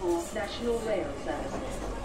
for 0.00 0.22
National 0.34 0.78
Rail 0.86 1.10
Service. 1.24 1.98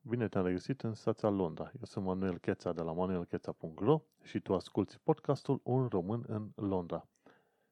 Bine 0.00 0.28
te-am 0.28 0.44
regăsit 0.44 0.82
în 0.82 0.94
stația 0.94 1.28
Londra. 1.28 1.64
Eu 1.64 1.80
sunt 1.82 2.04
Manuel 2.04 2.38
Cheța 2.38 2.72
de 2.72 2.80
la 2.80 2.92
manuelcheța.ro 2.92 4.02
și 4.22 4.40
tu 4.40 4.54
asculti 4.54 4.98
podcastul 5.02 5.60
Un 5.62 5.86
român 5.86 6.24
în 6.26 6.50
Londra. 6.54 7.06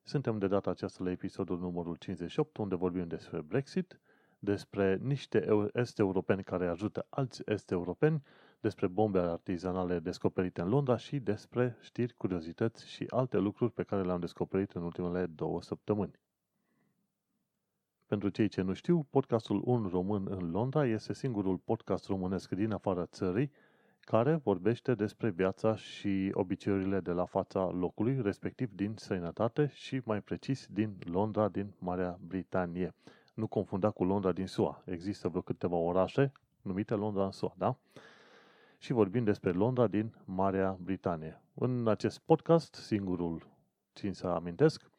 Suntem 0.03 0.39
de 0.39 0.47
data 0.47 0.71
aceasta 0.71 1.05
la 1.05 1.11
episodul 1.11 1.59
numărul 1.59 1.97
58, 1.97 2.57
unde 2.57 2.75
vorbim 2.75 3.07
despre 3.07 3.41
Brexit, 3.41 4.01
despre 4.39 4.99
niște 5.03 5.47
este 5.75 6.03
europeni 6.03 6.45
care 6.45 6.67
ajută 6.67 7.07
alți 7.09 7.43
este 7.47 7.75
europeni, 7.75 8.23
despre 8.65 8.87
bombe 8.87 9.19
artizanale 9.19 9.99
descoperite 9.99 10.61
în 10.61 10.69
Londra 10.69 10.97
și 10.97 11.19
despre 11.19 11.77
știri, 11.81 12.15
curiozități 12.17 12.89
și 12.89 13.05
alte 13.09 13.39
lucruri 13.39 13.73
pe 13.73 13.83
care 13.83 14.03
le-am 14.03 14.21
descoperit 14.21 14.71
în 14.73 14.83
ultimele 14.83 15.27
două 15.27 15.63
săptămâni. 15.63 16.19
Pentru 18.07 18.29
cei 18.29 18.49
ce 18.49 18.63
nu 18.63 18.73
știu, 18.73 19.07
podcastul 19.11 19.63
Un 19.65 19.89
Român 19.91 20.27
în 20.31 20.51
Londra 20.51 20.87
este 20.87 21.13
singurul 21.13 21.57
podcast 21.57 22.07
românesc 22.07 22.51
din 22.51 22.73
afara 22.73 23.07
țării 23.07 23.51
care 24.01 24.35
vorbește 24.35 24.95
despre 24.95 25.31
viața 25.31 25.77
și 25.77 26.31
obiceiurile 26.35 27.01
de 27.01 27.11
la 27.11 27.25
fața 27.25 27.71
locului, 27.71 28.21
respectiv 28.23 28.71
din 28.75 28.95
străinătate 28.97 29.71
și 29.75 30.01
mai 30.05 30.21
precis 30.21 30.67
din 30.71 30.97
Londra, 31.01 31.49
din 31.49 31.75
Marea 31.79 32.19
Britanie. 32.27 32.95
Nu 33.35 33.47
confunda 33.47 33.91
cu 33.91 34.05
Londra 34.05 34.33
din 34.33 34.47
SUA. 34.47 34.83
Există 34.85 35.29
vreo 35.29 35.43
câteva 35.43 35.77
orașe 35.77 36.33
numite 36.63 36.95
Londra 36.95 37.25
în 37.25 37.33
SUA, 37.33 37.55
da? 37.57 37.77
Și 38.85 38.93
vorbim 38.93 39.25
despre 39.25 39.51
Londra 39.51 39.87
din 39.87 40.15
Marea 40.25 40.79
Britanie. 40.83 41.43
În 41.55 41.89
acest 41.89 42.19
podcast, 42.19 42.75
singurul, 42.75 43.47
țin 43.95 44.13
să 44.13 44.27
amintesc, 44.27 44.91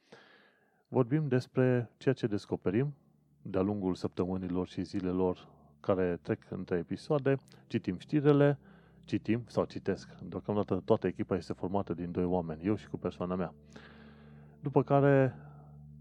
vorbim 0.88 1.28
despre 1.28 1.92
ceea 1.98 2.14
ce 2.14 2.28
descoperim 2.28 2.96
de-a 3.42 3.62
lungul 3.62 3.96
săptămânilor 3.96 4.68
și 4.68 4.82
zilelor 4.84 5.48
care 5.80 6.20
trec 6.22 6.52
între 6.52 6.78
episoade, 6.78 7.38
citim 7.68 7.98
știrele, 7.98 8.60
citim 9.04 9.44
sau 9.48 9.66
citesc. 9.66 10.10
Deocamdată 10.24 10.82
toată 10.86 11.08
echipa 11.08 11.36
este 11.36 11.54
formată 11.54 11.94
din 11.94 12.12
doi 12.12 12.26
oameni, 12.26 12.66
eu 12.66 12.76
și 12.76 12.88
cu 12.88 12.98
persoana 12.98 13.36
mea. 13.36 13.54
După 14.60 14.84
care 14.84 15.36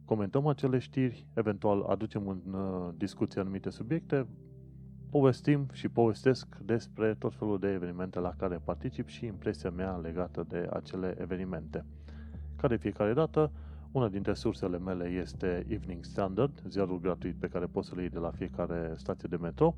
comentăm 0.04 0.46
acele 0.46 0.78
știri, 0.78 1.26
eventual 1.34 1.82
aducem 1.82 2.28
în 2.28 2.52
uh, 2.52 2.94
discuție 2.96 3.40
anumite 3.40 3.70
subiecte, 3.70 4.26
povestim 5.18 5.66
și 5.72 5.88
povestesc 5.88 6.46
despre 6.64 7.14
tot 7.18 7.34
felul 7.34 7.58
de 7.58 7.68
evenimente 7.68 8.18
la 8.18 8.34
care 8.36 8.60
particip 8.64 9.08
și 9.08 9.26
impresia 9.26 9.70
mea 9.70 9.96
legată 9.96 10.44
de 10.48 10.68
acele 10.72 11.14
evenimente. 11.20 11.84
Care 12.56 12.76
fiecare 12.76 13.12
dată, 13.12 13.50
una 13.92 14.08
dintre 14.08 14.34
sursele 14.34 14.78
mele 14.78 15.08
este 15.08 15.66
Evening 15.68 16.04
Standard, 16.04 16.62
ziarul 16.68 17.00
gratuit 17.00 17.34
pe 17.34 17.48
care 17.48 17.66
poți 17.66 17.88
să 17.88 17.94
le 17.94 18.00
iei 18.00 18.10
de 18.10 18.18
la 18.18 18.30
fiecare 18.30 18.92
stație 18.96 19.28
de 19.30 19.36
metro, 19.36 19.74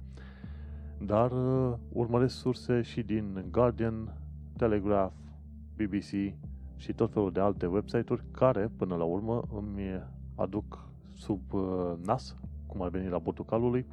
dar 0.99 1.31
uh, 1.31 1.75
urmăresc 1.93 2.35
surse 2.37 2.83
și 2.83 3.03
din 3.03 3.45
Guardian, 3.51 4.17
Telegraph, 4.57 5.15
BBC 5.75 6.35
și 6.77 6.93
tot 6.95 7.13
felul 7.13 7.33
de 7.33 7.41
alte 7.41 7.67
website-uri 7.67 8.23
care, 8.31 8.71
până 8.77 8.95
la 8.95 9.05
urmă, 9.05 9.43
îmi 9.57 10.03
aduc 10.35 10.89
sub 11.17 11.53
uh, 11.53 11.93
nas, 12.05 12.37
cum 12.67 12.83
ar 12.83 12.89
veni 12.89 13.09
la 13.09 13.19
botul 13.19 13.45
calului, 13.45 13.87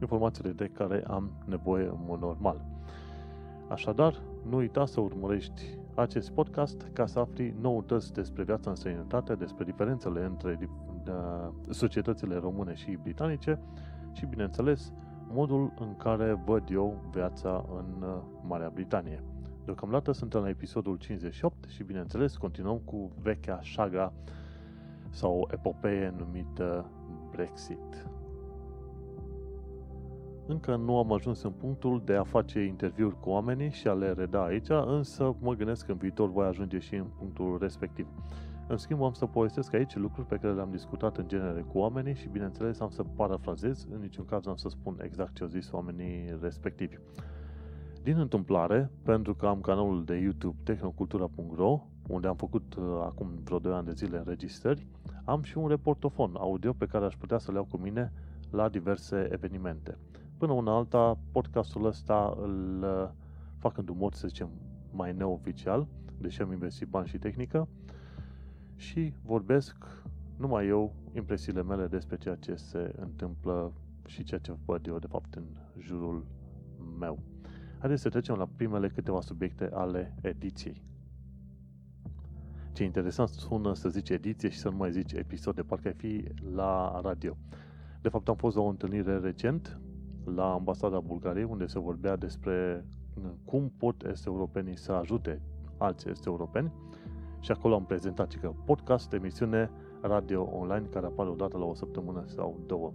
informațiile 0.00 0.50
de 0.50 0.70
care 0.72 1.04
am 1.06 1.30
nevoie 1.44 1.84
în 1.84 1.98
mod 2.06 2.20
normal. 2.20 2.64
Așadar, 3.68 4.22
nu 4.48 4.56
uita 4.56 4.86
să 4.86 5.00
urmărești 5.00 5.78
acest 5.94 6.30
podcast 6.30 6.86
ca 6.92 7.06
să 7.06 7.18
afli 7.18 7.54
noutăți 7.60 8.12
despre 8.12 8.42
viața 8.42 8.70
în 8.70 8.76
străinătate, 8.76 9.34
despre 9.34 9.64
diferențele 9.64 10.24
între 10.24 10.58
uh, 10.60 11.48
societățile 11.70 12.36
române 12.36 12.74
și 12.74 12.98
britanice 13.02 13.60
și, 14.12 14.26
bineînțeles, 14.26 14.92
modul 15.32 15.72
în 15.78 15.96
care 15.96 16.42
văd 16.44 16.62
eu 16.70 17.02
viața 17.12 17.64
în 17.76 18.02
uh, 18.02 18.22
Marea 18.46 18.70
Britanie. 18.74 19.22
Deocamdată 19.64 20.12
suntem 20.12 20.40
la 20.40 20.48
episodul 20.48 20.96
58 20.96 21.64
și, 21.68 21.82
bineînțeles, 21.82 22.36
continuăm 22.36 22.80
cu 22.84 23.10
vechea 23.22 23.58
șaga 23.60 24.12
sau 25.10 25.48
epopee 25.52 26.14
numită 26.18 26.90
Brexit. 27.30 28.06
Încă 30.50 30.76
nu 30.76 30.98
am 30.98 31.12
ajuns 31.12 31.42
în 31.42 31.50
punctul 31.50 32.02
de 32.04 32.14
a 32.14 32.22
face 32.22 32.60
interviuri 32.60 33.20
cu 33.20 33.28
oamenii 33.28 33.70
și 33.70 33.88
a 33.88 33.92
le 33.92 34.12
reda 34.12 34.44
aici, 34.44 34.68
însă 34.68 35.36
mă 35.40 35.54
gândesc 35.54 35.86
că 35.86 35.92
în 35.92 35.98
viitor 35.98 36.30
voi 36.30 36.46
ajunge 36.46 36.78
și 36.78 36.94
în 36.94 37.06
punctul 37.18 37.58
respectiv. 37.60 38.06
În 38.68 38.76
schimb, 38.76 39.02
am 39.02 39.12
să 39.12 39.26
povestesc 39.26 39.74
aici 39.74 39.96
lucruri 39.96 40.26
pe 40.26 40.36
care 40.36 40.54
le-am 40.54 40.70
discutat 40.70 41.16
în 41.16 41.28
genere 41.28 41.60
cu 41.60 41.78
oamenii 41.78 42.14
și, 42.14 42.28
bineînțeles, 42.28 42.80
am 42.80 42.88
să 42.88 43.02
parafrazez, 43.02 43.86
în 43.92 44.00
niciun 44.00 44.24
caz 44.24 44.46
am 44.46 44.56
să 44.56 44.68
spun 44.68 45.00
exact 45.02 45.34
ce 45.34 45.42
au 45.42 45.48
zis 45.48 45.70
oamenii 45.72 46.38
respectivi. 46.40 46.96
Din 48.02 48.18
întâmplare, 48.18 48.90
pentru 49.02 49.34
că 49.34 49.46
am 49.46 49.60
canalul 49.60 50.04
de 50.04 50.14
YouTube 50.14 50.56
tehnocultura.ro, 50.64 51.86
unde 52.08 52.26
am 52.26 52.36
făcut 52.36 52.74
uh, 52.74 52.84
acum 53.00 53.28
vreo 53.44 53.58
2 53.58 53.72
ani 53.72 53.86
de 53.86 53.92
zile 53.92 54.18
înregistrări, 54.18 54.86
am 55.24 55.42
și 55.42 55.58
un 55.58 55.68
reportofon 55.68 56.34
audio 56.38 56.72
pe 56.72 56.86
care 56.86 57.04
aș 57.04 57.14
putea 57.14 57.38
să 57.38 57.50
le 57.50 57.56
iau 57.56 57.66
cu 57.70 57.76
mine 57.76 58.12
la 58.50 58.68
diverse 58.68 59.28
evenimente. 59.32 59.98
Până 60.38 60.52
una 60.52 60.76
alta, 60.76 61.18
podcastul 61.32 61.84
ăsta 61.84 62.36
îl 62.40 62.82
uh, 62.82 63.08
fac 63.56 63.76
în 63.76 63.84
mod, 63.96 64.14
să 64.14 64.28
zicem, 64.28 64.48
mai 64.92 65.12
neoficial, 65.12 65.86
deși 66.18 66.42
am 66.42 66.52
investit 66.52 66.88
bani 66.88 67.08
și 67.08 67.18
tehnică, 67.18 67.68
și 68.76 69.14
vorbesc 69.22 69.76
numai 70.36 70.66
eu 70.66 70.94
impresiile 71.14 71.62
mele 71.62 71.86
despre 71.86 72.16
ceea 72.16 72.34
ce 72.34 72.54
se 72.54 72.94
întâmplă 72.96 73.72
și 74.06 74.22
ceea 74.22 74.40
ce 74.40 74.56
văd 74.64 74.86
eu, 74.86 74.98
de 74.98 75.06
fapt, 75.06 75.34
în 75.34 75.44
jurul 75.78 76.26
meu. 76.98 77.18
Haideți 77.78 78.02
să 78.02 78.08
trecem 78.08 78.34
la 78.34 78.48
primele 78.56 78.88
câteva 78.88 79.20
subiecte 79.20 79.70
ale 79.72 80.14
ediției. 80.20 80.82
Ce 82.72 82.84
interesant 82.84 83.28
sună 83.28 83.74
să 83.74 83.88
zici 83.88 84.10
ediție 84.10 84.48
și 84.48 84.58
să 84.58 84.68
nu 84.68 84.76
mai 84.76 84.92
zici 84.92 85.12
episod, 85.12 85.54
de 85.54 85.62
parcă 85.62 85.88
ai 85.88 85.94
fi 85.94 86.24
la 86.54 87.00
radio. 87.00 87.36
De 88.00 88.08
fapt, 88.08 88.28
am 88.28 88.36
fost 88.36 88.56
la 88.56 88.62
o 88.62 88.68
întâlnire 88.68 89.18
recent 89.18 89.80
la 90.34 90.52
ambasada 90.52 91.00
Bulgariei, 91.00 91.46
unde 91.50 91.66
se 91.66 91.78
vorbea 91.78 92.16
despre 92.16 92.84
cum 93.44 93.72
pot 93.76 94.04
este 94.04 94.28
europenii 94.28 94.76
să 94.76 94.92
ajute 94.92 95.40
alți 95.76 96.08
este 96.08 96.28
europeni 96.28 96.72
și 97.40 97.50
acolo 97.50 97.74
am 97.74 97.84
prezentat 97.84 98.34
că 98.40 98.52
podcast, 98.64 99.12
emisiune 99.12 99.70
radio 100.00 100.48
online 100.52 100.86
care 100.90 101.06
apare 101.06 101.28
odată 101.28 101.58
la 101.58 101.64
o 101.64 101.74
săptămână 101.74 102.22
sau 102.26 102.60
două. 102.66 102.92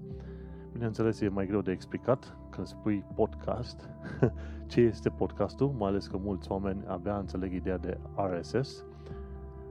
Bineînțeles, 0.72 1.22
e 1.22 1.28
mai 1.28 1.48
greu 1.48 1.62
de 1.62 1.72
explicat 1.72 2.38
când 2.50 2.68
spui 2.68 3.06
podcast 3.16 3.90
ce 4.72 4.82
este 4.82 5.10
podcastul, 5.10 5.68
mai 5.78 5.90
ales 5.90 6.08
că 6.08 6.18
mulți 6.18 6.52
oameni 6.52 6.84
abia 6.88 7.18
înțeleg 7.18 7.54
ideea 7.54 7.78
de 7.78 7.98
RSS, 8.16 8.86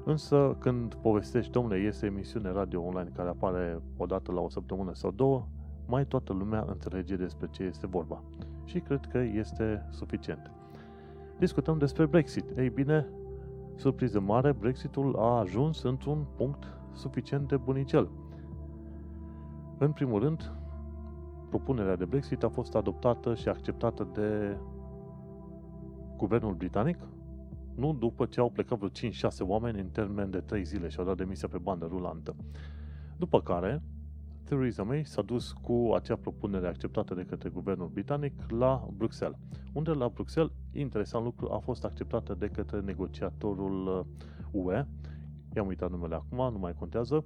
însă 0.04 0.56
când 0.58 0.94
povestești, 0.94 1.52
domnule, 1.52 1.76
este 1.76 2.06
emisiune 2.06 2.50
radio 2.50 2.82
online 2.82 3.10
care 3.14 3.28
apare 3.28 3.82
odată 3.96 4.32
la 4.32 4.40
o 4.40 4.48
săptămână 4.48 4.94
sau 4.94 5.10
două, 5.10 5.46
mai 5.92 6.06
toată 6.06 6.32
lumea 6.32 6.64
înțelege 6.69 7.16
despre 7.16 7.48
ce 7.50 7.62
este 7.62 7.86
vorba. 7.86 8.22
Și 8.64 8.80
cred 8.80 9.06
că 9.06 9.19
este 9.19 9.86
suficient. 9.91 10.50
Discutăm 11.38 11.78
despre 11.78 12.06
Brexit. 12.06 12.56
Ei 12.56 12.70
bine, 12.70 13.08
surpriză 13.75 14.20
mare, 14.20 14.52
Brexitul 14.52 15.16
a 15.19 15.38
ajuns 15.38 15.82
într-un 15.82 16.26
punct 16.36 16.64
suficient 16.92 17.48
de 17.48 17.56
bunicel. 17.56 18.10
În 19.78 19.92
primul 19.92 20.20
rând, 20.20 20.52
propunerea 21.48 21.97
de 21.97 22.04
Brexit 22.04 22.42
a 22.42 22.48
fost 22.48 22.75
adoptată 22.75 23.34
și 23.34 23.48
acceptată 23.48 24.08
de 24.12 24.56
guvernul 26.16 26.55
britanic, 26.55 26.99
nu 27.75 27.93
după 27.93 28.26
ce 28.26 28.40
au 28.40 28.50
plecat 28.50 28.78
vreo 28.78 29.11
5-6 29.11 29.12
oameni 29.40 29.81
în 29.81 29.88
termen 29.88 30.31
de 30.31 30.38
3 30.38 30.64
zile 30.64 30.88
și 30.88 30.99
au 30.99 31.05
dat 31.05 31.16
demisia 31.16 31.49
pe 31.49 31.58
bandă 31.58 31.87
rulantă. 31.90 32.37
După 33.16 33.40
care, 33.40 33.82
Theresa 34.52 34.82
May 34.82 35.04
s-a 35.04 35.22
dus 35.22 35.52
cu 35.52 35.93
acea 35.94 36.16
propunere 36.16 36.66
acceptată 36.66 37.14
de 37.14 37.25
către 37.25 37.49
guvernul 37.49 37.88
britanic 37.88 38.32
la 38.49 38.88
Bruxelles, 38.96 39.38
unde 39.72 39.90
la 39.90 40.08
Bruxelles, 40.08 40.52
interesant 40.72 41.25
lucru, 41.25 41.50
a 41.50 41.58
fost 41.58 41.84
acceptată 41.84 42.34
de 42.34 42.46
către 42.49 42.81
negociatorul 42.81 44.06
UE, 44.50 44.78
uh, 44.78 44.84
i-am 45.56 45.66
uitat 45.66 45.90
numele 45.90 46.14
acum, 46.14 46.52
nu 46.52 46.58
mai 46.58 46.75
contează, 46.78 47.25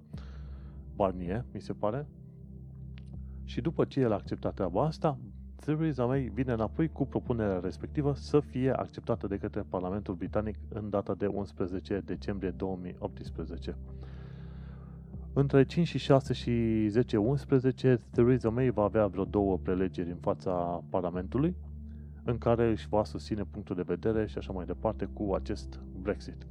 Barnier, 0.95 1.45
mi 1.53 1.61
se 1.61 1.73
pare, 1.73 2.07
și 3.45 3.61
după 3.61 3.85
ce 3.85 4.01
el 4.01 4.13
a 4.13 4.15
acceptat 4.15 4.55
treaba 4.55 4.85
asta, 4.85 5.19
Theresa 5.57 6.05
May 6.05 6.31
vine 6.35 6.53
înapoi 6.53 6.89
cu 6.89 7.07
propunerea 7.07 7.59
respectivă 7.59 8.15
să 8.15 8.41
fie 8.41 8.71
acceptată 8.71 9.27
de 9.27 9.37
către 9.37 9.65
Parlamentul 9.69 10.15
Britanic 10.15 10.57
în 10.69 10.91
data 10.91 11.15
de 11.15 11.27
11 11.27 12.03
decembrie 12.05 12.51
2018. 12.51 13.77
Între 15.39 15.65
5 15.65 15.87
și 15.87 15.99
6 15.99 16.33
și 16.33 16.89
10-11, 17.87 17.99
Theresa 18.11 18.51
May 18.51 18.71
va 18.71 18.83
avea 18.83 19.07
vreo 19.07 19.25
două 19.25 19.59
prelegeri 19.59 20.11
în 20.11 20.17
fața 20.17 20.85
Parlamentului, 20.91 21.57
în 22.25 22.39
care 22.39 22.71
își 22.71 22.89
va 22.89 23.05
susține 23.05 23.45
punctul 23.45 23.77
de 23.77 23.83
vedere 23.83 24.27
și 24.27 24.39
așa 24.39 24.53
mai 24.53 24.65
departe 24.65 25.05
cu 25.13 25.35
acest 25.35 25.81
Brexit. 26.03 26.47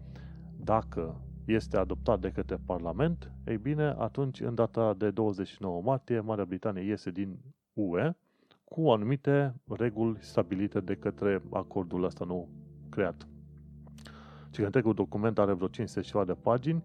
Dacă 0.64 1.22
este 1.46 1.78
adoptat 1.78 2.20
de 2.20 2.32
către 2.32 2.60
Parlament, 2.66 3.32
ei 3.48 3.58
bine, 3.58 3.96
atunci, 3.98 4.42
în 4.42 4.56
data 4.56 4.94
de 4.94 5.10
29 5.10 5.82
martie, 5.82 6.20
Marea 6.20 6.46
Britanie 6.46 6.84
iese 6.84 7.12
din 7.12 7.38
UE 7.74 8.16
cu 8.64 8.90
anumite 8.90 9.56
reguli 9.68 10.18
stabilite 10.20 10.80
de 10.80 10.96
către 10.96 11.42
acordul 11.52 12.04
ăsta 12.04 12.26
nou 12.26 12.50
creat. 12.90 13.28
Și 14.52 14.60
că 14.60 14.66
întregul 14.66 14.94
document 14.94 15.40
are 15.40 15.54
vreo 15.54 15.68
500 15.68 16.02
ceva 16.02 16.26
de 16.26 16.34
pagini, 16.34 16.84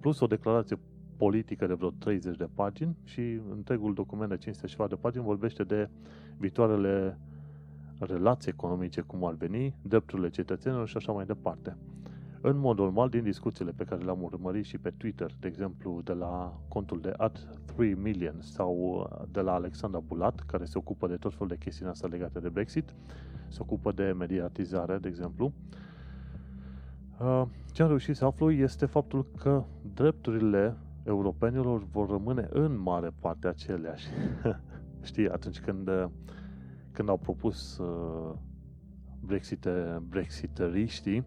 plus 0.00 0.20
o 0.20 0.26
declarație 0.26 0.78
politică 1.22 1.66
de 1.66 1.74
vreo 1.74 1.90
30 1.90 2.36
de 2.36 2.48
pagini 2.54 2.96
și 3.04 3.40
întregul 3.50 3.94
document 3.94 4.30
de 4.30 4.36
500 4.36 4.66
ceva 4.66 4.86
de 4.86 4.94
pagini 4.94 5.24
vorbește 5.24 5.64
de 5.64 5.88
viitoarele 6.36 7.18
relații 7.98 8.50
economice, 8.50 9.00
cum 9.00 9.24
ar 9.24 9.34
veni, 9.34 9.74
drepturile 9.82 10.28
cetățenilor 10.28 10.88
și 10.88 10.96
așa 10.96 11.12
mai 11.12 11.24
departe. 11.24 11.76
În 12.40 12.58
mod 12.58 12.78
normal, 12.78 13.08
din 13.08 13.22
discuțiile 13.22 13.72
pe 13.76 13.84
care 13.84 14.04
le-am 14.04 14.22
urmărit 14.22 14.64
și 14.64 14.78
pe 14.78 14.90
Twitter, 14.90 15.30
de 15.40 15.46
exemplu, 15.46 16.00
de 16.04 16.12
la 16.12 16.60
contul 16.68 17.00
de 17.00 17.12
at 17.16 17.48
3 17.64 17.94
million 17.94 18.36
sau 18.38 18.74
uh, 18.76 19.26
de 19.30 19.40
la 19.40 19.52
Alexandra 19.52 20.00
Bulat, 20.00 20.40
care 20.46 20.64
se 20.64 20.78
ocupă 20.78 21.06
de 21.06 21.16
tot 21.16 21.32
felul 21.32 21.48
de 21.48 21.56
chestii 21.56 21.86
astea 21.86 22.08
legate 22.08 22.38
de 22.38 22.48
Brexit, 22.48 22.94
se 23.48 23.58
ocupă 23.60 23.92
de 23.92 24.14
mediatizare, 24.18 24.98
de 24.98 25.08
exemplu, 25.08 25.52
uh, 27.20 27.42
ce 27.72 27.82
am 27.82 27.88
reușit 27.88 28.16
să 28.16 28.24
aflu 28.24 28.50
este 28.50 28.86
faptul 28.86 29.26
că 29.36 29.64
drepturile 29.94 30.76
europenilor 31.02 31.84
vor 31.84 32.08
rămâne 32.08 32.48
în 32.50 32.78
mare 32.78 33.10
parte 33.20 33.48
aceleași. 33.48 34.06
Știi, 35.02 35.30
atunci 35.30 35.60
când, 35.60 35.88
uh, 35.88 36.06
când 36.92 37.08
au 37.08 37.16
propus 37.16 37.80
Brexit, 39.20 39.68
Brexiteriștii, 40.08 41.24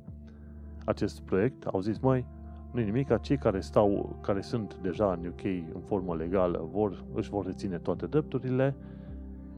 acest 0.85 1.21
proiect, 1.21 1.65
au 1.65 1.79
zis, 1.79 1.99
mai 1.99 2.25
nu 2.73 2.81
nimic, 2.81 3.19
cei 3.21 3.37
care 3.37 3.59
stau, 3.59 4.15
care 4.21 4.41
sunt 4.41 4.77
deja 4.81 5.11
în 5.11 5.25
UK 5.25 5.43
în 5.73 5.81
formă 5.85 6.15
legală, 6.15 6.67
vor, 6.71 7.03
își 7.13 7.29
vor 7.29 7.45
reține 7.45 7.77
toate 7.77 8.05
drepturile 8.05 8.75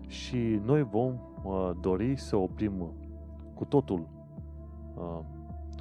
și 0.08 0.60
noi 0.66 0.84
vom 0.84 1.14
uh, 1.44 1.72
dori 1.82 2.16
să 2.16 2.36
oprim 2.36 2.94
cu 3.54 3.66
totul 3.66 4.08
uh, 4.96 5.20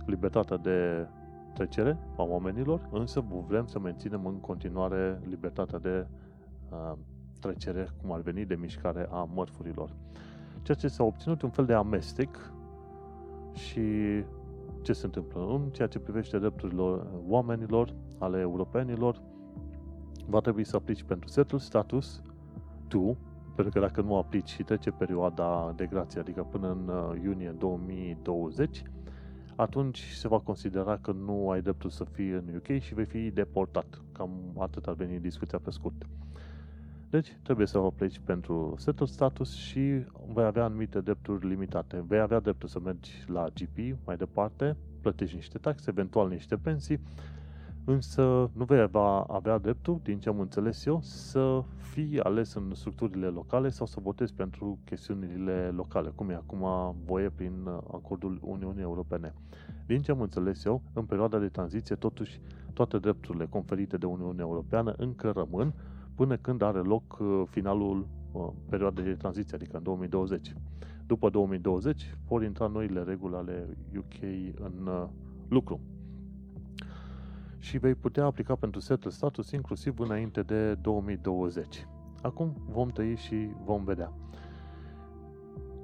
libertatea 0.06 0.56
de 0.56 1.06
trecere 1.54 1.98
a 2.16 2.22
oamenilor, 2.22 2.88
însă 2.90 3.24
vrem 3.46 3.66
să 3.66 3.78
menținem 3.78 4.26
în 4.26 4.40
continuare 4.40 5.20
libertatea 5.28 5.78
de 5.78 6.06
uh, 6.70 6.92
trecere, 7.40 7.88
cum 8.00 8.12
ar 8.12 8.20
veni, 8.20 8.44
de 8.44 8.54
mișcare 8.54 9.08
a 9.10 9.28
mărfurilor. 9.34 9.90
Ceea 10.62 10.76
ce 10.76 10.88
s-a 10.88 11.04
obținut 11.04 11.42
un 11.42 11.50
fel 11.50 11.64
de 11.64 11.72
amestec 11.72 12.52
și 13.52 13.80
ce 14.82 14.92
se 14.92 15.04
întâmplă 15.06 15.46
în 15.46 15.70
ceea 15.70 15.88
ce 15.88 15.98
privește 15.98 16.38
drepturile 16.38 16.82
oamenilor, 17.28 17.94
ale 18.18 18.40
europenilor, 18.40 19.22
va 20.26 20.40
trebui 20.40 20.64
să 20.64 20.76
aplici 20.76 21.02
pentru 21.02 21.28
setul 21.28 21.58
status 21.58 22.22
tu, 22.88 23.16
pentru 23.54 23.72
că 23.72 23.86
dacă 23.86 24.00
nu 24.00 24.16
aplici 24.16 24.48
și 24.48 24.62
trece 24.62 24.90
perioada 24.90 25.72
de 25.76 25.86
grație, 25.86 26.20
adică 26.20 26.42
până 26.42 26.70
în 26.70 26.88
uh, 26.88 27.22
iunie 27.22 27.54
2020, 27.58 28.82
atunci 29.56 29.98
se 29.98 30.28
va 30.28 30.38
considera 30.38 30.96
că 30.96 31.12
nu 31.12 31.50
ai 31.50 31.62
dreptul 31.62 31.90
să 31.90 32.04
fii 32.04 32.30
în 32.30 32.44
UK 32.56 32.82
și 32.82 32.94
vei 32.94 33.04
fi 33.04 33.30
deportat. 33.30 34.02
Cam 34.12 34.30
atât 34.58 34.86
ar 34.86 34.94
veni 34.94 35.20
discuția 35.20 35.58
pe 35.58 35.70
scurt. 35.70 36.06
Deci, 37.10 37.36
trebuie 37.42 37.66
să 37.66 37.78
pleci 37.78 38.20
pentru 38.24 38.74
setul 38.78 39.06
status 39.06 39.54
și 39.54 39.80
vei 40.34 40.44
avea 40.44 40.64
anumite 40.64 41.00
drepturi 41.00 41.48
limitate. 41.48 42.04
Vei 42.06 42.20
avea 42.20 42.40
dreptul 42.40 42.68
să 42.68 42.80
mergi 42.80 43.10
la 43.26 43.44
GP 43.54 43.96
mai 44.04 44.16
departe, 44.16 44.76
plătești 45.00 45.34
niște 45.34 45.58
taxe, 45.58 45.90
eventual 45.90 46.28
niște 46.28 46.56
pensii, 46.56 47.00
însă 47.84 48.50
nu 48.52 48.64
vei 48.64 48.80
avea, 48.80 49.00
avea 49.28 49.58
dreptul, 49.58 50.00
din 50.02 50.18
ce 50.18 50.28
am 50.28 50.40
înțeles 50.40 50.84
eu, 50.84 51.00
să 51.02 51.62
fii 51.76 52.20
ales 52.20 52.54
în 52.54 52.72
structurile 52.74 53.26
locale 53.26 53.68
sau 53.68 53.86
să 53.86 54.00
votezi 54.02 54.34
pentru 54.34 54.78
chestiunile 54.84 55.72
locale, 55.76 56.12
cum 56.14 56.30
e 56.30 56.34
acum 56.34 56.94
voie 57.04 57.30
prin 57.30 57.68
acordul 57.92 58.38
Uniunii 58.42 58.82
Europene. 58.82 59.34
Din 59.86 60.02
ce 60.02 60.10
am 60.10 60.20
înțeles 60.20 60.64
eu, 60.64 60.82
în 60.92 61.04
perioada 61.04 61.38
de 61.38 61.48
tranziție, 61.48 61.94
totuși, 61.94 62.40
toate 62.72 62.98
drepturile 62.98 63.46
conferite 63.46 63.96
de 63.96 64.06
Uniunea 64.06 64.44
Europeană 64.44 64.94
încă 64.96 65.30
rămân, 65.30 65.74
până 66.14 66.36
când 66.36 66.62
are 66.62 66.78
loc 66.78 67.18
uh, 67.20 67.42
finalul 67.50 68.06
uh, 68.32 68.48
perioadei 68.68 69.04
de 69.04 69.14
tranziție, 69.14 69.54
adică 69.56 69.76
în 69.76 69.82
2020. 69.82 70.54
După 71.06 71.30
2020 71.30 72.16
vor 72.28 72.42
intra 72.42 72.66
noile 72.66 73.02
reguli 73.02 73.34
ale 73.34 73.76
UK 73.96 74.22
în 74.60 74.86
uh, 74.86 75.08
lucru. 75.48 75.80
Și 77.64 77.78
vei 77.78 77.94
putea 77.94 78.24
aplica 78.24 78.54
pentru 78.54 78.80
setul 78.80 79.10
status 79.10 79.50
inclusiv 79.50 79.98
înainte 79.98 80.42
de 80.42 80.74
2020. 80.74 81.86
Acum 82.22 82.56
vom 82.68 82.88
tăi 82.88 83.16
și 83.16 83.48
vom 83.64 83.84
vedea. 83.84 84.12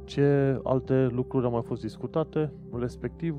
Ce 0.04 0.60
alte 0.64 1.06
lucruri 1.06 1.44
au 1.44 1.50
mai 1.50 1.62
fost 1.62 1.80
discutate, 1.80 2.52
respectiv 2.72 3.36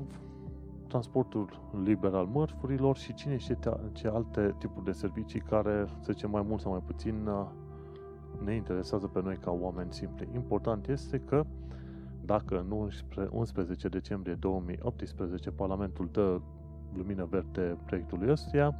transportul 0.86 1.60
liber 1.84 2.14
al 2.14 2.26
mărfurilor 2.26 2.96
și 2.96 3.14
cine 3.14 3.36
știe 3.36 3.58
ce 3.92 4.08
alte 4.08 4.54
tipuri 4.58 4.84
de 4.84 4.92
servicii 4.92 5.40
care, 5.40 5.86
să 6.00 6.12
zicem, 6.12 6.30
mai 6.30 6.44
mult 6.48 6.60
sau 6.60 6.70
mai 6.70 6.82
puțin 6.86 7.26
uh, 7.26 7.46
ne 8.44 8.54
interesează 8.54 9.06
pe 9.06 9.22
noi 9.22 9.36
ca 9.36 9.50
oameni 9.50 9.92
simpli. 9.92 10.28
Important 10.34 10.88
este 10.88 11.18
că 11.18 11.44
dacă 12.24 12.58
în 12.58 12.90
11 13.30 13.88
decembrie 13.88 14.34
2018 14.34 15.50
Parlamentul 15.50 16.08
dă 16.12 16.40
lumină 16.96 17.26
verde 17.30 17.78
proiectului 17.84 18.30
ăstuia, 18.30 18.74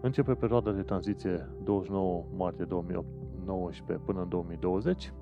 începe 0.00 0.34
perioada 0.34 0.70
de 0.72 0.82
tranziție 0.82 1.48
29 1.64 2.24
martie 2.36 2.64
2019 2.64 4.04
până 4.06 4.20
în 4.20 4.28
2020, 4.28 5.12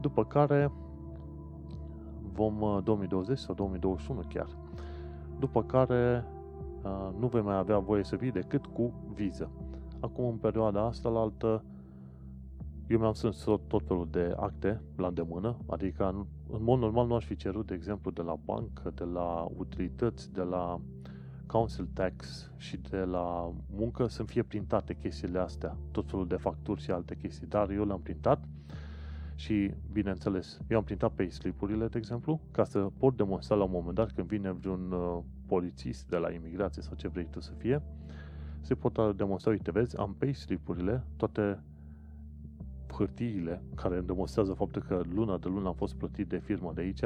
după 0.00 0.24
care 0.24 0.72
vom 2.32 2.80
2020 2.84 3.38
uh, 3.38 3.44
sau 3.44 3.54
2021 3.54 4.20
chiar 4.28 4.48
după 5.38 5.62
care 5.62 6.24
nu 7.18 7.26
vei 7.26 7.42
mai 7.42 7.56
avea 7.56 7.78
voie 7.78 8.04
să 8.04 8.16
vii 8.16 8.30
decât 8.30 8.66
cu 8.66 8.92
viză. 9.14 9.50
Acum, 10.00 10.24
în 10.24 10.36
perioada 10.36 10.84
asta, 10.84 11.08
la 11.08 11.20
altă, 11.20 11.64
eu 12.88 12.98
mi-am 12.98 13.12
strâns 13.12 13.42
tot, 13.42 13.68
tot 13.68 13.86
felul 13.86 14.08
de 14.10 14.34
acte 14.36 14.80
la 14.96 15.06
îndemână, 15.06 15.56
adică 15.66 16.08
în, 16.08 16.26
în 16.52 16.62
mod 16.62 16.78
normal 16.78 17.06
nu 17.06 17.14
aș 17.14 17.24
fi 17.24 17.36
cerut, 17.36 17.66
de 17.66 17.74
exemplu, 17.74 18.10
de 18.10 18.22
la 18.22 18.34
bancă, 18.44 18.92
de 18.94 19.04
la 19.04 19.48
utilități, 19.56 20.32
de 20.32 20.42
la 20.42 20.80
council 21.46 21.88
tax 21.92 22.50
și 22.56 22.76
de 22.76 22.96
la 22.98 23.52
muncă 23.70 24.06
să 24.06 24.22
fie 24.22 24.42
printate 24.42 24.94
chestiile 24.94 25.38
astea, 25.38 25.76
tot 25.90 26.10
felul 26.10 26.26
de 26.26 26.36
facturi 26.36 26.82
și 26.82 26.90
alte 26.90 27.16
chestii, 27.16 27.46
dar 27.46 27.70
eu 27.70 27.84
le-am 27.84 28.00
printat 28.00 28.44
și, 29.34 29.70
bineînțeles, 29.92 30.60
eu 30.68 30.78
am 30.78 30.84
printat 30.84 31.12
pe 31.12 31.28
slipurile, 31.28 31.86
de 31.86 31.98
exemplu, 31.98 32.40
ca 32.50 32.64
să 32.64 32.78
pot 32.98 33.16
demonstra 33.16 33.56
la 33.56 33.64
un 33.64 33.70
moment 33.70 33.94
dat 33.94 34.12
când 34.12 34.26
vine 34.26 34.52
vreun 34.52 34.92
uh, 34.92 35.18
polițist 35.46 36.08
de 36.08 36.16
la 36.16 36.30
imigrație 36.30 36.82
sau 36.82 36.94
ce 36.94 37.08
vrei 37.08 37.26
tu 37.30 37.40
să 37.40 37.52
fie, 37.58 37.82
se 38.60 38.74
pot 38.74 39.16
demonstra, 39.16 39.50
uite, 39.50 39.70
vezi, 39.70 39.98
am 39.98 40.14
pe 40.18 40.32
slipurile, 40.32 41.04
toate 41.16 41.62
hârtiile 42.92 43.62
care 43.74 43.96
îmi 43.96 44.06
demonstrează 44.06 44.52
faptul 44.52 44.82
că 44.82 45.02
luna 45.14 45.38
de 45.38 45.48
lună 45.48 45.68
am 45.68 45.74
fost 45.74 45.94
plătit 45.94 46.28
de 46.28 46.38
firma 46.38 46.72
de 46.72 46.80
aici, 46.80 47.02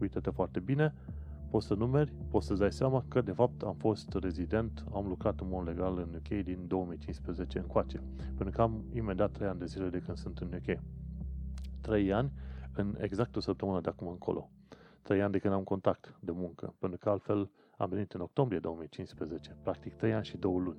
uite-te 0.00 0.30
foarte 0.30 0.60
bine, 0.60 0.94
poți 1.50 1.66
să 1.66 1.74
numeri, 1.74 2.12
poți 2.30 2.46
să-ți 2.46 2.60
dai 2.60 2.72
seama 2.72 3.04
că 3.08 3.20
de 3.20 3.32
fapt 3.32 3.62
am 3.62 3.74
fost 3.74 4.14
rezident, 4.14 4.84
am 4.94 5.06
lucrat 5.06 5.40
în 5.40 5.46
mod 5.50 5.66
legal 5.66 5.98
în 5.98 6.14
UK 6.14 6.44
din 6.44 6.64
2015 6.66 7.58
încoace, 7.58 8.02
pentru 8.26 8.50
că 8.50 8.62
am 8.62 8.84
imediat 8.92 9.30
3 9.30 9.48
ani 9.48 9.58
de 9.58 9.66
zile 9.66 9.88
de 9.88 9.98
când 9.98 10.16
sunt 10.16 10.38
în 10.38 10.48
UK. 10.52 10.78
3 11.80 12.12
ani 12.12 12.32
în 12.74 12.96
exact 13.00 13.36
o 13.36 13.40
săptămână 13.40 13.80
de 13.80 13.88
acum 13.88 14.08
încolo. 14.08 14.50
3 15.02 15.22
ani 15.22 15.32
de 15.32 15.38
când 15.38 15.54
am 15.54 15.62
contact 15.62 16.16
de 16.20 16.32
muncă, 16.34 16.74
pentru 16.78 16.98
că 16.98 17.08
altfel 17.08 17.50
am 17.76 17.88
venit 17.88 18.12
în 18.12 18.20
octombrie 18.20 18.58
2015, 18.58 19.56
practic 19.62 19.94
3 19.94 20.14
ani 20.14 20.24
și 20.24 20.36
2 20.36 20.52
luni. 20.52 20.78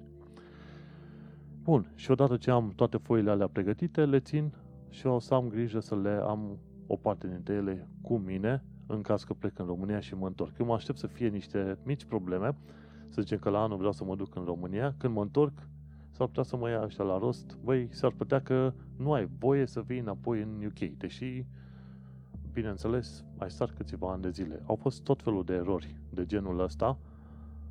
Bun, 1.67 1.91
și 1.95 2.11
odată 2.11 2.37
ce 2.37 2.51
am 2.51 2.73
toate 2.75 2.97
foile 2.97 3.29
alea 3.29 3.47
pregătite, 3.47 4.05
le 4.05 4.19
țin 4.19 4.53
și 4.89 5.07
o 5.07 5.19
să 5.19 5.33
am 5.33 5.47
grijă 5.49 5.79
să 5.79 5.95
le 5.95 6.19
am 6.23 6.57
o 6.87 6.95
parte 6.95 7.27
dintre 7.27 7.53
ele 7.53 7.89
cu 8.01 8.17
mine, 8.17 8.63
în 8.85 9.01
caz 9.01 9.23
că 9.23 9.33
plec 9.33 9.59
în 9.59 9.65
România 9.65 9.99
și 9.99 10.15
mă 10.15 10.27
întorc. 10.27 10.57
Eu 10.59 10.65
mă 10.65 10.73
aștept 10.73 10.97
să 10.97 11.07
fie 11.07 11.27
niște 11.27 11.77
mici 11.83 12.05
probleme, 12.05 12.57
să 13.09 13.21
zicem 13.21 13.37
că 13.37 13.49
la 13.49 13.61
anul 13.61 13.77
vreau 13.77 13.91
să 13.91 14.03
mă 14.03 14.15
duc 14.15 14.35
în 14.35 14.43
România, 14.43 14.95
când 14.97 15.13
mă 15.13 15.21
întorc, 15.21 15.67
s-ar 16.11 16.27
putea 16.27 16.43
să 16.43 16.57
mă 16.57 16.69
ia 16.69 16.81
așa 16.81 17.03
la 17.03 17.17
rost, 17.17 17.57
băi, 17.63 17.87
s-ar 17.91 18.11
putea 18.11 18.41
că 18.41 18.73
nu 18.97 19.13
ai 19.13 19.29
voie 19.39 19.65
să 19.65 19.81
vii 19.81 19.99
înapoi 19.99 20.41
în 20.41 20.65
UK, 20.65 20.97
deși, 20.97 21.45
bineînțeles, 22.53 23.25
ai 23.37 23.51
stat 23.51 23.71
câțiva 23.71 24.11
ani 24.11 24.21
de 24.21 24.29
zile. 24.29 24.63
Au 24.65 24.75
fost 24.75 25.03
tot 25.03 25.21
felul 25.21 25.43
de 25.43 25.53
erori 25.53 25.95
de 26.09 26.25
genul 26.25 26.59
ăsta, 26.59 26.97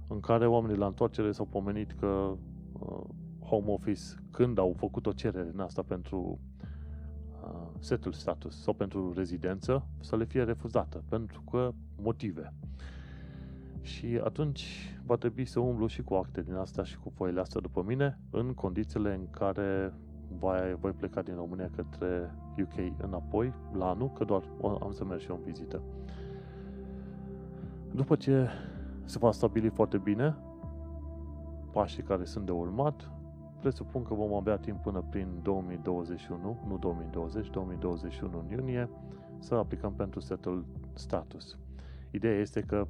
în 0.09 0.21
care 0.21 0.47
oamenii 0.47 0.77
la 0.77 0.87
întoarcere 0.87 1.33
s-au 1.33 1.47
pomenit 1.47 1.93
că 1.93 2.37
uh, 2.73 3.05
Home 3.47 3.71
Office, 3.71 4.03
când 4.31 4.59
au 4.59 4.75
făcut 4.77 5.07
o 5.07 5.13
cerere 5.13 5.51
în 5.53 5.61
asta 5.61 5.83
pentru 5.83 6.39
uh, 7.43 7.69
settle 7.79 8.11
status 8.11 8.63
sau 8.63 8.75
pentru 8.75 9.13
rezidență 9.13 9.87
să 10.01 10.17
le 10.17 10.25
fie 10.25 10.43
refuzată, 10.43 11.03
pentru 11.09 11.43
că 11.51 11.73
motive. 12.03 12.53
Și 13.81 14.21
atunci 14.25 14.95
va 15.05 15.17
trebui 15.17 15.45
să 15.45 15.61
umblu 15.61 15.87
și 15.87 16.03
cu 16.03 16.15
acte 16.15 16.43
din 16.43 16.55
asta 16.55 16.85
și 16.85 16.99
cu 16.99 17.13
foile 17.15 17.41
astea 17.41 17.61
după 17.61 17.85
mine, 17.87 18.19
în 18.31 18.55
condițiile 18.55 19.15
în 19.15 19.31
care 19.31 19.95
voi, 20.39 20.77
voi 20.81 20.93
pleca 20.93 21.23
din 21.23 21.35
România 21.35 21.71
către 21.77 22.35
UK 22.59 23.03
înapoi 23.03 23.53
la 23.73 23.89
anul, 23.89 24.13
că 24.13 24.25
doar 24.25 24.43
am 24.63 24.93
să 24.93 25.05
merg 25.05 25.21
și 25.21 25.31
eu 25.31 25.37
în 25.37 25.43
vizită. 25.43 25.83
După 27.95 28.17
ce 28.17 28.49
se 29.05 29.19
va 29.19 29.33
stabili 29.33 29.69
foarte 29.69 29.99
bine 29.99 30.37
pașii 31.73 32.03
care 32.03 32.25
sunt 32.25 32.45
de 32.47 32.53
urmat, 32.53 33.11
presupun 33.61 34.03
că 34.03 34.15
vom 34.15 34.35
avea 34.35 34.57
timp 34.57 34.83
până 34.83 35.05
prin 35.11 35.29
2021, 35.43 36.57
nu 36.69 36.77
2020, 36.79 37.51
2021 37.51 38.39
în 38.39 38.51
iunie, 38.51 38.89
să 39.39 39.55
aplicăm 39.55 39.93
pentru 39.93 40.21
settle 40.21 40.65
status. 40.93 41.59
Ideea 42.11 42.41
este 42.41 42.61
că 42.61 42.87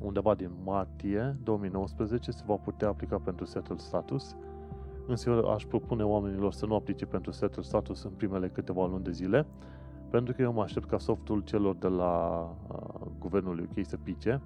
undeva 0.00 0.34
din 0.34 0.50
martie 0.64 1.36
2019 1.42 2.30
se 2.30 2.42
va 2.46 2.54
putea 2.54 2.88
aplica 2.88 3.18
pentru 3.18 3.44
settle 3.44 3.76
status, 3.76 4.36
însă 5.06 5.30
eu 5.30 5.50
aș 5.50 5.64
propune 5.64 6.02
oamenilor 6.02 6.52
să 6.52 6.66
nu 6.66 6.74
aplice 6.74 7.06
pentru 7.06 7.30
settle 7.30 7.62
status 7.62 8.02
în 8.02 8.10
primele 8.10 8.48
câteva 8.48 8.86
luni 8.86 9.04
de 9.04 9.12
zile, 9.12 9.46
pentru 10.10 10.34
că 10.34 10.42
eu 10.42 10.52
mă 10.52 10.62
aștept 10.62 10.88
ca 10.88 10.98
softul 10.98 11.40
celor 11.40 11.76
de 11.76 11.88
la 11.88 12.44
uh, 12.68 13.06
guvernul 13.18 13.60
UK 13.60 13.86
să 13.86 13.96
pice. 13.96 14.40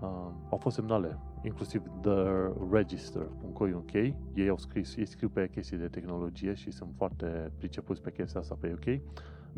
Uh, 0.00 0.08
au 0.50 0.58
fost 0.58 0.74
semnale, 0.76 1.18
inclusiv 1.44 1.82
The 2.00 2.52
Register.co.uk, 2.70 3.92
ei 4.34 4.48
au 4.48 4.58
scris, 4.58 4.96
ei 4.96 5.06
scriu 5.06 5.28
pe 5.28 5.48
chestii 5.48 5.76
de 5.76 5.88
tehnologie 5.88 6.54
și 6.54 6.70
sunt 6.70 6.92
foarte 6.96 7.52
pricepuți 7.56 8.02
pe 8.02 8.12
chestia 8.12 8.40
asta 8.40 8.56
pe 8.60 8.72
UK. 8.72 9.00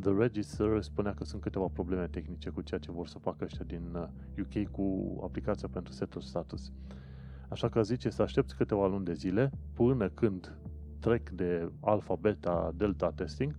The 0.01 0.13
Register 0.19 0.83
spunea 0.83 1.15
că 1.15 1.25
sunt 1.25 1.43
câteva 1.43 1.67
probleme 1.73 2.07
tehnice 2.07 2.51
cu 2.51 2.61
ceea 2.61 2.81
ce 2.81 2.93
vor 2.93 3.07
să 3.07 3.19
facă 3.19 3.45
ăștia 3.45 3.65
din 3.65 3.97
UK 4.39 4.55
uh, 4.55 4.67
cu 4.71 5.17
aplicația 5.25 5.69
pentru 5.69 5.93
setul 5.93 6.21
status. 6.21 6.73
Așa 7.49 7.69
că 7.69 7.83
zice 7.83 8.11
să 8.11 8.23
aștepți 8.23 8.57
câteva 8.57 8.87
luni 8.87 9.05
de 9.05 9.13
zile 9.13 9.51
până 9.73 10.09
când 10.09 10.59
trec 10.99 11.31
de 11.31 11.71
alfa, 11.81 12.15
beta, 12.15 12.73
delta 12.77 13.11
testing, 13.11 13.57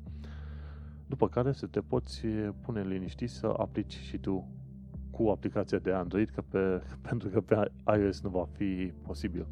după 1.07 1.29
care 1.29 1.51
să 1.51 1.65
te 1.65 1.79
poți 1.79 2.27
pune 2.61 2.81
liniștit 2.81 3.29
să 3.29 3.53
aplici 3.57 3.97
și 3.97 4.17
tu 4.17 4.47
cu 5.17 5.29
aplicația 5.29 5.77
de 5.77 5.91
Android, 5.91 6.29
că 6.29 6.41
pe, 6.41 6.81
pentru 7.07 7.29
că 7.29 7.41
pe 7.41 7.71
iOS 7.99 8.21
nu 8.21 8.29
va 8.29 8.47
fi 8.51 8.91
posibil. 9.01 9.47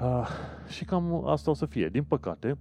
Uh, 0.00 0.28
și 0.68 0.84
cam 0.84 1.28
asta 1.28 1.50
o 1.50 1.54
să 1.54 1.66
fie. 1.66 1.88
Din 1.88 2.04
păcate, 2.04 2.58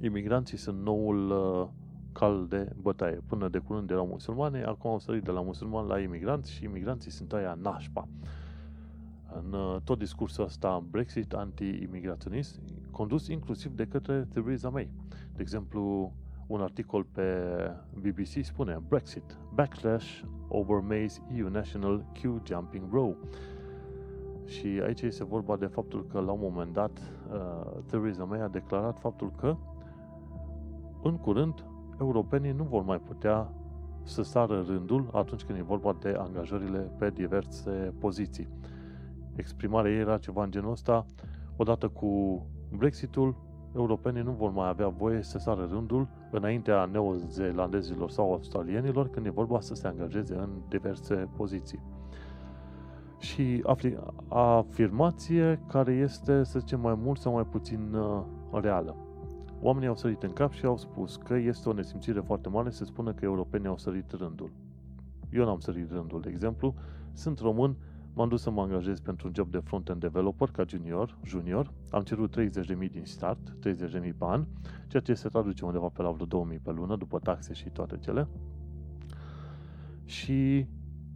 imigranții 0.00 0.56
sunt 0.56 0.82
noul 0.82 1.30
uh, 1.30 1.68
cal 2.12 2.46
de 2.48 2.72
bătaie. 2.80 3.20
Până 3.26 3.48
de 3.48 3.58
curând 3.58 3.90
erau 3.90 4.06
musulmane, 4.06 4.62
acum 4.62 4.90
au 4.90 4.98
sărit 4.98 5.22
de 5.22 5.30
la 5.30 5.40
musulmani 5.40 5.88
la 5.88 6.00
imigranți 6.00 6.52
și 6.52 6.64
imigranții 6.64 7.10
sunt 7.10 7.32
aia 7.32 7.58
nașpa. 7.62 8.08
În 9.32 9.52
uh, 9.52 9.76
tot 9.84 9.98
discursul 9.98 10.44
ăsta 10.44 10.84
Brexit 10.90 11.32
anti-imigraționist, 11.32 12.60
condus 12.90 13.28
inclusiv 13.28 13.72
de 13.72 13.86
către 13.86 14.26
Theresa 14.32 14.68
May. 14.68 14.90
De 15.32 15.42
exemplu, 15.42 16.12
un 16.46 16.60
articol 16.60 17.04
pe 17.04 17.22
BBC 17.94 18.44
spune 18.44 18.82
Brexit, 18.88 19.38
backlash 19.54 20.22
over 20.48 20.80
May's 20.80 21.36
EU 21.36 21.48
National 21.48 22.04
Q 22.12 22.40
Jumping 22.44 22.92
Row. 22.92 23.16
Și 24.44 24.66
aici 24.66 25.00
este 25.00 25.24
vorba 25.24 25.56
de 25.56 25.66
faptul 25.66 26.06
că 26.06 26.20
la 26.20 26.32
un 26.32 26.38
moment 26.42 26.72
dat 26.72 26.98
uh, 27.32 27.82
Theresa 27.86 28.24
May 28.24 28.40
a 28.40 28.48
declarat 28.48 28.98
faptul 28.98 29.32
că 29.36 29.56
în 31.02 31.16
curând 31.16 31.64
europenii 32.00 32.52
nu 32.52 32.64
vor 32.64 32.82
mai 32.82 32.98
putea 32.98 33.52
să 34.02 34.22
sară 34.22 34.64
rândul 34.66 35.08
atunci 35.12 35.42
când 35.42 35.58
e 35.58 35.62
vorba 35.62 35.96
de 36.00 36.14
angajările 36.18 36.78
pe 36.78 37.10
diverse 37.10 37.94
poziții. 37.98 38.48
Exprimarea 39.34 39.90
ei 39.90 39.98
era 39.98 40.18
ceva 40.18 40.42
în 40.42 40.50
genul 40.50 40.70
ăsta, 40.70 41.06
odată 41.56 41.88
cu 41.88 42.42
Brexitul, 42.76 43.36
europenii 43.76 44.22
nu 44.22 44.30
vor 44.30 44.50
mai 44.50 44.68
avea 44.68 44.88
voie 44.88 45.22
să 45.22 45.38
sară 45.38 45.68
rândul 45.70 46.08
înaintea 46.30 46.84
neozelandezilor 46.84 48.10
sau 48.10 48.32
australienilor 48.32 49.08
când 49.08 49.26
e 49.26 49.30
vorba 49.30 49.60
să 49.60 49.74
se 49.74 49.86
angajeze 49.86 50.34
în 50.34 50.48
diverse 50.68 51.28
poziții. 51.36 51.80
Și 53.18 53.64
afirmație 54.28 55.60
care 55.68 55.92
este, 55.92 56.44
să 56.44 56.58
zicem, 56.58 56.80
mai 56.80 56.94
mult 56.94 57.20
sau 57.20 57.32
mai 57.32 57.44
puțin 57.44 57.94
uh, 57.94 58.22
reală. 58.52 58.96
Oamenii 59.60 59.88
au 59.88 59.96
sărit 59.96 60.22
în 60.22 60.32
cap 60.32 60.52
și 60.52 60.64
au 60.64 60.76
spus 60.76 61.16
că 61.16 61.34
este 61.34 61.68
o 61.68 61.72
nesimțire 61.72 62.20
foarte 62.20 62.48
mare 62.48 62.70
să 62.70 62.84
spună 62.84 63.12
că 63.12 63.24
europenii 63.24 63.68
au 63.68 63.78
sărit 63.78 64.10
rândul. 64.10 64.50
Eu 65.32 65.44
n-am 65.44 65.58
sărit 65.58 65.90
rândul, 65.90 66.20
de 66.20 66.28
exemplu. 66.28 66.74
Sunt 67.12 67.38
român, 67.38 67.76
m-am 68.16 68.28
dus 68.28 68.42
să 68.42 68.50
mă 68.50 68.60
angajez 68.60 69.00
pentru 69.00 69.26
un 69.26 69.32
job 69.36 69.50
de 69.50 69.58
front-end 69.58 70.00
developer 70.00 70.50
ca 70.50 70.64
junior, 70.68 71.18
junior. 71.24 71.72
Am 71.90 72.02
cerut 72.02 72.36
30.000 72.40 72.90
din 72.90 73.04
start, 73.04 73.38
30.000 73.48 74.16
pe 74.18 74.24
an, 74.24 74.44
ceea 74.88 75.02
ce 75.02 75.14
se 75.14 75.28
traduce 75.28 75.64
undeva 75.64 75.88
pe 75.88 76.02
la 76.02 76.10
vreo 76.10 76.46
2.000 76.46 76.62
pe 76.62 76.70
lună, 76.70 76.96
după 76.96 77.18
taxe 77.18 77.52
și 77.52 77.68
toate 77.68 77.96
cele. 77.96 78.28
Și 80.04 80.66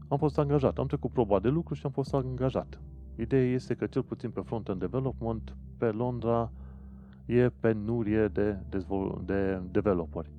am 0.09 0.19
fost 0.19 0.38
angajat. 0.38 0.78
Am 0.78 0.87
trecut 0.87 1.11
proba 1.11 1.38
de 1.38 1.49
lucru 1.49 1.75
și 1.75 1.87
am 1.87 1.92
fost 1.92 2.14
angajat. 2.14 2.80
Ideea 3.16 3.52
este 3.52 3.75
că 3.75 3.87
cel 3.87 4.02
puțin 4.02 4.30
pe 4.30 4.40
front-end 4.40 4.78
development, 4.78 5.57
pe 5.78 5.90
Londra, 5.90 6.52
e 7.26 7.49
penurie 7.49 8.28
de, 8.28 8.59
dezvol- 8.69 9.23
de 9.25 9.62
developeri. 9.71 10.30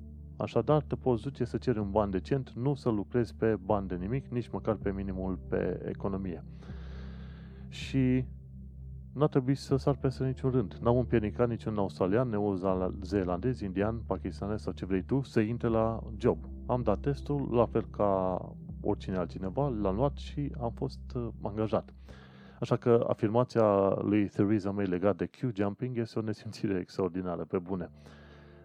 Așadar, 0.42 0.82
te 0.82 0.94
poți 0.96 1.22
duce 1.22 1.44
să 1.44 1.56
ceri 1.56 1.78
un 1.78 1.90
ban 1.90 2.10
decent, 2.10 2.50
nu 2.50 2.74
să 2.74 2.88
lucrezi 2.88 3.34
pe 3.34 3.56
bani 3.64 3.88
de 3.88 3.94
nimic, 3.94 4.26
nici 4.26 4.48
măcar 4.48 4.74
pe 4.74 4.92
minimul 4.92 5.38
pe 5.48 5.80
economie. 5.88 6.44
Și 7.68 8.24
n-a 9.12 9.26
trebuit 9.26 9.58
să 9.58 9.76
sar 9.76 9.96
peste 9.96 10.24
niciun 10.24 10.50
rând. 10.50 10.74
N-am 10.80 10.96
împiedicat 10.96 11.48
niciun 11.48 11.78
australian, 11.78 12.28
neozelandez, 12.28 13.60
indian, 13.60 14.02
pakistanez 14.06 14.62
sau 14.62 14.72
ce 14.72 14.86
vrei 14.86 15.02
tu 15.02 15.22
să 15.22 15.40
intre 15.40 15.68
la 15.68 16.02
job. 16.16 16.38
Am 16.66 16.82
dat 16.82 17.00
testul, 17.00 17.48
la 17.50 17.66
fel 17.66 17.86
ca 17.90 18.40
oricine 18.80 19.16
altcineva, 19.16 19.68
l-am 19.68 19.94
luat 19.94 20.16
și 20.16 20.52
am 20.60 20.70
fost 20.70 21.00
uh, 21.14 21.28
angajat. 21.42 21.94
Așa 22.60 22.76
că 22.76 23.04
afirmația 23.08 23.98
lui 24.00 24.28
Theresa 24.28 24.70
May 24.70 24.86
legat 24.86 25.16
de 25.16 25.26
Q-jumping 25.26 25.96
este 25.96 26.18
o 26.18 26.22
nesimțire 26.22 26.78
extraordinară, 26.78 27.44
pe 27.44 27.58
bune. 27.58 27.90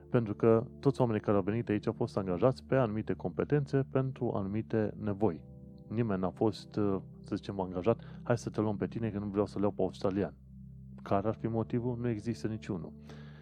Pentru 0.10 0.34
că 0.34 0.66
toți 0.80 1.02
oamenii 1.02 1.22
care 1.22 1.38
au 1.38 1.44
venit 1.44 1.70
aici 1.70 1.88
au 1.88 1.94
fost 1.94 2.18
angajați 2.18 2.64
pe 2.64 2.76
anumite 2.76 3.14
competențe 3.14 3.86
pentru 3.90 4.32
anumite 4.36 4.94
nevoi. 5.00 5.42
Nimeni 5.88 6.22
n-a 6.22 6.30
fost, 6.30 6.76
uh, 6.76 6.98
să 7.24 7.36
zicem, 7.36 7.60
angajat, 7.60 8.00
hai 8.24 8.38
să 8.38 8.50
te 8.50 8.62
luăm 8.62 8.78
pe 8.78 8.88
tine 8.88 9.10
că 9.10 9.20
nu 9.20 9.26
vreau 9.26 9.46
să 9.46 9.58
le 9.58 9.64
iau 9.64 9.72
pe 9.72 9.82
australian. 9.82 10.34
Care 11.02 11.28
ar 11.28 11.36
fi 11.36 11.48
motivul? 11.48 11.98
Nu 12.00 12.10
există 12.10 12.48
niciunul. 12.48 12.92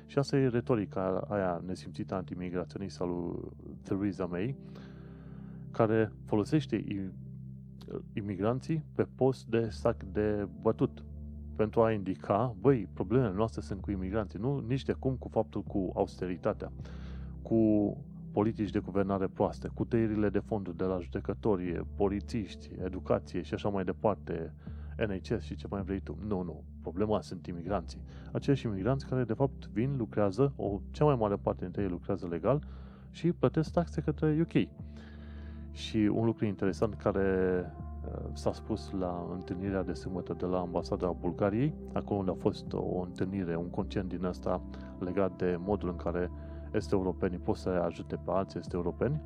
Și 0.06 0.18
asta 0.18 0.38
e 0.38 0.48
retorica 0.48 1.26
aia 1.30 1.62
nesimțită 1.66 2.16
antimigraționistă 2.16 3.04
a 3.04 3.06
lui 3.06 3.52
Theresa 3.82 4.26
May, 4.26 4.56
care 5.72 6.12
folosește 6.26 6.84
imigranții 8.14 8.84
pe 8.96 9.08
post 9.16 9.46
de 9.46 9.70
sac 9.70 10.04
de 10.04 10.48
bătut 10.62 11.04
pentru 11.56 11.82
a 11.82 11.92
indica, 11.92 12.56
băi, 12.60 12.88
problemele 12.94 13.34
noastre 13.36 13.62
sunt 13.62 13.82
cu 13.82 13.92
imigranții, 13.92 14.40
nu 14.40 14.64
nici 14.68 14.84
de 14.84 14.94
cum 14.94 15.16
cu 15.16 15.28
faptul 15.28 15.62
cu 15.62 15.92
austeritatea, 15.96 16.72
cu 17.42 17.98
politici 18.32 18.70
de 18.70 18.80
guvernare 18.80 19.28
proaste, 19.28 19.70
cu 19.74 19.86
tăierile 19.86 20.30
de 20.30 20.40
fonduri 20.40 20.78
de 20.78 20.84
la 20.84 21.00
judecători, 21.00 21.86
polițiști, 21.96 22.70
educație 22.84 23.42
și 23.42 23.54
așa 23.54 23.70
mai 23.70 23.84
departe, 23.84 24.54
NHS 24.98 25.44
și 25.44 25.56
ce 25.56 25.68
mai 25.70 25.82
vrei 25.82 26.00
tu. 26.00 26.18
Nu, 26.28 26.42
nu. 26.42 26.64
Problema 26.82 27.22
sunt 27.22 27.48
imigranții. 27.48 28.02
Aceiași 28.32 28.66
imigranți 28.66 29.06
care, 29.08 29.24
de 29.24 29.34
fapt, 29.34 29.68
vin, 29.68 29.96
lucrează, 29.98 30.54
o 30.56 30.80
cea 30.92 31.06
mai 31.06 31.16
mare 31.16 31.36
parte 31.36 31.64
dintre 31.64 31.82
ei 31.82 31.90
lucrează 31.90 32.28
legal 32.28 32.64
și 33.12 33.32
plătesc 33.32 33.72
taxe 33.72 34.02
către 34.02 34.38
UK. 34.42 34.68
Și 35.72 35.98
un 35.98 36.26
lucru 36.26 36.46
interesant 36.46 36.94
care 36.94 37.62
uh, 37.78 37.95
s-a 38.34 38.54
spus 38.54 38.92
la 39.00 39.28
întâlnirea 39.34 39.84
de 39.84 39.94
sâmbătă 39.94 40.34
de 40.34 40.46
la 40.46 40.60
ambasada 40.60 41.16
Bulgariei, 41.20 41.74
acolo 41.94 42.20
unde 42.20 42.32
a 42.32 42.42
fost 42.42 42.74
o 42.74 43.00
întâlnire, 43.00 43.56
un 43.56 43.70
concert 43.70 44.08
din 44.08 44.26
asta 44.26 44.62
legat 45.00 45.38
de 45.38 45.58
modul 45.60 45.90
în 45.90 45.96
care 45.96 46.32
este 46.74 46.96
europenii 46.96 47.38
pot 47.38 47.56
să 47.56 47.70
ajute 47.70 48.16
pe 48.16 48.32
alții 48.32 48.60
este 48.60 48.76
europeni. 48.76 49.22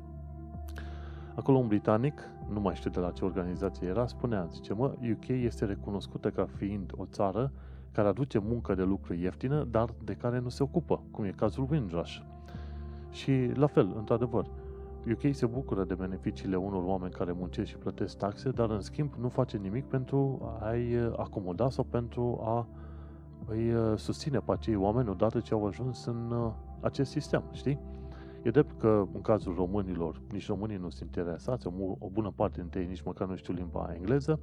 Acolo 1.34 1.58
un 1.58 1.66
britanic, 1.66 2.20
nu 2.52 2.60
mai 2.60 2.74
știu 2.74 2.90
de 2.90 3.00
la 3.00 3.10
ce 3.10 3.24
organizație 3.24 3.88
era, 3.88 4.06
spunea, 4.06 4.48
zice, 4.52 4.74
mă, 4.74 4.94
UK 5.12 5.28
este 5.28 5.64
recunoscută 5.64 6.30
ca 6.30 6.46
fiind 6.56 6.92
o 6.96 7.04
țară 7.04 7.52
care 7.92 8.08
aduce 8.08 8.38
muncă 8.38 8.74
de 8.74 8.82
lucru 8.82 9.14
ieftină, 9.14 9.64
dar 9.70 9.94
de 10.04 10.14
care 10.14 10.38
nu 10.38 10.48
se 10.48 10.62
ocupă, 10.62 11.02
cum 11.10 11.24
e 11.24 11.30
cazul 11.30 11.66
Windrush. 11.70 12.18
Și 13.10 13.50
la 13.54 13.66
fel, 13.66 13.92
într-adevăr, 13.96 14.46
UK 15.06 15.34
se 15.34 15.46
bucură 15.46 15.84
de 15.84 15.94
beneficiile 15.94 16.56
unor 16.56 16.82
oameni 16.84 17.12
care 17.12 17.32
muncesc 17.32 17.68
și 17.68 17.76
plătesc 17.76 18.16
taxe, 18.16 18.50
dar 18.50 18.70
în 18.70 18.80
schimb 18.80 19.14
nu 19.20 19.28
face 19.28 19.56
nimic 19.56 19.84
pentru 19.84 20.48
a-i 20.60 20.96
uh, 20.96 21.12
acomoda 21.16 21.70
sau 21.70 21.84
pentru 21.84 22.40
a 22.42 22.66
îi 23.46 23.72
uh, 23.72 23.98
susține 23.98 24.38
pe 24.38 24.52
acei 24.52 24.76
oameni 24.76 25.08
odată 25.08 25.40
ce 25.40 25.54
au 25.54 25.66
ajuns 25.66 26.04
în, 26.04 26.30
uh, 26.30 26.52
acest 26.80 27.10
sistem, 27.10 27.42
știi? 27.52 27.80
E 28.42 28.50
drept 28.50 28.78
că 28.78 29.06
în 29.14 29.20
cazul 29.20 29.54
românilor, 29.54 30.20
nici 30.32 30.46
românii 30.46 30.76
nu 30.76 30.90
sunt 30.90 31.16
interesați, 31.16 31.66
o, 31.66 31.72
o 31.98 32.08
bună 32.08 32.32
parte 32.36 32.60
dintre 32.60 32.80
ei 32.80 32.86
nici 32.86 33.02
măcar 33.02 33.28
nu 33.28 33.36
știu 33.36 33.54
limba 33.54 33.92
engleză 33.94 34.40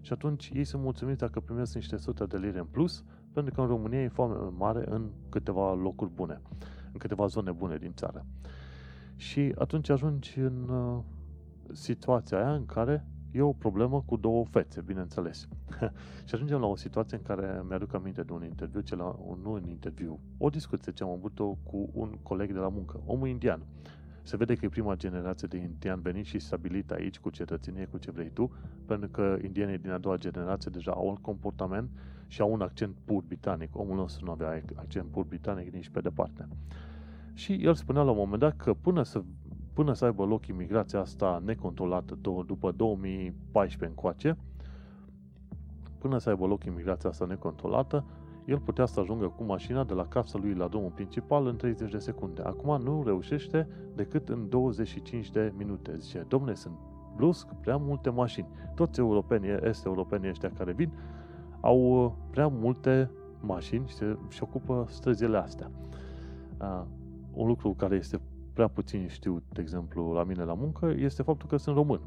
și 0.00 0.12
atunci 0.12 0.50
ei 0.54 0.64
sunt 0.64 0.82
mulțumiți 0.82 1.18
dacă 1.18 1.40
primesc 1.40 1.74
niște 1.74 1.96
sute 1.96 2.24
de 2.24 2.36
lire 2.36 2.58
în 2.58 2.66
plus, 2.70 3.04
pentru 3.32 3.54
că 3.54 3.60
în 3.60 3.66
România 3.66 4.02
e 4.02 4.08
foame 4.08 4.34
mare 4.56 4.84
în 4.88 5.10
câteva 5.28 5.74
locuri 5.74 6.10
bune, 6.10 6.40
în 6.92 6.98
câteva 6.98 7.26
zone 7.26 7.50
bune 7.50 7.76
din 7.76 7.92
țară. 7.94 8.24
Și 9.20 9.52
atunci 9.58 9.88
ajungi 9.88 10.38
în 10.38 10.68
uh, 10.68 11.02
situația 11.72 12.38
aia 12.38 12.54
în 12.54 12.66
care 12.66 13.06
e 13.30 13.40
o 13.40 13.52
problemă 13.52 14.02
cu 14.06 14.16
două 14.16 14.44
fețe, 14.44 14.80
bineînțeles. 14.80 15.48
și 16.26 16.34
ajungem 16.34 16.60
la 16.60 16.66
o 16.66 16.76
situație 16.76 17.16
în 17.16 17.22
care 17.22 17.62
mi-aduc 17.68 17.94
aminte 17.94 18.22
de 18.22 18.32
un 18.32 18.44
interviu, 18.44 18.80
ce 18.80 18.96
la, 18.96 19.18
nu 19.42 19.52
un 19.52 19.66
interviu, 19.68 20.20
o 20.38 20.48
discuție 20.48 20.92
ce 20.92 21.02
am 21.02 21.10
avut-o 21.10 21.56
cu 21.62 21.90
un 21.92 22.18
coleg 22.22 22.52
de 22.52 22.58
la 22.58 22.68
muncă, 22.68 23.00
omul 23.06 23.28
indian. 23.28 23.62
Se 24.22 24.36
vede 24.36 24.54
că 24.54 24.64
e 24.64 24.68
prima 24.68 24.96
generație 24.96 25.48
de 25.48 25.56
indian 25.56 26.00
venit 26.00 26.24
și 26.24 26.38
stabilit 26.38 26.90
aici 26.90 27.18
cu 27.18 27.30
cetățenie, 27.30 27.84
cu 27.84 27.98
ce 27.98 28.10
vrei 28.10 28.30
tu, 28.30 28.52
pentru 28.86 29.08
că 29.08 29.38
indienii 29.42 29.78
din 29.78 29.90
a 29.90 29.98
doua 29.98 30.16
generație 30.16 30.70
deja 30.74 30.92
au 30.92 31.08
un 31.08 31.16
comportament 31.16 31.90
și 32.26 32.40
au 32.40 32.52
un 32.52 32.60
accent 32.60 32.96
pur 33.04 33.22
britanic. 33.22 33.76
Omul 33.76 33.96
nostru 33.96 34.24
nu 34.24 34.30
avea 34.30 34.62
accent 34.74 35.10
pur 35.10 35.24
britanic 35.24 35.72
nici 35.72 35.88
pe 35.88 36.00
departe. 36.00 36.48
Și 37.40 37.52
el 37.52 37.74
spunea 37.74 38.02
la 38.02 38.10
un 38.10 38.16
moment 38.16 38.40
dat 38.40 38.56
că 38.56 38.74
până 38.74 39.02
să 39.02 39.22
până 39.72 39.92
să 39.92 40.04
aibă 40.04 40.24
loc 40.24 40.46
imigrația 40.46 41.00
asta 41.00 41.42
necontrolată 41.44 42.18
după 42.46 42.70
2014 42.70 43.88
încoace, 43.88 44.36
până 45.98 46.18
să 46.18 46.28
aibă 46.28 46.46
loc 46.46 46.64
imigrația 46.64 47.10
asta 47.10 47.26
necontrolată, 47.26 48.04
el 48.44 48.58
putea 48.58 48.86
să 48.86 49.00
ajungă 49.00 49.26
cu 49.28 49.44
mașina 49.44 49.84
de 49.84 49.94
la 49.94 50.06
casa 50.06 50.38
lui 50.38 50.54
la 50.54 50.68
drumul 50.68 50.90
principal 50.90 51.46
în 51.46 51.56
30 51.56 51.90
de 51.90 51.98
secunde. 51.98 52.42
Acum 52.42 52.82
nu 52.82 53.02
reușește 53.04 53.68
decât 53.94 54.28
în 54.28 54.48
25 54.48 55.30
de 55.30 55.52
minute. 55.56 55.96
Zice, 55.98 56.24
domne, 56.28 56.54
sunt 56.54 56.74
brusc 57.16 57.46
prea 57.60 57.76
multe 57.76 58.10
mașini. 58.10 58.48
Toți 58.74 59.00
europenii, 59.00 59.58
este 59.62 59.88
europenii 59.88 60.28
ăștia 60.28 60.50
care 60.56 60.72
vin, 60.72 60.92
au 61.60 62.04
uh, 62.04 62.12
prea 62.30 62.46
multe 62.46 63.10
mașini 63.40 63.88
și 63.88 63.94
se 63.94 64.16
și 64.28 64.42
ocupă 64.42 64.86
străzile 64.88 65.36
astea. 65.36 65.70
Uh, 67.32 67.40
un 67.40 67.46
lucru 67.46 67.74
care 67.74 67.94
este 67.94 68.20
prea 68.52 68.68
puțin 68.68 69.06
știu, 69.08 69.42
de 69.52 69.60
exemplu, 69.60 70.12
la 70.12 70.24
mine 70.24 70.44
la 70.44 70.54
muncă, 70.54 70.94
este 70.96 71.22
faptul 71.22 71.48
că 71.48 71.56
sunt 71.56 71.76
român. 71.76 72.00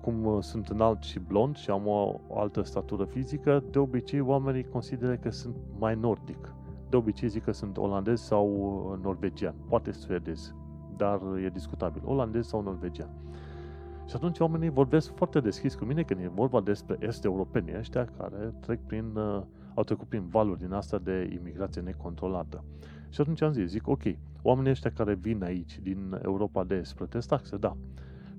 Cum 0.00 0.24
uh, 0.24 0.42
sunt 0.42 0.68
înalt 0.68 1.02
și 1.02 1.18
blond 1.18 1.56
și 1.56 1.70
am 1.70 1.86
o 1.86 2.20
altă 2.34 2.62
statură 2.62 3.04
fizică, 3.04 3.64
de 3.70 3.78
obicei 3.78 4.20
oamenii 4.20 4.64
consideră 4.64 5.16
că 5.16 5.30
sunt 5.30 5.54
mai 5.78 5.94
nordic. 5.94 6.54
De 6.88 6.96
obicei 6.96 7.28
zic 7.28 7.42
că 7.42 7.52
sunt 7.52 7.76
olandez 7.76 8.20
sau 8.20 8.48
uh, 8.48 9.04
norvegian, 9.04 9.54
poate 9.68 9.92
suedez, 9.92 10.54
dar 10.96 11.20
e 11.44 11.48
discutabil, 11.48 12.02
olandez 12.04 12.46
sau 12.46 12.62
norvegian. 12.62 13.10
Și 14.06 14.16
atunci 14.16 14.38
oamenii 14.38 14.68
vorbesc 14.68 15.14
foarte 15.14 15.40
deschis 15.40 15.74
cu 15.74 15.84
mine 15.84 16.02
când 16.02 16.20
e 16.20 16.28
vorba 16.34 16.60
despre 16.60 16.96
este 17.00 17.26
europeni 17.26 17.78
ăștia 17.78 18.04
care 18.04 18.54
trec 18.60 18.80
prin, 18.86 19.16
uh, 19.16 19.42
au 19.74 19.82
trecut 19.82 20.08
prin 20.08 20.28
valuri 20.28 20.58
din 20.58 20.72
asta 20.72 20.98
de 20.98 21.38
imigrație 21.40 21.80
necontrolată. 21.80 22.64
Și 23.08 23.20
atunci 23.20 23.42
am 23.42 23.52
zis, 23.52 23.68
zic, 23.68 23.88
ok, 23.88 24.02
oamenii 24.42 24.70
ăștia 24.70 24.90
care 24.90 25.14
vin 25.14 25.42
aici, 25.42 25.78
din 25.82 26.20
Europa 26.22 26.64
de 26.64 26.74
Est, 26.74 26.94
plătesc 26.94 27.28
taxe, 27.28 27.56
da. 27.56 27.76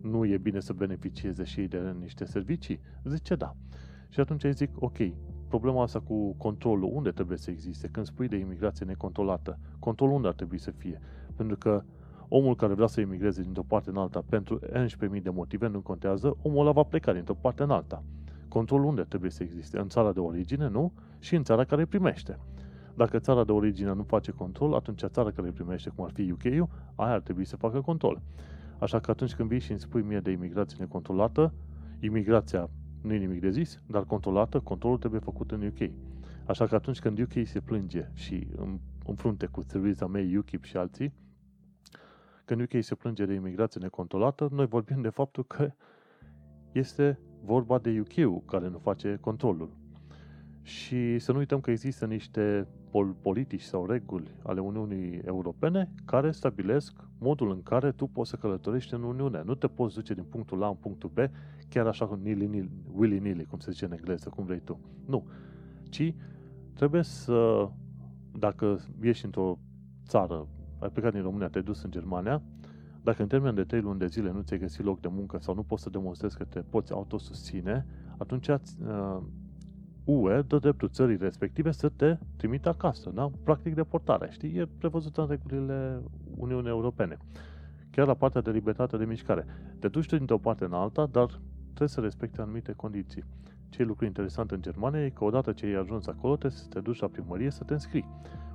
Nu 0.01 0.25
e 0.25 0.37
bine 0.37 0.59
să 0.59 0.73
beneficieze 0.73 1.43
și 1.43 1.59
ei 1.59 1.67
de 1.67 1.95
niște 1.99 2.25
servicii? 2.25 2.79
Zice, 3.03 3.35
da. 3.35 3.55
Și 4.09 4.19
atunci 4.19 4.43
îi 4.43 4.53
zic, 4.53 4.69
ok, 4.79 4.97
problema 5.47 5.81
asta 5.81 5.99
cu 5.99 6.33
controlul, 6.33 6.89
unde 6.93 7.11
trebuie 7.11 7.37
să 7.37 7.51
existe? 7.51 7.87
Când 7.87 8.05
spui 8.05 8.27
de 8.27 8.35
imigrație 8.37 8.85
necontrolată, 8.85 9.59
controlul 9.79 10.15
unde 10.15 10.27
ar 10.27 10.33
trebui 10.33 10.57
să 10.57 10.71
fie? 10.71 11.01
Pentru 11.35 11.57
că 11.57 11.83
omul 12.27 12.55
care 12.55 12.73
vrea 12.73 12.87
să 12.87 13.01
imigreze 13.01 13.41
dintr-o 13.41 13.63
parte 13.67 13.89
în 13.89 13.97
alta 13.97 14.23
pentru 14.29 14.59
11.000 14.59 15.21
de 15.21 15.29
motive 15.29 15.67
nu 15.67 15.79
contează, 15.79 16.37
omul 16.41 16.61
ăla 16.61 16.71
va 16.71 16.83
pleca 16.83 17.13
dintr-o 17.13 17.33
parte 17.33 17.63
în 17.63 17.69
alta. 17.69 18.03
Controlul 18.47 18.85
unde 18.85 19.01
trebuie 19.01 19.31
să 19.31 19.43
existe? 19.43 19.79
În 19.79 19.87
țara 19.87 20.11
de 20.11 20.19
origine, 20.19 20.67
nu? 20.67 20.91
Și 21.19 21.35
în 21.35 21.43
țara 21.43 21.63
care 21.63 21.85
primește. 21.85 22.39
Dacă 22.95 23.19
țara 23.19 23.43
de 23.43 23.51
origine 23.51 23.93
nu 23.93 24.03
face 24.03 24.31
control, 24.31 24.73
atunci 24.73 25.03
țara 25.05 25.31
care 25.31 25.47
îl 25.47 25.53
primește, 25.53 25.89
cum 25.95 26.03
ar 26.03 26.11
fi 26.11 26.31
UK-ul, 26.31 26.69
aia 26.95 27.13
ar 27.13 27.21
trebui 27.21 27.45
să 27.45 27.55
facă 27.55 27.81
control. 27.81 28.21
Așa 28.79 28.99
că 28.99 29.11
atunci 29.11 29.35
când 29.35 29.49
vii 29.49 29.59
și 29.59 29.71
îmi 29.71 29.79
spui 29.79 30.01
mie 30.01 30.19
de 30.19 30.31
imigrație 30.31 30.77
necontrolată, 30.79 31.53
imigrația 31.99 32.69
nu 33.01 33.13
e 33.13 33.17
nimic 33.17 33.41
de 33.41 33.49
zis, 33.49 33.81
dar 33.87 34.03
controlată, 34.03 34.59
controlul 34.59 34.97
trebuie 34.97 35.19
făcut 35.19 35.51
în 35.51 35.65
UK. 35.65 35.89
Așa 36.45 36.67
că 36.67 36.75
atunci 36.75 36.99
când 36.99 37.19
UK 37.19 37.33
se 37.43 37.59
plânge 37.59 38.09
și 38.13 38.47
în, 38.55 38.79
în 39.05 39.15
frunte 39.15 39.45
cu 39.45 39.63
Theresa 39.63 40.05
May, 40.05 40.35
UKIP 40.35 40.63
și 40.63 40.77
alții, 40.77 41.13
când 42.45 42.61
UK 42.61 42.83
se 42.83 42.95
plânge 42.95 43.25
de 43.25 43.33
imigrație 43.33 43.81
necontrolată, 43.81 44.47
noi 44.51 44.65
vorbim 44.65 45.01
de 45.01 45.09
faptul 45.09 45.45
că 45.45 45.71
este 46.71 47.19
vorba 47.43 47.77
de 47.77 47.99
UK 47.99 48.45
care 48.45 48.69
nu 48.69 48.77
face 48.77 49.17
controlul. 49.21 49.69
Și 50.61 51.19
să 51.19 51.31
nu 51.31 51.37
uităm 51.37 51.61
că 51.61 51.71
există 51.71 52.05
niște 52.05 52.67
politici 53.21 53.61
sau 53.61 53.85
reguli 53.85 54.31
ale 54.43 54.59
Uniunii 54.59 55.21
Europene 55.25 55.91
care 56.05 56.31
stabilesc 56.31 56.93
modul 57.19 57.51
în 57.51 57.63
care 57.63 57.91
tu 57.91 58.07
poți 58.07 58.29
să 58.29 58.35
călătorești 58.35 58.93
în 58.93 59.03
Uniune. 59.03 59.41
Nu 59.45 59.55
te 59.55 59.67
poți 59.67 59.95
duce 59.95 60.13
din 60.13 60.23
punctul 60.23 60.63
A 60.63 60.67
în 60.67 60.75
punctul 60.75 61.09
B 61.13 61.17
chiar 61.69 61.87
așa 61.87 62.07
cu 62.07 62.15
nili, 62.15 62.69
willy-nilly, 62.93 63.45
cum 63.45 63.59
se 63.59 63.71
zice 63.71 63.85
în 63.85 63.91
engleză, 63.91 64.29
cum 64.29 64.45
vrei 64.45 64.59
tu. 64.59 64.79
Nu. 65.05 65.27
Ci 65.89 66.13
trebuie 66.73 67.03
să, 67.03 67.69
dacă 68.31 68.79
ești 69.01 69.25
într-o 69.25 69.59
țară, 70.07 70.47
ai 70.79 70.89
plecat 70.89 71.11
din 71.13 71.21
România, 71.21 71.47
te-ai 71.47 71.63
dus 71.63 71.83
în 71.83 71.91
Germania, 71.91 72.41
dacă 73.03 73.21
în 73.21 73.27
termen 73.27 73.55
de 73.55 73.63
3 73.63 73.81
luni 73.81 73.99
de 73.99 74.07
zile 74.07 74.31
nu 74.31 74.41
ți-ai 74.41 74.59
găsit 74.59 74.85
loc 74.85 74.99
de 74.99 75.07
muncă 75.11 75.37
sau 75.41 75.55
nu 75.55 75.63
poți 75.63 75.83
să 75.83 75.89
demonstrezi 75.89 76.37
că 76.37 76.43
te 76.43 76.59
poți 76.59 76.91
autosusține, 76.91 77.85
atunci 78.17 78.47
uh, 78.47 78.57
UE 80.03 80.41
dă 80.41 80.57
dreptul 80.59 80.89
țării 80.89 81.17
respective 81.17 81.71
să 81.71 81.89
te 81.89 82.17
trimită 82.35 82.69
acasă, 82.69 83.09
da? 83.09 83.31
Practic 83.43 83.75
deportarea, 83.75 84.29
știi? 84.29 84.57
E 84.57 84.67
prevăzută 84.77 85.21
în 85.21 85.27
regulile 85.27 86.01
Uniunii 86.37 86.69
Europene. 86.69 87.17
Chiar 87.91 88.07
la 88.07 88.13
partea 88.13 88.41
de 88.41 88.51
libertate 88.51 88.97
de 88.97 89.05
mișcare. 89.05 89.45
Te 89.79 89.87
duci 89.87 90.07
tu 90.07 90.17
dintr-o 90.17 90.37
parte 90.37 90.65
în 90.65 90.73
alta, 90.73 91.05
dar 91.05 91.39
trebuie 91.63 91.87
să 91.87 91.99
respecte 92.01 92.41
anumite 92.41 92.71
condiții. 92.71 93.23
Ce 93.75 93.81
e 93.81 93.85
lucru 93.85 94.05
interesant 94.05 94.51
în 94.51 94.61
Germania 94.61 95.05
e 95.05 95.09
că 95.09 95.23
odată 95.23 95.51
ce 95.51 95.65
ai 95.65 95.73
ajuns 95.73 96.07
acolo, 96.07 96.35
trebuie 96.35 96.59
să 96.59 96.67
te 96.69 96.79
duci 96.79 96.99
la 96.99 97.07
primărie 97.07 97.49
să 97.49 97.63
te 97.63 97.73
înscrii. 97.73 98.07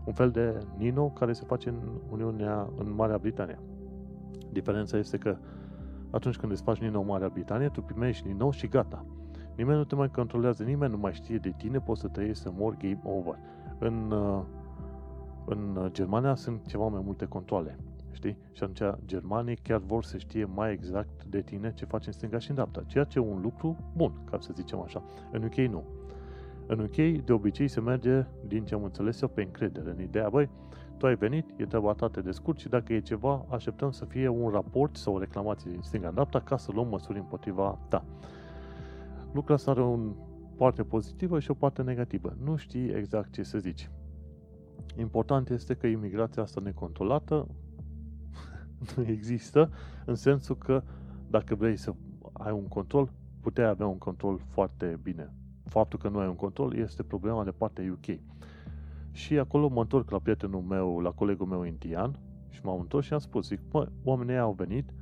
Un 0.04 0.12
fel 0.12 0.30
de 0.30 0.58
Nino 0.76 1.08
care 1.08 1.32
se 1.32 1.44
face 1.44 1.68
în 1.68 1.80
Uniunea, 2.10 2.70
în 2.78 2.94
Marea 2.94 3.18
Britanie. 3.18 3.58
Diferența 4.52 4.96
este 4.96 5.18
că 5.18 5.36
atunci 6.10 6.36
când 6.36 6.52
îți 6.52 6.62
faci 6.62 6.78
Nino 6.78 7.00
în 7.00 7.06
Marea 7.06 7.28
Britanie, 7.28 7.68
tu 7.68 7.82
primești 7.82 8.26
Nino 8.26 8.50
și 8.50 8.66
gata. 8.66 9.04
Nimeni 9.56 9.78
nu 9.78 9.84
te 9.84 9.94
mai 9.94 10.10
controlează, 10.10 10.62
nimeni 10.62 10.92
nu 10.92 10.98
mai 10.98 11.12
știe 11.12 11.38
de 11.38 11.54
tine, 11.56 11.80
poți 11.80 12.00
să 12.00 12.08
trăiești 12.08 12.42
să 12.42 12.50
mor, 12.56 12.76
game 12.76 13.00
over. 13.04 13.38
În, 13.78 14.10
uh, 14.10 14.42
în 15.44 15.88
Germania 15.92 16.34
sunt 16.34 16.66
ceva 16.66 16.86
mai 16.86 17.02
multe 17.04 17.24
controle, 17.24 17.78
știi? 18.12 18.36
Și 18.52 18.62
atunci 18.62 18.94
germanii 19.06 19.56
chiar 19.56 19.78
vor 19.78 20.04
să 20.04 20.18
știe 20.18 20.44
mai 20.44 20.72
exact 20.72 21.24
de 21.24 21.40
tine 21.40 21.72
ce 21.74 21.84
faci 21.84 22.06
în 22.06 22.12
stânga 22.12 22.38
și 22.38 22.48
în 22.48 22.54
dreapta, 22.54 22.82
ceea 22.86 23.04
ce 23.04 23.18
e 23.18 23.22
un 23.22 23.40
lucru 23.40 23.76
bun, 23.96 24.12
ca 24.30 24.38
să 24.40 24.50
zicem 24.54 24.80
așa. 24.80 25.02
În 25.32 25.42
UK 25.42 25.54
nu. 25.54 25.84
În 26.66 26.78
UK, 26.78 27.24
de 27.24 27.32
obicei, 27.32 27.68
se 27.68 27.80
merge, 27.80 28.24
din 28.46 28.64
ce 28.64 28.74
am 28.74 28.84
înțeles 28.84 29.20
eu, 29.20 29.28
pe 29.28 29.42
încredere, 29.42 29.90
în 29.90 30.00
ideea, 30.00 30.28
băi, 30.28 30.48
tu 30.96 31.06
ai 31.06 31.14
venit, 31.14 31.44
e 31.56 31.64
treaba 31.66 31.92
ta, 31.92 32.08
te 32.08 32.20
descurci 32.20 32.60
și 32.60 32.68
dacă 32.68 32.92
e 32.92 33.00
ceva, 33.00 33.46
așteptăm 33.48 33.90
să 33.90 34.04
fie 34.04 34.28
un 34.28 34.50
raport 34.50 34.96
sau 34.96 35.14
o 35.14 35.18
reclamație 35.18 35.70
din 35.70 35.80
stânga 35.82 36.08
în 36.08 36.12
dreapta 36.12 36.40
ca 36.40 36.56
să 36.56 36.72
luăm 36.72 36.88
măsuri 36.88 37.18
împotriva 37.18 37.78
ta 37.88 38.04
lucrul 39.32 39.54
ăsta 39.54 39.70
are 39.70 39.80
o 39.80 39.98
parte 40.56 40.82
pozitivă 40.82 41.40
și 41.40 41.50
o 41.50 41.54
parte 41.54 41.82
negativă. 41.82 42.36
Nu 42.44 42.56
știi 42.56 42.88
exact 42.88 43.32
ce 43.32 43.42
să 43.42 43.58
zici. 43.58 43.90
Important 44.96 45.50
este 45.50 45.74
că 45.74 45.86
imigrația 45.86 46.42
asta 46.42 46.60
necontrolată 46.60 47.46
nu 48.96 49.04
există, 49.16 49.70
în 50.04 50.14
sensul 50.14 50.56
că 50.56 50.82
dacă 51.30 51.54
vrei 51.54 51.76
să 51.76 51.94
ai 52.32 52.52
un 52.52 52.68
control, 52.68 53.12
puteai 53.40 53.68
avea 53.68 53.86
un 53.86 53.98
control 53.98 54.40
foarte 54.48 54.98
bine. 55.02 55.32
Faptul 55.64 55.98
că 55.98 56.08
nu 56.08 56.18
ai 56.18 56.28
un 56.28 56.36
control 56.36 56.76
este 56.76 57.02
problema 57.02 57.44
de 57.44 57.50
partea 57.50 57.92
UK. 57.92 58.18
Și 59.12 59.38
acolo 59.38 59.68
mă 59.68 59.80
întorc 59.80 60.10
la 60.10 60.18
prietenul 60.18 60.60
meu, 60.60 61.00
la 61.00 61.10
colegul 61.10 61.46
meu 61.46 61.62
indian 61.62 62.18
și 62.48 62.60
m-am 62.62 62.80
întors 62.80 63.06
și 63.06 63.12
am 63.12 63.18
spus, 63.18 63.46
zic, 63.46 63.60
mă, 63.72 63.88
oamenii 64.04 64.38
au 64.38 64.52
venit, 64.52 64.92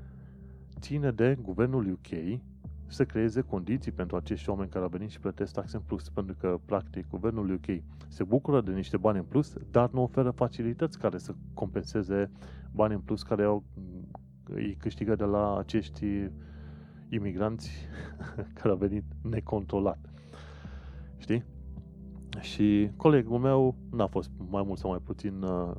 ține 0.80 1.10
de 1.10 1.38
guvernul 1.42 1.90
UK 1.90 2.40
să 2.88 3.04
creeze 3.04 3.40
condiții 3.40 3.92
pentru 3.92 4.16
acești 4.16 4.50
oameni 4.50 4.68
care 4.70 4.84
au 4.84 4.90
venit 4.90 5.10
și 5.10 5.20
plătesc 5.20 5.52
taxe 5.52 5.76
în 5.76 5.82
plus, 5.86 6.08
pentru 6.08 6.36
că, 6.40 6.58
practic, 6.64 7.08
guvernul 7.08 7.50
UK 7.52 7.82
se 8.08 8.24
bucură 8.24 8.60
de 8.60 8.72
niște 8.72 8.96
bani 8.96 9.18
în 9.18 9.24
plus, 9.24 9.54
dar 9.70 9.90
nu 9.90 10.02
oferă 10.02 10.30
facilități 10.30 10.98
care 10.98 11.18
să 11.18 11.34
compenseze 11.54 12.30
bani 12.72 12.94
în 12.94 13.00
plus 13.00 13.22
care 13.22 13.42
au, 13.44 13.64
îi 14.44 14.76
câștigă 14.80 15.14
de 15.14 15.24
la 15.24 15.58
acești 15.58 16.30
imigranți 17.08 17.70
care 18.58 18.68
au 18.68 18.76
venit 18.76 19.04
necontrolat. 19.22 19.98
Știi? 21.16 21.44
Și 22.40 22.90
colegul 22.96 23.38
meu 23.38 23.74
n-a 23.90 24.06
fost 24.06 24.30
mai 24.50 24.62
mult 24.66 24.78
sau 24.78 24.90
mai 24.90 25.00
puțin, 25.04 25.42
uh, 25.42 25.70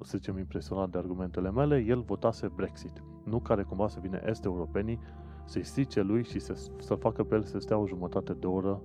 să 0.00 0.16
zicem, 0.16 0.38
impresionat 0.38 0.90
de 0.90 0.98
argumentele 0.98 1.50
mele. 1.50 1.78
El 1.78 2.00
votase 2.00 2.50
Brexit. 2.54 3.02
Nu 3.24 3.40
care 3.40 3.62
cumva 3.62 3.88
să 3.88 3.98
vină 4.00 4.20
est-europenii 4.24 4.98
să-i 5.44 5.64
strice 5.64 6.00
lui 6.00 6.24
și 6.24 6.38
să, 6.38 6.54
să 6.78 6.94
facă 6.94 7.24
pe 7.24 7.34
el 7.34 7.42
să 7.42 7.58
stea 7.58 7.78
o 7.78 7.86
jumătate 7.86 8.32
de 8.32 8.46
oră 8.46 8.80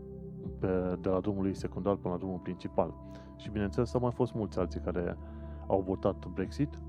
pe, 0.59 0.97
de 1.01 1.09
la 1.09 1.19
drumul 1.19 1.41
lui 1.41 1.53
secundar 1.53 1.95
până 1.95 2.13
la 2.13 2.19
drumul 2.19 2.39
principal. 2.43 2.93
Și 3.35 3.49
bineînțeles, 3.49 3.93
au 3.93 3.99
mai 4.01 4.11
fost 4.11 4.33
mulți 4.33 4.59
alții 4.59 4.79
care 4.79 5.17
au 5.67 5.81
votat 5.81 6.25
Brexit 6.25 6.79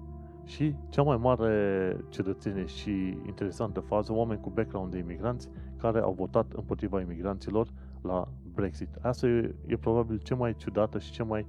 și 0.44 0.74
cea 0.88 1.02
mai 1.02 1.16
mare 1.16 1.96
cetățenie 2.08 2.66
și 2.66 2.90
interesantă 3.26 3.80
fază, 3.80 4.12
oameni 4.12 4.40
cu 4.40 4.50
background 4.50 4.90
de 4.90 4.98
imigranți 4.98 5.48
care 5.76 6.00
au 6.00 6.12
votat 6.12 6.52
împotriva 6.52 7.00
imigranților 7.00 7.68
la 8.02 8.28
Brexit. 8.54 8.88
Asta 9.00 9.26
e, 9.26 9.54
e 9.66 9.76
probabil 9.76 10.18
cea 10.18 10.34
mai 10.34 10.54
ciudată 10.56 10.98
și 10.98 11.12
cea 11.12 11.24
mai, 11.24 11.46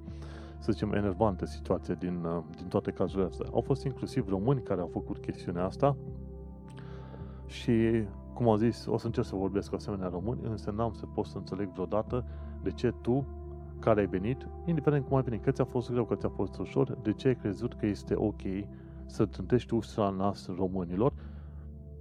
să 0.59 0.71
zicem, 0.71 0.93
enervantă 0.93 1.45
situație 1.45 1.95
din, 1.99 2.23
uh, 2.23 2.43
din 2.57 2.67
toate 2.67 2.91
cazurile 2.91 3.27
astea. 3.27 3.45
Au 3.51 3.61
fost 3.61 3.83
inclusiv 3.83 4.29
români 4.29 4.61
care 4.61 4.81
au 4.81 4.89
făcut 4.91 5.17
chestiunea 5.17 5.65
asta 5.65 5.95
și, 7.51 8.03
cum 8.33 8.49
am 8.49 8.57
zis, 8.57 8.85
o 8.85 8.97
să 8.97 9.05
încerc 9.05 9.25
să 9.25 9.35
vorbesc 9.35 9.69
cu 9.69 9.75
asemenea 9.75 10.07
români, 10.07 10.39
însă 10.43 10.71
n-am 10.71 10.93
să 10.93 11.05
pot 11.05 11.25
să 11.25 11.37
înțeleg 11.37 11.69
vreodată 11.71 12.25
de 12.63 12.71
ce 12.71 12.93
tu, 13.01 13.25
care 13.79 13.99
ai 13.99 14.05
venit, 14.05 14.47
indiferent 14.65 15.05
cum 15.05 15.17
ai 15.17 15.23
venit, 15.23 15.43
că 15.43 15.51
ți-a 15.51 15.63
fost 15.63 15.91
greu, 15.91 16.05
că 16.05 16.15
ți-a 16.15 16.29
fost 16.29 16.57
ușor, 16.57 16.97
de 17.01 17.13
ce 17.13 17.27
ai 17.27 17.35
crezut 17.35 17.73
că 17.73 17.85
este 17.85 18.15
ok 18.15 18.41
să 19.05 19.25
trântești 19.25 19.73
ușa 19.73 20.07
în 20.07 20.15
nas 20.15 20.47
românilor 20.55 21.13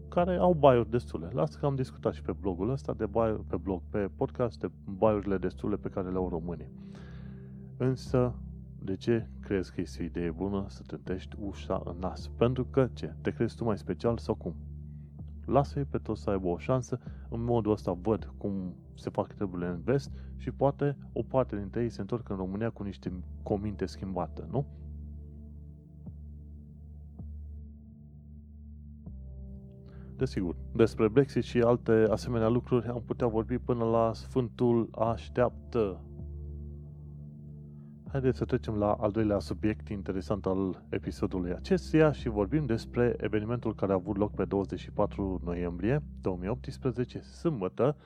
care 0.09 0.37
au 0.37 0.55
baiuri 0.55 0.91
destule. 0.91 1.29
Lasă 1.33 1.59
că 1.59 1.67
am 1.67 1.75
discutat 1.75 2.15
și 2.15 2.23
pe 2.23 2.33
blogul 2.41 2.71
ăsta 2.71 2.93
de 2.93 3.07
baiuri, 3.07 3.45
pe 3.45 3.57
blog, 3.57 3.83
pe 3.91 4.11
podcast, 4.17 4.61
de 4.61 4.71
baiurile 4.85 5.39
destule 5.39 5.77
pe 5.77 5.89
care 5.89 6.11
le 6.11 6.17
au 6.17 6.29
românii. 6.29 6.71
Însă, 7.77 8.35
de 8.83 8.97
ce 8.97 9.29
crezi 9.41 9.75
că 9.75 9.81
este 9.81 10.03
o 10.03 10.05
idee 10.05 10.31
bună 10.31 10.65
să 10.69 10.83
trântești 10.87 11.37
ușa 11.41 11.83
în 11.85 11.97
nas? 12.01 12.31
Pentru 12.37 12.65
că 12.65 12.89
ce? 12.93 13.15
Te 13.21 13.31
crezi 13.31 13.57
tu 13.57 13.65
mai 13.65 13.79
special 13.79 14.19
sau 14.19 14.35
cum? 14.35 14.55
Lasă-i 15.51 15.85
pe 15.85 15.99
toți 15.99 16.23
să 16.23 16.31
aibă 16.31 16.47
o 16.47 16.59
șansă, 16.59 16.99
în 17.29 17.45
modul 17.45 17.73
ăsta 17.73 17.93
văd 17.93 18.33
cum 18.39 18.75
se 18.95 19.11
fac 19.11 19.33
treburile 19.33 19.69
în 19.69 19.81
vest 19.81 20.11
și 20.37 20.51
poate 20.51 20.97
o 21.13 21.23
parte 21.23 21.57
dintre 21.57 21.83
ei 21.83 21.89
se 21.89 22.01
întorc 22.01 22.29
în 22.29 22.37
România 22.37 22.71
cu 22.71 22.83
niște 22.83 23.13
cominte 23.43 23.87
schimbate, 23.87 24.47
nu? 24.51 24.67
Desigur, 30.17 30.57
despre 30.73 31.09
Brexit 31.09 31.45
și 31.45 31.59
alte 31.59 32.07
asemenea 32.11 32.49
lucruri 32.49 32.87
am 32.87 33.03
putea 33.07 33.27
vorbi 33.27 33.59
până 33.59 33.85
la 33.85 34.13
Sfântul 34.15 34.89
Așteaptă. 34.91 36.01
Haideți 38.13 38.39
să 38.39 38.45
trecem 38.45 38.75
la 38.75 38.93
al 38.93 39.11
doilea 39.11 39.39
subiect 39.39 39.89
interesant 39.89 40.47
al 40.47 40.83
episodului 40.89 41.53
acestuia 41.53 42.13
și 42.13 42.29
vorbim 42.29 42.67
despre 42.67 43.15
evenimentul 43.19 43.75
care 43.75 43.93
a 43.93 43.95
avut 43.95 44.17
loc 44.17 44.35
pe 44.35 44.45
24 44.45 45.41
noiembrie 45.45 46.03
2018, 46.21 47.21
sâmbătă, 47.21 47.97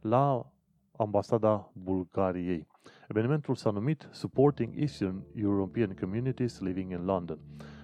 la 0.00 0.52
ambasada 0.96 1.70
Bulgariei. 1.72 2.66
Evenimentul 3.08 3.54
s-a 3.54 3.70
numit 3.70 4.08
Supporting 4.10 4.72
Eastern 4.76 5.22
European 5.34 5.96
Communities 6.00 6.60
Living 6.60 6.90
in 6.90 7.04
London. 7.04 7.38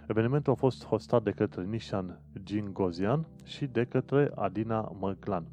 Evenimentul 0.08 0.52
a 0.52 0.56
fost 0.56 0.84
hostat 0.84 1.22
de 1.22 1.30
către 1.30 1.64
Nishan 1.64 2.20
Gingozian 2.42 3.26
și 3.44 3.66
de 3.66 3.84
către 3.84 4.30
Adina 4.34 4.96
Măglan. 5.00 5.46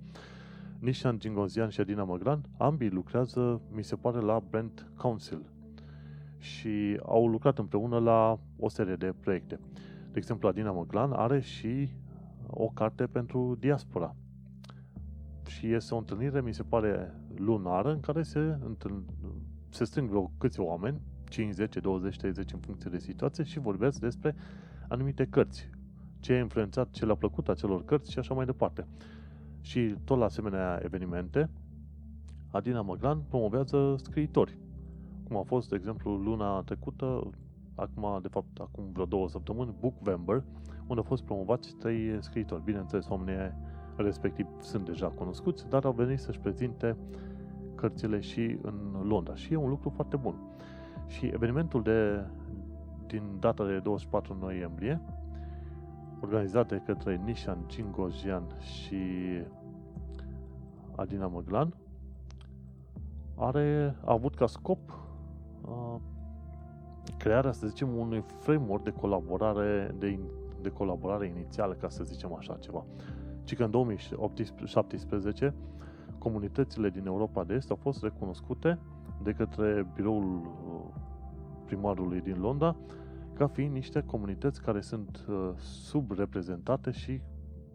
Nishan 0.80 1.20
Gingozian 1.20 1.70
și 1.70 1.80
Adina 1.80 2.04
Măglan, 2.04 2.42
ambii 2.58 2.90
lucrează, 2.90 3.62
mi 3.72 3.84
se 3.84 3.96
pare, 3.96 4.20
la 4.20 4.42
Brent 4.50 4.92
Council 4.98 5.54
și 6.46 7.00
au 7.04 7.28
lucrat 7.28 7.58
împreună 7.58 8.00
la 8.00 8.40
o 8.60 8.70
serie 8.70 8.96
de 8.96 9.14
proiecte. 9.20 9.60
De 10.12 10.18
exemplu, 10.18 10.48
Adina 10.48 10.72
Măglan 10.72 11.12
are 11.12 11.40
și 11.40 11.90
o 12.48 12.68
carte 12.68 13.06
pentru 13.06 13.56
diaspora. 13.60 14.16
Și 15.48 15.74
este 15.74 15.94
o 15.94 15.98
întâlnire, 15.98 16.42
mi 16.42 16.54
se 16.54 16.64
pare, 16.64 17.14
lunară, 17.36 17.92
în 17.92 18.00
care 18.00 18.24
se, 18.24 18.58
întâln, 18.66 19.04
se 19.70 19.84
strâng 19.84 20.10
vreo 20.10 20.32
câți 20.38 20.60
oameni, 20.60 21.02
5, 21.30 21.54
10, 21.54 21.80
20, 21.80 22.18
30 22.18 22.54
în 22.54 22.60
funcție 22.60 22.90
de 22.90 22.98
situație 22.98 23.44
și 23.44 23.60
vorbesc 23.60 24.00
despre 24.00 24.36
anumite 24.88 25.26
cărți. 25.26 25.70
Ce 26.20 26.34
a 26.34 26.40
influențat, 26.40 26.90
ce 26.90 27.06
le-a 27.06 27.16
plăcut 27.16 27.48
acelor 27.50 27.86
cărți 27.86 28.12
și 28.12 28.20
așa 28.20 28.34
mai 28.34 28.46
departe. 28.46 28.88
Și 29.62 29.96
tot 30.04 30.18
la 30.18 30.26
asemenea 30.26 30.80
evenimente, 30.84 31.50
Adina 32.52 32.82
Măglan 32.82 33.22
promovează 33.30 33.96
scriitori. 33.98 34.58
Cum 35.28 35.38
a 35.38 35.44
fost, 35.44 35.70
de 35.70 35.76
exemplu, 35.76 36.16
luna 36.16 36.62
trecută, 36.62 37.30
acum, 37.76 38.20
de 38.22 38.28
fapt, 38.28 38.60
acum 38.60 38.84
vreo 38.92 39.06
două 39.06 39.30
săptămâni, 39.30 39.76
Bookvember, 39.80 40.44
unde 40.88 41.02
au 41.02 41.04
fost 41.04 41.24
promovați 41.24 41.76
trei 41.76 42.18
scriitori. 42.24 42.64
Bineînțeles, 42.64 43.08
oamenii 43.08 43.54
respectiv 43.96 44.48
sunt 44.60 44.86
deja 44.86 45.08
cunoscuți, 45.08 45.68
dar 45.70 45.86
au 45.86 45.92
venit 45.92 46.20
să-și 46.20 46.40
prezinte 46.40 46.98
cărțile 47.76 48.20
și 48.20 48.58
în 48.62 49.02
Londra. 49.04 49.36
Și 49.36 49.54
e 49.54 49.56
un 49.56 49.70
lucru 49.70 49.90
foarte 49.90 50.16
bun. 50.16 50.36
Și 51.08 51.26
evenimentul 51.26 51.82
de, 51.82 52.26
din 53.08 53.24
data 53.40 53.66
de 53.66 53.80
24 53.80 54.38
noiembrie, 54.40 55.02
organizat 56.22 56.68
de 56.68 56.82
către 56.86 57.22
Nishan 57.26 57.58
Cingojian 57.66 58.44
și 58.60 58.98
Adina 60.96 61.28
Măglan, 61.28 61.74
are, 63.36 63.96
a 64.06 64.12
avut 64.12 64.36
ca 64.36 64.48
scop 64.48 65.05
uh, 65.68 65.96
crearea, 67.18 67.52
să 67.52 67.68
zicem, 67.68 67.98
unui 67.98 68.24
framework 68.40 68.84
de 68.84 68.92
colaborare, 68.92 69.96
de, 69.98 70.20
de 70.62 70.70
colaborare 70.70 71.28
inițială, 71.28 71.74
ca 71.74 71.90
să 71.90 72.04
zicem 72.04 72.34
așa 72.34 72.58
ceva. 72.60 72.86
Ci 73.44 73.56
că 73.56 73.64
în 73.64 73.72
2017 73.72 75.54
comunitățile 76.18 76.90
din 76.90 77.06
Europa 77.06 77.44
de 77.44 77.54
Est 77.54 77.70
au 77.70 77.76
fost 77.76 78.04
recunoscute 78.04 78.80
de 79.24 79.32
către 79.32 79.88
biroul 79.94 80.36
uh, 80.36 81.02
primarului 81.66 82.22
din 82.22 82.40
Londra 82.40 82.76
ca 83.34 83.48
fiind 83.48 83.74
niște 83.74 84.02
comunități 84.02 84.62
care 84.62 84.82
sunt 84.82 85.26
uh, 85.30 85.52
subreprezentate 85.58 86.92
și 86.92 87.22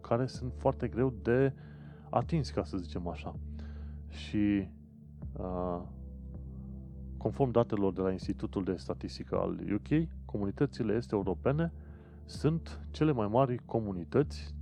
care 0.01 0.25
sunt 0.25 0.53
foarte 0.57 0.87
greu 0.87 1.13
de 1.21 1.53
atins, 2.09 2.49
ca 2.49 2.63
să 2.63 2.77
zicem 2.77 3.07
așa. 3.07 3.35
Și 4.07 4.67
uh, 5.37 5.81
conform 7.21 7.51
datelor 7.51 7.93
de 7.93 8.01
la 8.01 8.11
Institutul 8.11 8.63
de 8.63 8.75
Statistică 8.75 9.35
al 9.35 9.59
UK, 9.73 10.07
comunitățile 10.25 10.93
este 10.93 11.15
europene 11.15 11.71
sunt 12.25 12.79
cele 12.91 13.11
mai 13.11 13.27
mari 13.27 13.57
comunități 13.65 14.55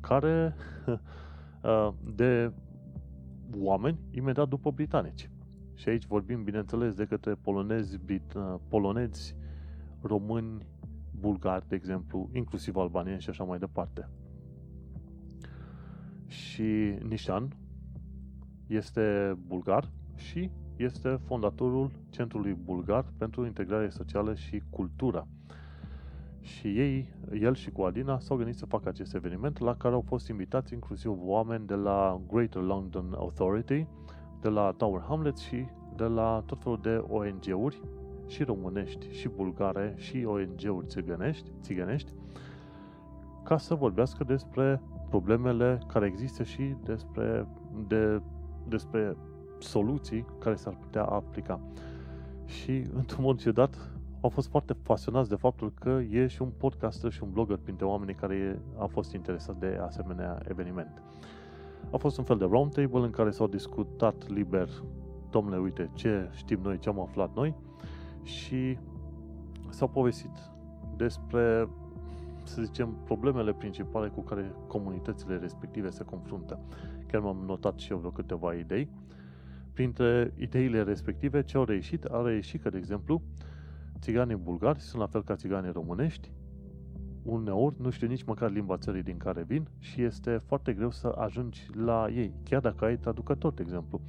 care 0.00 0.54
de 2.16 2.52
oameni 3.58 3.98
imediat 4.10 4.48
după 4.48 4.70
britanici. 4.70 5.30
Și 5.74 5.88
aici 5.88 6.06
vorbim, 6.06 6.44
bineînțeles, 6.44 6.94
de 6.94 7.04
către 7.04 7.34
polonezi, 7.34 7.98
brit, 7.98 8.34
uh, 8.34 8.54
polonezi, 8.68 9.36
români, 10.00 10.66
bulgari, 11.20 11.68
de 11.68 11.74
exemplu, 11.74 12.30
inclusiv 12.32 12.76
albanieni 12.76 13.20
și 13.20 13.28
așa 13.28 13.44
mai 13.44 13.58
departe. 13.58 14.08
Și 16.26 16.96
Nishan 17.02 17.56
este 18.66 19.36
bulgar 19.46 19.88
și 20.14 20.50
este 20.76 21.20
fondatorul 21.24 21.90
Centrului 22.10 22.56
Bulgar 22.64 23.04
pentru 23.18 23.46
Integrare 23.46 23.88
Socială 23.88 24.34
și 24.34 24.62
Cultură. 24.70 25.26
Și 26.40 26.66
ei, 26.66 27.08
el 27.40 27.54
și 27.54 27.70
cu 27.70 27.82
Adina, 27.82 28.18
s-au 28.18 28.36
gândit 28.36 28.56
să 28.56 28.66
facă 28.66 28.88
acest 28.88 29.14
eveniment 29.14 29.58
la 29.58 29.76
care 29.76 29.94
au 29.94 30.04
fost 30.06 30.28
invitați 30.28 30.72
inclusiv 30.72 31.12
oameni 31.18 31.66
de 31.66 31.74
la 31.74 32.20
Greater 32.32 32.62
London 32.62 33.12
Authority, 33.16 33.86
de 34.40 34.48
la 34.48 34.74
Tower 34.76 35.00
Hamlets 35.08 35.40
și 35.40 35.66
de 35.96 36.04
la 36.04 36.42
tot 36.46 36.62
felul 36.62 36.78
de 36.82 37.04
ONG-uri 37.08 37.82
și 38.26 38.42
românești, 38.42 39.10
și 39.10 39.28
bulgare, 39.28 39.94
și 39.96 40.24
ONG-uri 40.24 40.86
țigănești, 40.86 41.50
țigănești, 41.60 42.12
ca 43.44 43.58
să 43.58 43.74
vorbească 43.74 44.24
despre 44.24 44.82
problemele 45.08 45.80
care 45.86 46.06
există 46.06 46.42
și 46.42 46.74
despre, 46.84 47.46
de, 47.86 48.22
despre 48.68 49.16
soluții 49.62 50.26
care 50.38 50.54
s-ar 50.54 50.76
putea 50.80 51.04
aplica. 51.04 51.60
Și, 52.44 52.84
într-un 52.94 53.24
mod 53.24 53.40
ciudat, 53.40 53.90
au 54.20 54.28
fost 54.28 54.48
foarte 54.48 54.74
pasionați 54.74 55.28
de 55.28 55.34
faptul 55.34 55.72
că 55.74 56.00
e 56.10 56.26
și 56.26 56.42
un 56.42 56.50
podcaster 56.56 57.12
și 57.12 57.22
un 57.22 57.30
blogger 57.32 57.56
printre 57.56 57.84
oamenii 57.84 58.14
care 58.14 58.62
a 58.78 58.86
fost 58.86 59.12
interesat 59.12 59.56
de 59.56 59.80
asemenea 59.86 60.40
eveniment. 60.48 61.02
A 61.90 61.96
fost 61.96 62.18
un 62.18 62.24
fel 62.24 62.36
de 62.36 62.44
roundtable 62.44 63.00
în 63.00 63.10
care 63.10 63.30
s-au 63.30 63.46
discutat 63.46 64.28
liber, 64.28 64.68
domnule, 65.30 65.56
uite, 65.58 65.90
ce 65.94 66.28
știm 66.32 66.58
noi, 66.62 66.78
ce 66.78 66.88
am 66.88 67.00
aflat 67.00 67.34
noi 67.34 67.54
și 68.22 68.78
s-au 69.68 69.88
povestit 69.88 70.50
despre, 70.96 71.68
să 72.42 72.62
zicem, 72.62 72.96
problemele 73.04 73.52
principale 73.52 74.08
cu 74.08 74.20
care 74.20 74.54
comunitățile 74.66 75.36
respective 75.36 75.90
se 75.90 76.04
confruntă. 76.04 76.58
Chiar 77.06 77.20
m-am 77.20 77.42
notat 77.46 77.78
și 77.78 77.92
eu 77.92 77.98
vreo 77.98 78.10
câteva 78.10 78.54
idei. 78.54 78.88
Printre 79.72 80.32
ideile 80.36 80.82
respective, 80.82 81.42
ce 81.42 81.56
au 81.56 81.64
reieșit? 81.64 82.04
A 82.04 82.22
reieșit 82.22 82.62
că, 82.62 82.70
de 82.70 82.78
exemplu, 82.78 83.22
țiganii 84.00 84.36
bulgari 84.36 84.80
sunt 84.80 85.00
la 85.00 85.06
fel 85.06 85.22
ca 85.22 85.36
țiganii 85.36 85.72
românești, 85.72 86.30
uneori 87.22 87.74
nu 87.78 87.90
știu 87.90 88.06
nici 88.06 88.22
măcar 88.22 88.50
limba 88.50 88.76
țării 88.76 89.02
din 89.02 89.16
care 89.16 89.42
vin 89.42 89.68
și 89.78 90.02
este 90.02 90.36
foarte 90.46 90.72
greu 90.72 90.90
să 90.90 91.14
ajungi 91.18 91.66
la 91.74 92.08
ei, 92.14 92.34
chiar 92.44 92.60
dacă 92.60 92.84
ai 92.84 92.96
traducător, 92.96 93.52
de 93.52 93.62
exemplu. 93.62 94.00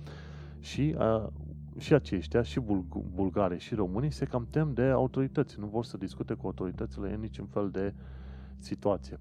Și, 0.59 0.95
a, 0.97 1.31
și 1.77 1.93
aceștia, 1.93 2.41
și 2.41 2.59
bul- 2.59 2.85
bulgare 3.13 3.57
și 3.57 3.75
românii, 3.75 4.11
se 4.11 4.25
cam 4.25 4.47
tem 4.49 4.73
de 4.73 4.83
autorități, 4.83 5.59
nu 5.59 5.65
vor 5.65 5.83
să 5.83 5.97
discute 5.97 6.33
cu 6.33 6.45
autoritățile 6.45 7.13
în 7.13 7.19
niciun 7.19 7.45
fel 7.45 7.69
de 7.69 7.93
situație. 8.57 9.19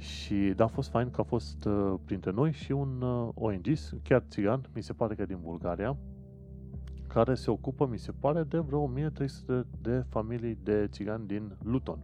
Și 0.00 0.52
da, 0.56 0.64
a 0.64 0.66
fost 0.66 0.90
fain 0.90 1.10
că 1.10 1.20
a 1.20 1.24
fost 1.24 1.64
uh, 1.64 1.94
printre 2.04 2.30
noi 2.30 2.52
și 2.52 2.72
un 2.72 3.02
uh, 3.02 3.28
ONG, 3.34 3.66
chiar 4.02 4.24
țigan, 4.28 4.60
mi 4.74 4.82
se 4.82 4.92
pare 4.92 5.14
că 5.14 5.26
din 5.26 5.38
Bulgaria, 5.42 5.96
care 7.06 7.34
se 7.34 7.50
ocupă, 7.50 7.86
mi 7.86 7.98
se 7.98 8.12
pare, 8.12 8.42
de 8.42 8.58
vreo 8.58 8.80
1300 8.80 9.66
de 9.80 10.04
familii 10.08 10.58
de 10.62 10.86
țigani 10.90 11.26
din 11.26 11.56
Luton. 11.62 11.98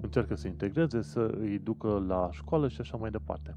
Încearcă 0.00 0.34
să 0.34 0.46
integreze, 0.46 1.02
să 1.02 1.34
îi 1.38 1.58
ducă 1.58 2.04
la 2.06 2.28
școală 2.32 2.68
și 2.68 2.80
așa 2.80 2.96
mai 2.96 3.10
departe. 3.10 3.56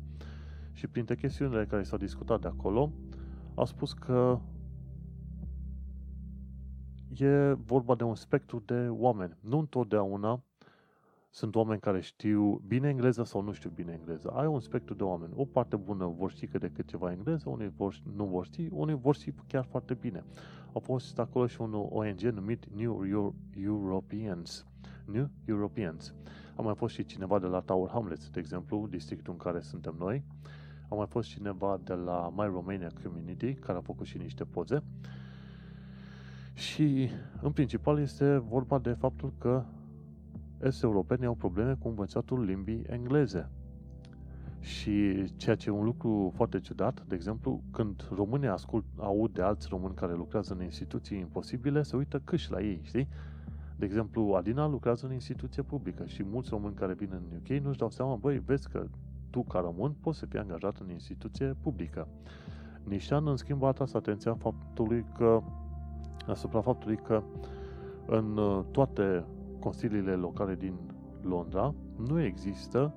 Și 0.71 0.87
printre 0.87 1.15
chestiunile 1.15 1.65
care 1.65 1.83
s-au 1.83 1.97
discutat 1.97 2.41
de 2.41 2.47
acolo, 2.47 2.91
au 3.55 3.65
spus 3.65 3.93
că 3.93 4.39
e 7.17 7.53
vorba 7.53 7.95
de 7.95 8.03
un 8.03 8.15
spectru 8.15 8.63
de 8.65 8.87
oameni. 8.89 9.37
Nu 9.41 9.59
întotdeauna 9.59 10.43
sunt 11.29 11.55
oameni 11.55 11.79
care 11.79 12.01
știu 12.01 12.61
bine 12.67 12.87
engleză 12.87 13.23
sau 13.23 13.41
nu 13.41 13.51
știu 13.51 13.69
bine 13.69 13.91
engleză. 13.91 14.29
Ai 14.29 14.45
un 14.45 14.59
spectru 14.59 14.93
de 14.93 15.03
oameni. 15.03 15.33
O 15.35 15.45
parte 15.45 15.75
bună 15.75 16.05
vor 16.17 16.31
ști 16.31 16.47
cât 16.47 16.61
de 16.61 16.71
cât 16.71 16.87
ceva 16.87 17.11
engleză, 17.11 17.49
unii 17.49 17.71
vor, 17.75 17.95
nu 18.15 18.25
vor 18.25 18.45
ști, 18.45 18.67
unii 18.71 18.95
vor 18.95 19.15
ști 19.15 19.33
chiar 19.47 19.65
foarte 19.65 19.93
bine. 19.93 20.23
A 20.73 20.79
fost 20.79 21.19
acolo 21.19 21.47
și 21.47 21.61
un 21.61 21.73
ONG 21.73 22.21
numit 22.21 22.65
New 22.75 23.33
Europeans. 23.55 24.65
New 25.05 25.29
Europeans. 25.45 26.13
A 26.55 26.61
mai 26.61 26.75
fost 26.75 26.93
și 26.93 27.05
cineva 27.05 27.39
de 27.39 27.45
la 27.45 27.59
Tower 27.59 27.89
Hamlets, 27.89 28.29
de 28.29 28.39
exemplu, 28.39 28.87
districtul 28.89 29.33
în 29.33 29.39
care 29.39 29.59
suntem 29.59 29.95
noi. 29.99 30.23
A 30.89 30.95
mai 30.95 31.05
fost 31.09 31.29
cineva 31.29 31.79
de 31.83 31.93
la 31.93 32.33
My 32.35 32.45
Romania 32.45 32.91
Community, 33.03 33.53
care 33.53 33.77
a 33.77 33.81
făcut 33.81 34.05
și 34.05 34.17
niște 34.17 34.43
poze. 34.43 34.83
Și, 36.53 37.09
în 37.41 37.51
principal, 37.51 37.99
este 37.99 38.37
vorba 38.37 38.79
de 38.79 38.91
faptul 38.91 39.33
că 39.37 39.65
est 40.61 40.83
europeni 40.83 41.25
au 41.25 41.33
probleme 41.33 41.75
cu 41.79 41.87
învățatul 41.87 42.43
limbii 42.43 42.83
engleze. 42.87 43.49
Și 44.59 45.25
ceea 45.35 45.55
ce 45.55 45.69
e 45.69 45.71
un 45.71 45.83
lucru 45.83 46.31
foarte 46.35 46.59
ciudat, 46.59 47.03
de 47.07 47.15
exemplu, 47.15 47.61
când 47.71 48.07
românii 48.15 48.47
ascult, 48.47 48.85
aud 48.97 49.33
de 49.33 49.41
alți 49.41 49.67
români 49.69 49.93
care 49.95 50.13
lucrează 50.13 50.53
în 50.53 50.63
instituții 50.63 51.19
imposibile, 51.19 51.81
se 51.81 51.95
uită 51.95 52.21
câși 52.23 52.51
la 52.51 52.61
ei, 52.61 52.79
știi? 52.83 53.07
De 53.75 53.85
exemplu, 53.85 54.33
Adina 54.33 54.67
lucrează 54.67 55.05
în 55.05 55.13
instituție 55.13 55.63
publică 55.63 56.05
și 56.05 56.23
mulți 56.23 56.49
români 56.49 56.75
care 56.75 56.93
vin 56.93 57.09
în 57.11 57.37
UK 57.37 57.63
nu-și 57.63 57.77
dau 57.77 57.89
seama, 57.89 58.15
băi, 58.15 58.39
vezi 58.45 58.69
că 58.69 58.85
tu, 59.29 59.41
ca 59.41 59.59
român, 59.59 59.95
poți 60.01 60.19
să 60.19 60.25
fii 60.25 60.39
angajat 60.39 60.77
în 60.77 60.89
instituție 60.89 61.55
publică. 61.61 62.07
Nișan, 62.83 63.27
în 63.27 63.35
schimb, 63.35 63.63
a 63.63 63.67
atras 63.67 63.93
atenția 63.93 64.33
faptului 64.33 65.05
că, 65.17 65.41
asupra 66.27 66.61
faptului 66.61 66.95
că 66.95 67.23
în 68.05 68.37
uh, 68.37 68.63
toate 68.71 69.25
consiliile 69.59 70.13
locale 70.13 70.55
din 70.55 70.73
Londra 71.21 71.73
nu 72.07 72.21
există 72.21 72.93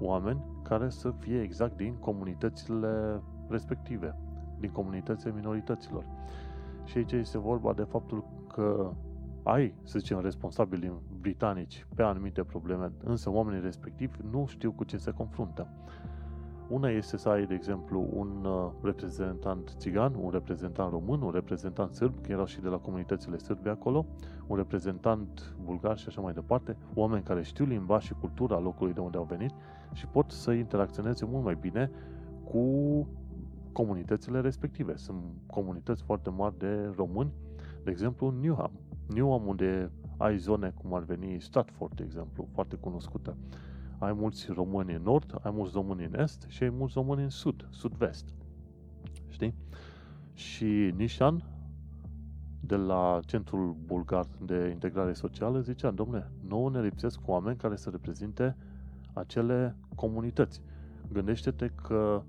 oameni 0.00 0.44
care 0.62 0.88
să 0.88 1.14
fie 1.18 1.40
exact 1.40 1.76
din 1.76 1.94
comunitățile 1.94 3.22
respective, 3.48 4.16
din 4.58 4.70
comunitățile 4.70 5.32
minorităților. 5.32 6.04
Și 6.84 6.96
aici 6.96 7.12
este 7.12 7.38
vorba 7.38 7.72
de 7.72 7.82
faptul 7.82 8.24
că 8.52 8.92
ai, 9.42 9.74
să 9.82 9.98
zicem, 9.98 10.20
responsabili 10.20 10.92
britanici 11.20 11.86
pe 11.94 12.02
anumite 12.02 12.44
probleme, 12.44 12.92
însă 13.04 13.30
oamenii 13.30 13.60
respectivi 13.60 14.16
nu 14.30 14.46
știu 14.46 14.72
cu 14.72 14.84
ce 14.84 14.96
se 14.96 15.10
confruntă. 15.10 15.68
Una 16.68 16.88
este 16.88 17.16
să 17.16 17.28
ai, 17.28 17.46
de 17.46 17.54
exemplu, 17.54 18.08
un 18.12 18.44
uh, 18.44 18.70
reprezentant 18.82 19.74
țigan, 19.76 20.14
un 20.14 20.30
reprezentant 20.30 20.90
român, 20.90 21.22
un 21.22 21.30
reprezentant 21.30 21.94
sârb, 21.94 22.20
că 22.20 22.32
erau 22.32 22.44
și 22.44 22.60
de 22.60 22.68
la 22.68 22.76
comunitățile 22.76 23.38
sârbe 23.38 23.70
acolo, 23.70 24.06
un 24.46 24.56
reprezentant 24.56 25.54
bulgar 25.64 25.98
și 25.98 26.08
așa 26.08 26.20
mai 26.20 26.32
departe, 26.32 26.76
oameni 26.94 27.22
care 27.22 27.42
știu 27.42 27.64
limba 27.64 27.98
și 27.98 28.14
cultura 28.20 28.58
locului 28.58 28.92
de 28.92 29.00
unde 29.00 29.16
au 29.16 29.24
venit 29.24 29.50
și 29.92 30.06
pot 30.06 30.30
să 30.30 30.52
interacționeze 30.52 31.24
mult 31.24 31.44
mai 31.44 31.56
bine 31.60 31.90
cu 32.44 32.62
comunitățile 33.72 34.40
respective. 34.40 34.96
Sunt 34.96 35.22
comunități 35.46 36.02
foarte 36.02 36.30
mari 36.30 36.58
de 36.58 36.92
români, 36.96 37.32
de 37.84 37.90
exemplu 37.90 38.34
Newham. 38.40 38.70
Newham 39.14 39.46
unde 39.46 39.90
ai 40.16 40.38
zone 40.38 40.74
cum 40.82 40.94
ar 40.94 41.02
veni 41.02 41.40
Stratford, 41.40 41.96
de 41.96 42.02
exemplu, 42.02 42.48
foarte 42.52 42.76
cunoscută 42.76 43.36
ai 43.98 44.12
mulți 44.12 44.52
români 44.52 44.94
în 44.94 45.02
nord, 45.02 45.38
ai 45.42 45.50
mulți 45.54 45.74
români 45.74 46.04
în 46.04 46.20
est 46.20 46.46
și 46.48 46.62
ai 46.62 46.70
mulți 46.70 46.94
români 46.96 47.22
în 47.22 47.28
sud, 47.28 47.66
sud-vest. 47.70 48.34
Știi? 49.28 49.54
Și 50.34 50.92
Nishan, 50.96 51.44
de 52.60 52.76
la 52.76 53.20
Centrul 53.26 53.76
Bulgar 53.84 54.26
de 54.44 54.68
Integrare 54.72 55.12
Socială, 55.12 55.60
zicea, 55.60 55.90
domne, 55.90 56.30
nouă 56.48 56.70
ne 56.70 56.82
lipsesc 56.82 57.20
oameni 57.26 57.56
care 57.56 57.76
să 57.76 57.90
reprezinte 57.90 58.56
acele 59.12 59.76
comunități. 59.94 60.62
Gândește-te 61.12 61.68
că 61.68 62.22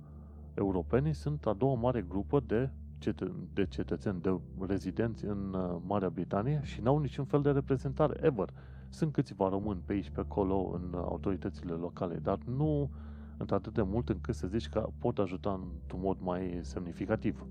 europenii 0.54 1.14
sunt 1.14 1.46
a 1.46 1.54
doua 1.54 1.76
mare 1.76 2.02
grupă 2.02 2.44
de, 2.48 2.70
cetă- 2.98 3.36
de 3.54 3.66
cetățeni, 3.66 4.22
de 4.22 4.40
rezidenți 4.60 5.26
în 5.26 5.54
uh, 5.54 5.78
Marea 5.88 6.10
Britanie 6.10 6.62
și 6.64 6.82
n-au 6.82 6.98
niciun 6.98 7.26
fel 7.26 7.42
de 7.42 7.52
reprezentare, 7.52 8.20
ever. 8.22 8.50
Sunt 8.90 9.14
câțiva 9.14 9.50
români 9.50 9.82
pe 9.86 9.94
aici, 9.94 10.10
pe 10.10 10.20
acolo, 10.20 10.72
în 10.74 10.94
autoritățile 10.94 11.74
locale, 11.74 12.16
dar 12.16 12.38
nu 12.46 12.90
într-atât 13.38 13.74
de 13.74 13.82
mult 13.82 14.10
încât 14.10 14.36
să 14.36 14.48
zici 14.48 14.70
că 14.70 14.90
pot 15.00 15.18
ajuta 15.18 15.52
într-un 15.52 16.00
mod 16.02 16.18
mai 16.20 16.60
semnificativ. 16.62 17.46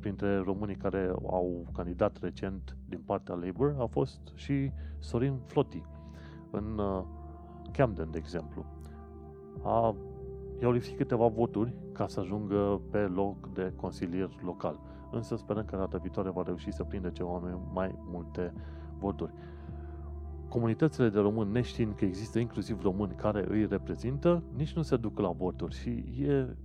Printre 0.00 0.36
românii 0.36 0.76
care 0.76 1.12
au 1.26 1.66
candidat 1.72 2.18
recent 2.20 2.76
din 2.88 3.00
partea 3.04 3.34
Labour 3.34 3.76
a 3.78 3.86
fost 3.86 4.20
și 4.34 4.72
Sorin 4.98 5.38
Floti 5.46 5.82
în 6.50 6.78
uh, 6.78 7.04
Camden, 7.72 8.10
de 8.10 8.18
exemplu. 8.18 8.64
A, 9.62 9.94
i-au 10.60 10.72
lipsit 10.72 10.96
câteva 10.96 11.26
voturi 11.26 11.74
ca 11.92 12.06
să 12.06 12.20
ajungă 12.20 12.80
pe 12.90 12.98
loc 12.98 13.52
de 13.52 13.72
consilier 13.76 14.30
local. 14.44 14.80
Însă 15.10 15.36
sperăm 15.36 15.64
că 15.64 15.76
data 15.76 15.98
viitoare 15.98 16.30
va 16.30 16.42
reuși 16.42 16.72
să 16.72 16.84
prindă 16.84 17.08
ceva 17.08 17.58
mai 17.72 17.94
multe 18.10 18.52
voturi 18.98 19.32
comunitățile 20.50 21.08
de 21.08 21.18
români, 21.18 21.52
neștiind 21.52 21.94
că 21.94 22.04
există 22.04 22.38
inclusiv 22.38 22.82
români 22.82 23.14
care 23.14 23.44
îi 23.48 23.66
reprezintă, 23.66 24.42
nici 24.56 24.72
nu 24.72 24.82
se 24.82 24.96
duc 24.96 25.18
la 25.18 25.30
voturi 25.30 25.74
și 25.74 26.04
e, 26.22 26.56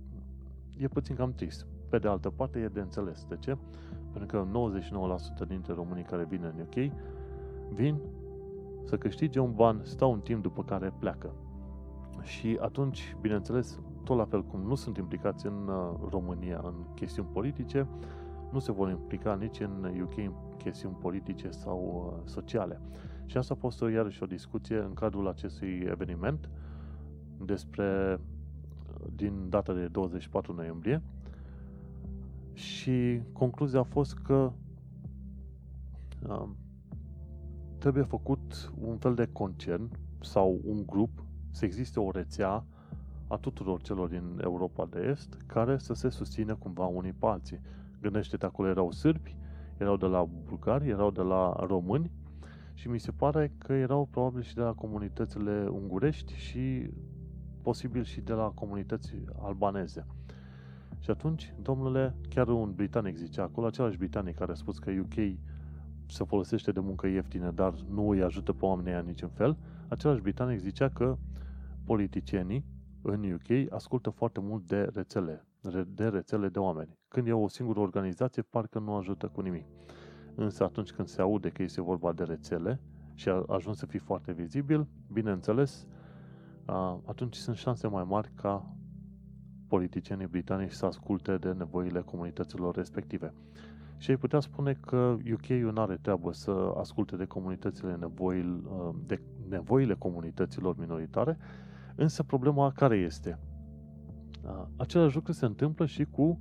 e 0.76 0.88
puțin 0.88 1.14
cam 1.14 1.32
trist. 1.32 1.66
Pe 1.88 1.98
de 1.98 2.08
altă 2.08 2.30
parte, 2.30 2.58
e 2.58 2.68
de 2.68 2.80
înțeles. 2.80 3.24
De 3.24 3.36
ce? 3.40 3.56
Pentru 4.12 4.26
că 4.26 4.70
99% 5.44 5.46
dintre 5.48 5.72
românii 5.72 6.04
care 6.04 6.24
vin 6.28 6.52
în 6.54 6.60
UK 6.60 6.92
vin 7.72 7.98
să 8.84 8.96
câștige 8.96 9.38
un 9.38 9.52
ban, 9.54 9.80
stau 9.82 10.12
un 10.12 10.20
timp 10.20 10.42
după 10.42 10.64
care 10.64 10.92
pleacă. 10.98 11.34
Și 12.22 12.58
atunci, 12.60 13.16
bineînțeles, 13.20 13.80
tot 14.04 14.16
la 14.16 14.24
fel 14.24 14.44
cum 14.44 14.60
nu 14.60 14.74
sunt 14.74 14.96
implicați 14.96 15.46
în 15.46 15.68
uh, 15.68 16.08
România 16.10 16.60
în 16.64 16.74
chestiuni 16.94 17.28
politice, 17.32 17.86
nu 18.50 18.58
se 18.58 18.72
vor 18.72 18.90
implica 18.90 19.34
nici 19.34 19.60
în 19.60 20.00
UK 20.02 20.16
în 20.16 20.32
chestiuni 20.56 20.96
politice 21.00 21.50
sau 21.50 22.12
uh, 22.12 22.30
sociale. 22.30 22.80
Și 23.26 23.36
asta 23.36 23.54
a 23.54 23.60
fost 23.60 23.82
o, 23.82 23.88
iarăși 23.88 24.22
o 24.22 24.26
discuție 24.26 24.76
în 24.78 24.94
cadrul 24.94 25.28
acestui 25.28 25.86
eveniment 25.90 26.48
despre 27.44 28.20
din 29.14 29.48
data 29.48 29.72
de 29.72 29.86
24 29.86 30.52
noiembrie 30.52 31.02
și 32.52 33.20
concluzia 33.32 33.78
a 33.78 33.82
fost 33.82 34.14
că 34.14 34.52
uh, 36.28 36.48
trebuie 37.78 38.02
făcut 38.02 38.72
un 38.80 38.96
fel 38.96 39.14
de 39.14 39.28
concern 39.32 39.90
sau 40.20 40.60
un 40.64 40.86
grup, 40.86 41.24
să 41.50 41.64
existe 41.64 42.00
o 42.00 42.10
rețea 42.10 42.64
a 43.28 43.36
tuturor 43.36 43.82
celor 43.82 44.08
din 44.08 44.40
Europa 44.42 44.88
de 44.90 45.00
Est 45.10 45.36
care 45.46 45.78
să 45.78 45.94
se 45.94 46.08
susțină 46.08 46.54
cumva 46.54 46.86
unii 46.86 47.12
pe 47.12 47.26
alții. 47.26 47.60
Gândește-te, 48.00 48.46
acolo 48.46 48.68
erau 48.68 48.90
sârbi, 48.90 49.36
erau 49.76 49.96
de 49.96 50.06
la 50.06 50.28
bulgari, 50.44 50.88
erau 50.88 51.10
de 51.10 51.22
la 51.22 51.56
români 51.66 52.10
și 52.76 52.88
mi 52.88 53.00
se 53.00 53.10
pare 53.10 53.52
că 53.58 53.72
erau 53.72 54.08
probabil 54.10 54.42
și 54.42 54.54
de 54.54 54.60
la 54.60 54.72
comunitățile 54.72 55.66
ungurești 55.68 56.34
și 56.34 56.90
posibil 57.62 58.04
și 58.04 58.20
de 58.20 58.32
la 58.32 58.52
comunități 58.54 59.14
albaneze. 59.42 60.06
Și 60.98 61.10
atunci, 61.10 61.54
domnule, 61.62 62.14
chiar 62.28 62.48
un 62.48 62.72
britanic 62.74 63.16
zicea 63.16 63.42
acolo, 63.42 63.66
același 63.66 63.96
britanic 63.96 64.34
care 64.34 64.52
a 64.52 64.54
spus 64.54 64.78
că 64.78 64.90
UK 64.90 65.14
se 66.06 66.24
folosește 66.24 66.72
de 66.72 66.80
muncă 66.80 67.06
ieftină, 67.06 67.50
dar 67.50 67.74
nu 67.88 68.08
îi 68.08 68.22
ajută 68.22 68.52
pe 68.52 68.64
oamenii 68.64 68.92
aia 68.92 69.00
niciun 69.00 69.28
fel, 69.28 69.56
același 69.88 70.20
britanic 70.20 70.58
zicea 70.58 70.88
că 70.88 71.16
politicienii 71.84 72.64
în 73.02 73.32
UK 73.32 73.72
ascultă 73.72 74.10
foarte 74.10 74.40
mult 74.40 74.66
de 74.66 74.90
rețele, 74.94 75.46
de 75.86 76.08
rețele 76.08 76.48
de 76.48 76.58
oameni. 76.58 76.98
Când 77.08 77.26
e 77.26 77.32
o 77.32 77.48
singură 77.48 77.80
organizație, 77.80 78.42
parcă 78.42 78.78
nu 78.78 78.94
ajută 78.94 79.26
cu 79.26 79.40
nimic. 79.40 79.64
Însă 80.36 80.64
atunci 80.64 80.92
când 80.92 81.08
se 81.08 81.20
aude 81.20 81.48
că 81.48 81.62
este 81.62 81.82
vorba 81.82 82.12
de 82.12 82.22
rețele 82.22 82.80
și 83.14 83.28
a 83.28 83.44
ajuns 83.48 83.78
să 83.78 83.86
fie 83.86 83.98
foarte 83.98 84.32
vizibil, 84.32 84.86
bineînțeles, 85.12 85.86
atunci 87.04 87.34
sunt 87.34 87.56
șanse 87.56 87.86
mai 87.86 88.04
mari 88.08 88.30
ca 88.34 88.76
politicienii 89.66 90.26
britanici 90.26 90.72
să 90.72 90.86
asculte 90.86 91.36
de 91.36 91.52
nevoile 91.52 92.00
comunităților 92.00 92.74
respective. 92.74 93.32
Și 93.98 94.10
ai 94.10 94.16
putea 94.16 94.40
spune 94.40 94.72
că 94.72 95.16
UK-ul 95.32 95.72
nu 95.72 95.80
are 95.80 95.98
treabă 96.02 96.32
să 96.32 96.72
asculte 96.76 97.16
de 97.16 97.24
comunitățile 97.24 97.96
nevoile, 97.96 98.60
de 99.06 99.20
nevoile 99.48 99.94
comunităților 99.94 100.76
minoritare, 100.78 101.38
însă 101.94 102.22
problema 102.22 102.72
care 102.72 102.96
este? 102.96 103.38
Același 104.76 105.14
lucru 105.14 105.32
se 105.32 105.44
întâmplă 105.44 105.86
și 105.86 106.04
cu 106.04 106.40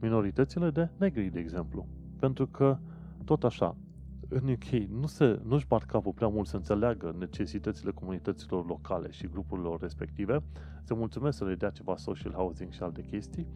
minoritățile 0.00 0.70
de 0.70 0.88
negri, 0.96 1.30
de 1.30 1.38
exemplu. 1.38 1.86
Pentru 2.18 2.46
că, 2.46 2.78
tot 3.24 3.44
așa, 3.44 3.76
în 4.28 4.48
UK 4.48 4.88
nu 5.00 5.06
se, 5.06 5.40
nu-și 5.44 5.66
bat 5.66 5.82
capul 5.82 6.12
prea 6.12 6.28
mult 6.28 6.46
să 6.46 6.56
înțeleagă 6.56 7.14
necesitățile 7.18 7.90
comunităților 7.90 8.66
locale 8.66 9.10
și 9.10 9.26
grupurilor 9.26 9.80
respective, 9.80 10.42
se 10.82 10.94
mulțumesc 10.94 11.36
să 11.36 11.44
le 11.44 11.54
dea 11.54 11.70
ceva 11.70 11.96
social 11.96 12.32
housing 12.32 12.72
și 12.72 12.82
alte 12.82 13.02
chestii, 13.02 13.46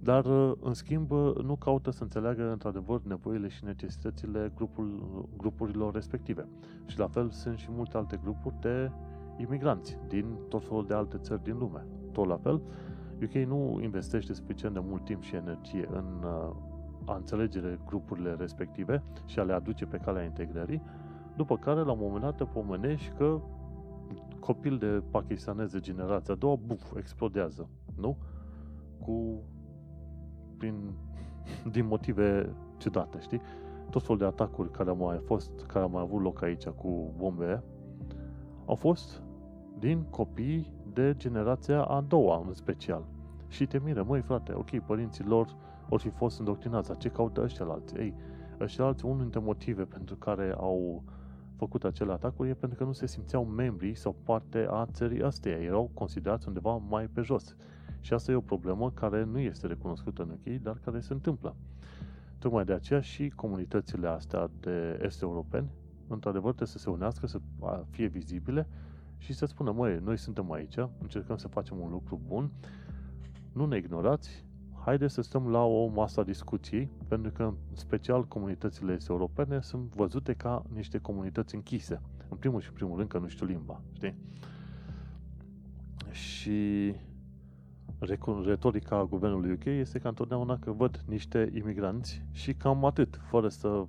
dar, 0.00 0.26
în 0.60 0.74
schimb, 0.74 1.10
nu 1.42 1.56
caută 1.56 1.90
să 1.90 2.02
înțeleagă 2.02 2.50
într-adevăr 2.50 3.02
nevoile 3.02 3.48
și 3.48 3.64
necesitățile 3.64 4.52
grupul, 4.54 5.28
grupurilor 5.36 5.94
respective. 5.94 6.48
Și 6.86 6.98
la 6.98 7.06
fel 7.06 7.30
sunt 7.30 7.58
și 7.58 7.68
multe 7.70 7.96
alte 7.96 8.20
grupuri 8.22 8.54
de 8.60 8.90
imigranți 9.36 9.98
din 10.08 10.24
tot 10.48 10.64
felul 10.64 10.86
de 10.86 10.94
alte 10.94 11.18
țări 11.18 11.42
din 11.42 11.58
lume. 11.58 11.86
Tot 12.12 12.26
la 12.26 12.36
fel, 12.36 12.62
UK 13.22 13.32
nu 13.32 13.78
investește 13.82 14.32
suficient 14.32 14.74
de 14.74 14.80
mult 14.82 15.04
timp 15.04 15.22
și 15.22 15.34
energie 15.34 15.88
în 15.92 16.24
uh, 16.24 16.54
a 17.08 17.14
înțelege 17.14 17.78
grupurile 17.86 18.34
respective 18.34 19.02
și 19.24 19.38
a 19.38 19.42
le 19.42 19.52
aduce 19.52 19.86
pe 19.86 19.96
calea 19.96 20.24
integrării, 20.24 20.82
după 21.36 21.56
care, 21.56 21.80
la 21.80 21.92
un 21.92 21.98
moment 22.00 22.22
dat, 22.22 22.36
te 22.36 22.44
pomenești 22.44 23.12
că 23.16 23.40
copil 24.40 24.78
de 24.78 25.02
pakistanez 25.10 25.72
de 25.72 25.80
generația 25.80 26.34
a 26.34 26.36
doua, 26.36 26.56
buf, 26.66 26.96
explodează, 26.96 27.68
nu? 27.96 28.16
Cu, 29.00 29.42
prin, 30.56 30.74
din 31.72 31.86
motive 31.86 32.54
ciudate, 32.76 33.18
știi? 33.20 33.40
Tot 33.90 34.02
felul 34.02 34.18
de 34.18 34.24
atacuri 34.24 34.70
care 34.70 34.88
au 34.88 34.96
mai 34.96 35.20
fost, 35.24 35.50
care 35.66 35.84
au 35.84 35.90
mai 35.90 36.02
avut 36.02 36.22
loc 36.22 36.42
aici 36.42 36.66
cu 36.66 37.12
bombe, 37.16 37.62
au 38.66 38.74
fost 38.74 39.22
din 39.78 40.02
copii 40.02 40.72
de 40.92 41.14
generația 41.16 41.82
a 41.82 42.00
doua, 42.00 42.44
în 42.46 42.54
special. 42.54 43.04
Și 43.48 43.66
te 43.66 43.80
miră, 43.84 44.02
măi 44.02 44.20
frate, 44.20 44.52
ok, 44.52 44.78
părinții 44.78 45.24
lor 45.24 45.56
ori 45.88 46.02
fi 46.02 46.08
fost 46.08 46.38
îndoctrinați, 46.38 46.98
ce 46.98 47.08
caută 47.08 47.42
ăștia 47.42 47.66
alții? 47.66 47.98
Ei, 47.98 48.14
ăștia 48.60 48.84
alții, 48.84 49.08
unul 49.08 49.20
dintre 49.20 49.40
motive 49.40 49.82
pentru 49.82 50.16
care 50.16 50.54
au 50.56 51.02
făcut 51.56 51.84
acele 51.84 52.12
atacuri 52.12 52.48
e 52.48 52.54
pentru 52.54 52.78
că 52.78 52.84
nu 52.84 52.92
se 52.92 53.06
simțeau 53.06 53.44
membri 53.44 53.94
sau 53.94 54.16
parte 54.24 54.66
a 54.70 54.86
țării 54.92 55.22
astea. 55.22 55.52
Erau 55.52 55.90
considerați 55.94 56.46
undeva 56.46 56.76
mai 56.76 57.06
pe 57.06 57.20
jos. 57.20 57.56
Și 58.00 58.12
asta 58.12 58.30
e 58.32 58.34
o 58.34 58.40
problemă 58.40 58.90
care 58.90 59.24
nu 59.24 59.38
este 59.38 59.66
recunoscută 59.66 60.22
în 60.22 60.30
UK, 60.30 60.62
dar 60.62 60.78
care 60.84 61.00
se 61.00 61.12
întâmplă. 61.12 61.56
Tocmai 62.38 62.64
de 62.64 62.72
aceea 62.72 63.00
și 63.00 63.28
comunitățile 63.28 64.08
astea 64.08 64.50
de 64.60 65.00
est 65.02 65.22
europeni, 65.22 65.68
într-adevăr, 66.08 66.48
trebuie 66.48 66.68
să 66.68 66.78
se 66.78 66.90
unească, 66.90 67.26
să 67.26 67.40
fie 67.90 68.06
vizibile 68.06 68.68
și 69.18 69.32
să 69.32 69.46
spună, 69.46 69.72
măi, 69.72 69.98
noi 70.02 70.16
suntem 70.16 70.52
aici, 70.52 70.76
încercăm 70.98 71.36
să 71.36 71.48
facem 71.48 71.80
un 71.80 71.90
lucru 71.90 72.20
bun, 72.26 72.50
nu 73.52 73.66
ne 73.66 73.76
ignorați, 73.76 74.44
haideți 74.84 75.14
să 75.14 75.20
stăm 75.20 75.48
la 75.48 75.64
o 75.64 75.86
masă 75.86 76.20
a 76.20 76.24
discuției, 76.24 76.90
pentru 77.08 77.30
că, 77.30 77.42
în 77.42 77.76
special, 77.76 78.24
comunitățile 78.24 78.98
europene 79.08 79.60
sunt 79.60 79.94
văzute 79.94 80.32
ca 80.32 80.62
niște 80.72 80.98
comunități 80.98 81.54
închise. 81.54 82.00
În 82.28 82.36
primul 82.36 82.60
și 82.60 82.72
primul 82.72 82.96
rând 82.96 83.08
că 83.08 83.18
nu 83.18 83.28
știu 83.28 83.46
limba, 83.46 83.80
știi? 83.92 84.14
Și 86.10 86.94
retorica 88.44 89.04
guvernului 89.04 89.52
UK 89.52 89.64
este 89.64 89.98
ca 89.98 90.08
întotdeauna 90.08 90.58
că 90.58 90.72
văd 90.72 91.04
niște 91.06 91.50
imigranți 91.54 92.24
și 92.30 92.54
cam 92.54 92.84
atât, 92.84 93.20
fără 93.22 93.48
să 93.48 93.84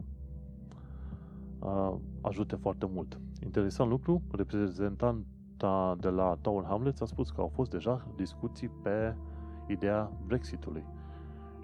ajute 2.21 2.55
foarte 2.55 2.85
mult. 2.91 3.19
Interesant 3.43 3.89
lucru, 3.89 4.21
reprezentanta 4.31 5.95
de 5.99 6.09
la 6.09 6.37
Tower 6.41 6.63
Hamlets 6.63 7.01
a 7.01 7.05
spus 7.05 7.29
că 7.29 7.41
au 7.41 7.47
fost 7.47 7.71
deja 7.71 8.07
discuții 8.15 8.69
pe 8.83 9.15
ideea 9.67 10.11
Brexitului. 10.25 10.83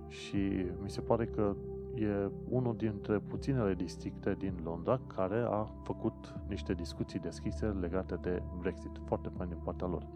Și 0.07 0.37
mi 0.81 0.89
se 0.89 1.01
pare 1.01 1.25
că 1.25 1.55
e 1.95 2.31
unul 2.49 2.75
dintre 2.75 3.19
puținele 3.19 3.73
districte 3.73 4.35
din 4.37 4.53
Londra 4.63 4.99
care 5.15 5.45
a 5.47 5.67
făcut 5.83 6.35
niște 6.47 6.73
discuții 6.73 7.19
deschise 7.19 7.65
legate 7.65 8.15
de 8.15 8.41
Brexit. 8.59 8.91
Foarte 9.05 9.29
fain 9.37 9.49
din 9.49 9.59
partea 9.63 9.87
lor. 9.87 10.07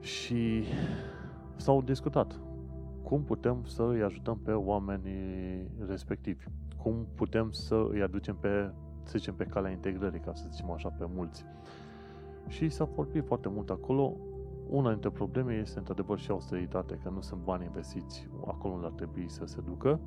Și 0.00 0.64
s-au 1.56 1.82
discutat 1.82 2.40
cum 3.02 3.24
putem 3.24 3.64
să 3.64 3.82
îi 3.82 4.02
ajutăm 4.02 4.38
pe 4.38 4.52
oamenii 4.52 5.70
respectivi. 5.86 6.44
Cum 6.82 7.06
putem 7.14 7.50
să 7.50 7.86
îi 7.90 8.02
aducem 8.02 8.36
pe, 8.36 8.72
să 9.06 9.18
zicem, 9.18 9.34
pe 9.34 9.44
calea 9.44 9.70
integrării, 9.70 10.20
ca 10.20 10.34
să 10.34 10.46
zicem 10.50 10.70
așa, 10.70 10.88
pe 10.88 11.06
mulți. 11.14 11.44
Și 12.48 12.68
s-a 12.68 12.84
vorbit 12.84 13.26
foarte 13.26 13.48
mult 13.48 13.70
acolo. 13.70 14.16
Una 14.68 14.90
dintre 14.90 15.10
probleme 15.10 15.54
este 15.54 15.78
într-adevăr 15.78 16.18
și 16.18 16.30
austeritate, 16.30 16.98
că 17.02 17.08
nu 17.08 17.20
sunt 17.20 17.40
bani 17.44 17.64
investiți 17.64 18.28
acolo 18.46 18.74
unde 18.74 18.86
ar 18.86 18.92
trebui 18.92 19.28
să 19.28 19.44
se 19.44 19.60
ducă. 19.60 20.00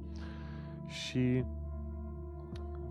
Și 0.85 1.43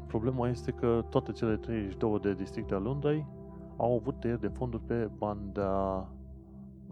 problema 0.07 0.49
este 0.49 0.71
că 0.71 1.05
toate 1.09 1.33
cele 1.33 1.57
32 1.57 2.19
de 2.21 2.35
districte 2.35 2.75
ale 2.75 2.83
Londrei 2.83 3.27
au 3.77 3.95
avut 3.95 4.21
tăieri 4.21 4.41
de 4.41 4.49
fonduri 4.49 4.83
pe 4.83 5.11
banda 5.19 6.07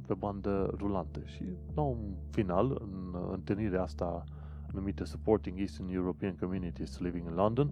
pe 0.06 0.14
bandă 0.14 0.74
rulantă. 0.76 1.20
Și 1.24 1.44
la 1.74 1.82
un 1.82 1.98
final, 2.30 2.82
în 2.82 3.16
întâlnirea 3.32 3.82
asta 3.82 4.24
numită 4.72 5.04
Supporting 5.04 5.58
Eastern 5.58 5.88
European 5.88 6.36
Communities 6.40 6.98
Living 6.98 7.26
in 7.28 7.34
London, 7.34 7.70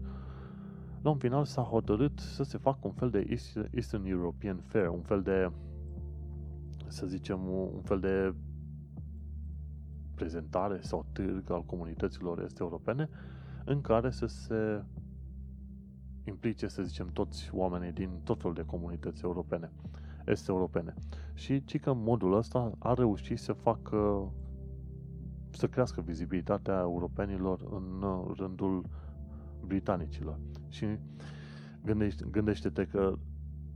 la 1.05 1.11
un 1.11 1.17
final 1.17 1.45
s-a 1.45 1.63
hotărât 1.63 2.19
să 2.19 2.43
se 2.43 2.59
facă 2.59 2.79
un 2.83 2.93
fel 2.93 3.11
de 3.11 3.27
Eastern 3.73 4.07
European 4.07 4.57
Fair, 4.67 4.89
un 4.89 5.03
fel 5.03 5.23
de 5.23 5.51
să 6.87 7.07
zicem, 7.07 7.49
un 7.49 7.83
fel 7.83 8.01
de 8.01 8.35
prezentare 10.15 10.79
sau 10.81 11.07
târg 11.13 11.51
al 11.51 11.63
comunităților 11.65 12.43
este 12.43 12.63
europene 12.63 13.09
în 13.65 13.81
care 13.81 14.11
să 14.11 14.27
se 14.27 14.83
implice, 16.25 16.69
să 16.69 16.83
zicem, 16.83 17.11
toți 17.13 17.51
oamenii 17.53 17.93
din 17.93 18.11
tot 18.23 18.41
felul 18.41 18.55
de 18.55 18.65
comunități 18.65 19.25
europene, 19.25 19.71
este 20.27 20.51
europene. 20.51 20.95
Și 21.35 21.65
ci 21.65 21.81
că 21.81 21.93
modul 21.93 22.37
ăsta 22.37 22.73
a 22.79 22.95
reușit 22.95 23.39
să 23.39 23.53
facă 23.53 24.33
să 25.51 25.67
crească 25.69 26.01
vizibilitatea 26.01 26.79
europenilor 26.81 27.61
în 27.71 28.05
rândul 28.37 28.85
britanicilor. 29.65 30.39
Și 30.69 30.87
gândește, 31.85 32.25
gândește-te 32.31 32.85
că 32.85 33.19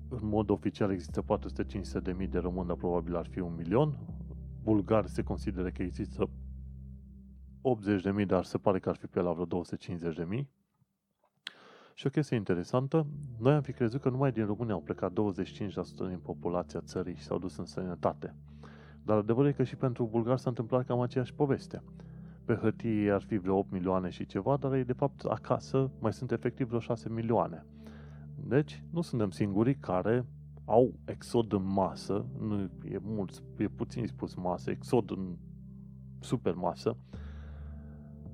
în 0.08 0.28
mod 0.28 0.50
oficial 0.50 0.90
există 0.90 1.24
450.000 2.20 2.28
de 2.30 2.38
români, 2.38 2.66
dar 2.66 2.76
probabil 2.76 3.16
ar 3.16 3.26
fi 3.26 3.40
un 3.40 3.54
milion. 3.56 3.98
Bulgari 4.62 5.08
se 5.08 5.22
consideră 5.22 5.70
că 5.70 5.82
există 5.82 6.30
80.000, 8.20 8.26
dar 8.26 8.44
se 8.44 8.58
pare 8.58 8.78
că 8.78 8.88
ar 8.88 8.96
fi 8.96 9.06
pe 9.06 9.20
la 9.20 9.32
vreo 9.32 9.62
250.000. 10.40 10.46
Și 11.94 12.06
o 12.06 12.10
chestie 12.10 12.36
interesantă, 12.36 13.06
noi 13.38 13.52
am 13.54 13.62
fi 13.62 13.72
crezut 13.72 14.00
că 14.00 14.08
numai 14.08 14.32
din 14.32 14.46
România 14.46 14.74
au 14.74 14.80
plecat 14.80 15.12
25% 15.12 15.14
din 16.08 16.18
populația 16.22 16.80
țării 16.80 17.14
și 17.14 17.22
s-au 17.22 17.38
dus 17.38 17.56
în 17.56 17.64
sănătate. 17.64 18.34
Dar 19.02 19.16
adevărul 19.16 19.48
e 19.48 19.52
că 19.52 19.64
și 19.64 19.76
pentru 19.76 20.06
bulgari 20.06 20.40
s-a 20.40 20.48
întâmplat 20.48 20.86
cam 20.86 21.00
aceeași 21.00 21.34
poveste. 21.34 21.82
Pe 22.48 22.54
hârtie 22.54 23.12
ar 23.12 23.22
fi 23.22 23.36
vreo 23.36 23.56
8 23.56 23.70
milioane 23.70 24.08
și 24.08 24.26
ceva, 24.26 24.56
dar 24.56 24.72
ei 24.72 24.84
de 24.84 24.92
fapt 24.92 25.24
acasă 25.24 25.90
mai 25.98 26.12
sunt 26.12 26.32
efectiv 26.32 26.66
vreo 26.66 26.80
6 26.80 27.08
milioane. 27.08 27.66
Deci, 28.34 28.82
nu 28.90 29.00
suntem 29.00 29.30
singurii 29.30 29.74
care 29.74 30.26
au 30.64 30.92
exod 31.04 31.52
în 31.52 31.62
masă, 31.72 32.26
nu 32.38 32.70
e 32.84 32.98
mult, 33.02 33.42
e 33.56 33.68
puțin 33.68 34.06
spus 34.06 34.34
masă, 34.34 34.70
exod 34.70 35.10
în 35.10 35.36
super 36.20 36.54
masă, 36.54 36.96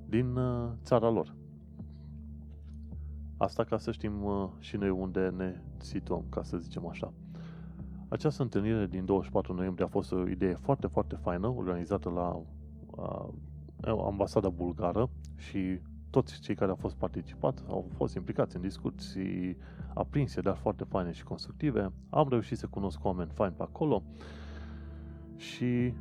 din 0.09 0.37
uh, 0.37 0.71
țara 0.83 1.11
lor. 1.11 1.35
Asta 3.37 3.65
ca 3.65 3.79
să 3.79 3.93
știm 3.93 4.25
uh, 4.25 4.49
și 4.59 4.77
noi 4.77 4.91
unde 4.91 5.29
ne 5.37 5.61
situăm, 5.77 6.25
ca 6.29 6.43
să 6.43 6.57
zicem 6.57 6.87
așa. 6.87 7.13
Această 8.09 8.43
întâlnire 8.43 8.87
din 8.87 9.05
24 9.05 9.55
noiembrie 9.55 9.87
a 9.87 9.89
fost 9.89 10.13
o 10.13 10.29
idee 10.29 10.55
foarte, 10.55 10.87
foarte 10.87 11.15
faină, 11.15 11.49
organizată 11.49 12.11
la 12.11 12.43
uh, 12.91 13.29
ambasada 13.91 14.49
bulgară 14.49 15.11
și 15.37 15.81
toți 16.11 16.41
cei 16.41 16.55
care 16.55 16.71
au 16.71 16.77
fost 16.77 16.95
participat 16.95 17.65
au 17.69 17.87
fost 17.97 18.15
implicați 18.15 18.57
în 18.57 18.63
discuții 18.63 19.57
aprinse, 19.95 20.41
dar 20.41 20.57
foarte 20.57 20.85
faine 20.85 21.13
și 21.13 21.25
constructive. 21.25 21.93
Am 22.11 22.29
reușit 22.29 22.59
să 22.59 22.67
cunosc 22.67 23.05
oameni 23.05 23.31
faini 23.31 23.55
pe 23.55 23.63
acolo 23.63 24.03
și 25.37 25.95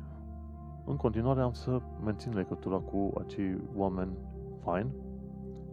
în 0.84 0.96
continuare 0.96 1.40
am 1.40 1.52
să 1.52 1.80
mențin 2.04 2.34
legătura 2.34 2.76
cu 2.76 3.12
acei 3.20 3.56
oameni 3.74 4.16
faini 4.62 4.90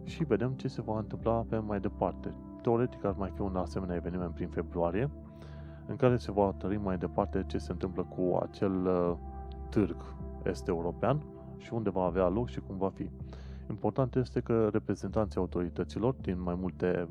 și 0.04 0.24
vedem 0.24 0.52
ce 0.52 0.68
se 0.68 0.82
va 0.82 0.98
întâmpla 0.98 1.44
pe 1.48 1.58
mai 1.58 1.80
departe. 1.80 2.34
Teoretic 2.62 3.04
ar 3.04 3.14
mai 3.18 3.30
fi 3.34 3.40
un 3.40 3.56
asemenea 3.56 3.96
eveniment 3.96 4.34
prin 4.34 4.48
februarie, 4.48 5.10
în 5.86 5.96
care 5.96 6.16
se 6.16 6.32
va 6.32 6.54
tări 6.58 6.76
mai 6.76 6.98
departe 6.98 7.44
ce 7.46 7.58
se 7.58 7.72
întâmplă 7.72 8.02
cu 8.02 8.38
acel 8.42 8.86
uh, 8.86 9.16
târg 9.68 9.96
est-european 10.42 11.22
și 11.62 11.72
unde 11.74 11.90
va 11.90 12.02
avea 12.04 12.28
loc 12.28 12.48
și 12.48 12.60
cum 12.60 12.76
va 12.76 12.88
fi. 12.88 13.10
Important 13.70 14.14
este 14.14 14.40
că 14.40 14.68
reprezentanții 14.72 15.40
autorităților 15.40 16.14
din 16.20 16.42
mai 16.42 16.54
multe, 16.54 17.08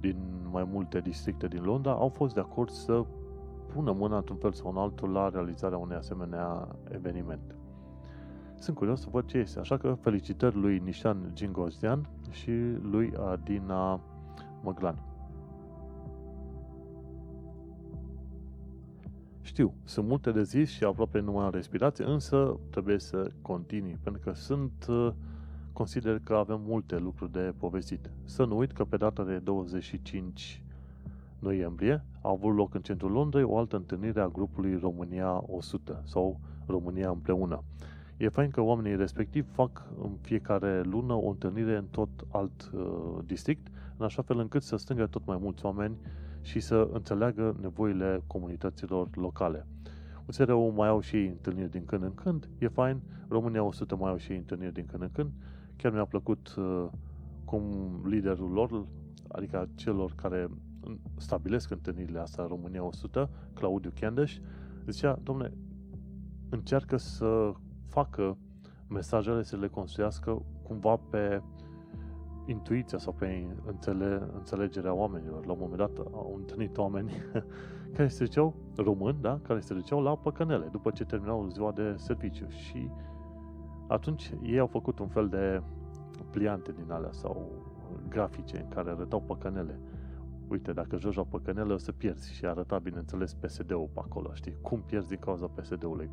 din 0.00 0.16
mai 0.50 0.68
multe 0.72 1.00
districte 1.00 1.48
din 1.48 1.62
Londra 1.62 1.92
au 1.92 2.08
fost 2.08 2.34
de 2.34 2.40
acord 2.40 2.70
să 2.70 3.04
pună 3.72 3.92
mâna 3.92 4.16
într-un 4.16 4.36
fel 4.36 4.52
sau 4.52 4.70
în 4.70 4.76
altul 4.76 5.10
la 5.10 5.28
realizarea 5.28 5.78
unei 5.78 5.96
asemenea 5.96 6.68
eveniment. 6.90 7.56
Sunt 8.58 8.76
curios 8.76 9.00
să 9.00 9.08
văd 9.10 9.24
ce 9.24 9.38
este, 9.38 9.58
așa 9.58 9.76
că 9.76 9.96
felicitări 10.00 10.56
lui 10.56 10.78
Nishan 10.78 11.30
Gingozdian 11.34 12.08
și 12.30 12.50
lui 12.82 13.12
Adina 13.30 14.00
Măglan. 14.62 15.07
Știu, 19.48 19.74
sunt 19.84 20.06
multe 20.06 20.32
de 20.32 20.42
zis 20.42 20.70
și 20.70 20.84
aproape 20.84 21.20
nu 21.20 21.32
mai 21.32 21.44
am 21.44 21.50
respirație, 21.50 22.04
însă 22.04 22.58
trebuie 22.70 22.98
să 22.98 23.30
continui, 23.42 23.98
pentru 24.02 24.22
că 24.24 24.32
sunt, 24.32 24.86
uh, 24.88 25.12
consider 25.72 26.20
că 26.24 26.34
avem 26.34 26.60
multe 26.66 26.98
lucruri 26.98 27.32
de 27.32 27.54
povestit. 27.58 28.10
Să 28.24 28.44
nu 28.44 28.56
uit 28.56 28.72
că 28.72 28.84
pe 28.84 28.96
data 28.96 29.24
de 29.24 29.38
25 29.38 30.62
noiembrie 31.38 32.04
a 32.22 32.28
avut 32.28 32.54
loc 32.54 32.74
în 32.74 32.80
centrul 32.80 33.10
Londrei 33.10 33.42
o 33.42 33.58
altă 33.58 33.76
întâlnire 33.76 34.20
a 34.20 34.28
grupului 34.28 34.78
România 34.78 35.42
100 35.46 36.02
sau 36.04 36.40
România 36.66 37.10
împreună. 37.10 37.62
E 38.16 38.28
fain 38.28 38.50
că 38.50 38.60
oamenii 38.60 38.96
respectiv 38.96 39.46
fac 39.52 39.86
în 40.02 40.10
fiecare 40.20 40.82
lună 40.82 41.12
o 41.12 41.28
întâlnire 41.28 41.76
în 41.76 41.86
tot 41.90 42.08
alt 42.30 42.70
uh, 42.74 42.82
district, 43.24 43.66
în 43.96 44.04
așa 44.04 44.22
fel 44.22 44.38
încât 44.38 44.62
să 44.62 44.76
strângă 44.76 45.06
tot 45.06 45.26
mai 45.26 45.38
mulți 45.40 45.64
oameni 45.64 45.96
și 46.48 46.60
să 46.60 46.88
înțeleagă 46.92 47.56
nevoile 47.60 48.22
comunităților 48.26 49.08
locale. 49.14 49.66
USR-ul 50.26 50.72
mai 50.72 50.88
au 50.88 51.00
și 51.00 51.16
ei 51.16 51.26
întâlniri 51.26 51.70
din 51.70 51.84
când 51.84 52.02
în 52.02 52.14
când, 52.14 52.48
e 52.58 52.68
fain, 52.68 53.00
România 53.28 53.62
100 53.62 53.96
mai 53.96 54.10
au 54.10 54.16
și 54.16 54.32
ei 54.32 54.38
întâlniri 54.38 54.72
din 54.72 54.86
când 54.86 55.02
în 55.02 55.10
când. 55.12 55.30
Chiar 55.76 55.92
mi-a 55.92 56.04
plăcut 56.04 56.54
uh, 56.58 56.86
cum 57.44 57.62
liderul 58.04 58.50
lor, 58.50 58.86
adică 59.28 59.68
celor 59.74 60.12
care 60.14 60.48
stabilesc 61.16 61.70
întâlnirile 61.70 62.18
astea 62.18 62.44
România 62.44 62.84
100, 62.84 63.30
Claudiu 63.54 63.90
Kendeș, 63.94 64.38
zicea, 64.86 65.18
domne, 65.22 65.52
încearcă 66.48 66.96
să 66.96 67.52
facă 67.86 68.36
mesajele 68.88 69.42
să 69.42 69.56
le 69.56 69.68
construiască 69.68 70.42
cumva 70.62 70.96
pe 70.96 71.42
intuiția 72.48 72.98
sau 72.98 73.12
pe 73.12 73.46
înțele, 73.66 74.28
înțelegerea 74.34 74.94
oamenilor. 74.94 75.46
La 75.46 75.52
un 75.52 75.58
moment 75.60 75.78
dat 75.78 75.98
au 76.12 76.34
întâlnit 76.36 76.78
oameni 76.78 77.12
care 77.94 78.08
se 78.08 78.24
duceau, 78.24 78.54
români, 78.76 79.18
da, 79.20 79.38
care 79.42 79.60
se 79.60 79.74
duceau 79.74 80.02
la 80.02 80.16
păcănele 80.16 80.68
după 80.70 80.90
ce 80.90 81.04
terminau 81.04 81.48
ziua 81.48 81.72
de 81.72 81.94
serviciu 81.96 82.48
și 82.48 82.90
atunci 83.88 84.32
ei 84.42 84.58
au 84.58 84.66
făcut 84.66 84.98
un 84.98 85.08
fel 85.08 85.28
de 85.28 85.62
pliante 86.30 86.72
din 86.72 86.90
alea 86.90 87.12
sau 87.12 87.50
grafice 88.08 88.58
în 88.58 88.68
care 88.68 88.90
arătau 88.90 89.20
păcănele. 89.20 89.78
Uite, 90.48 90.72
dacă 90.72 90.96
joci 90.96 91.14
la 91.14 91.24
păcănele 91.24 91.72
o 91.72 91.76
să 91.76 91.92
pierzi 91.92 92.34
și 92.34 92.46
arăta, 92.46 92.78
bineînțeles, 92.78 93.34
PSD-ul 93.34 93.88
pe 93.92 94.00
acolo, 94.04 94.30
știi? 94.34 94.56
Cum 94.60 94.82
pierzi 94.86 95.08
din 95.08 95.18
cauza 95.18 95.46
PSD-ului. 95.46 96.10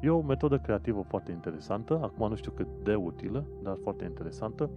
E 0.00 0.10
o 0.10 0.20
metodă 0.20 0.58
creativă 0.58 1.02
foarte 1.08 1.32
interesantă, 1.32 1.98
acum 2.02 2.28
nu 2.28 2.34
știu 2.34 2.52
cât 2.52 2.66
de 2.82 2.94
utilă, 2.94 3.44
dar 3.62 3.76
foarte 3.82 4.04
interesantă 4.04 4.70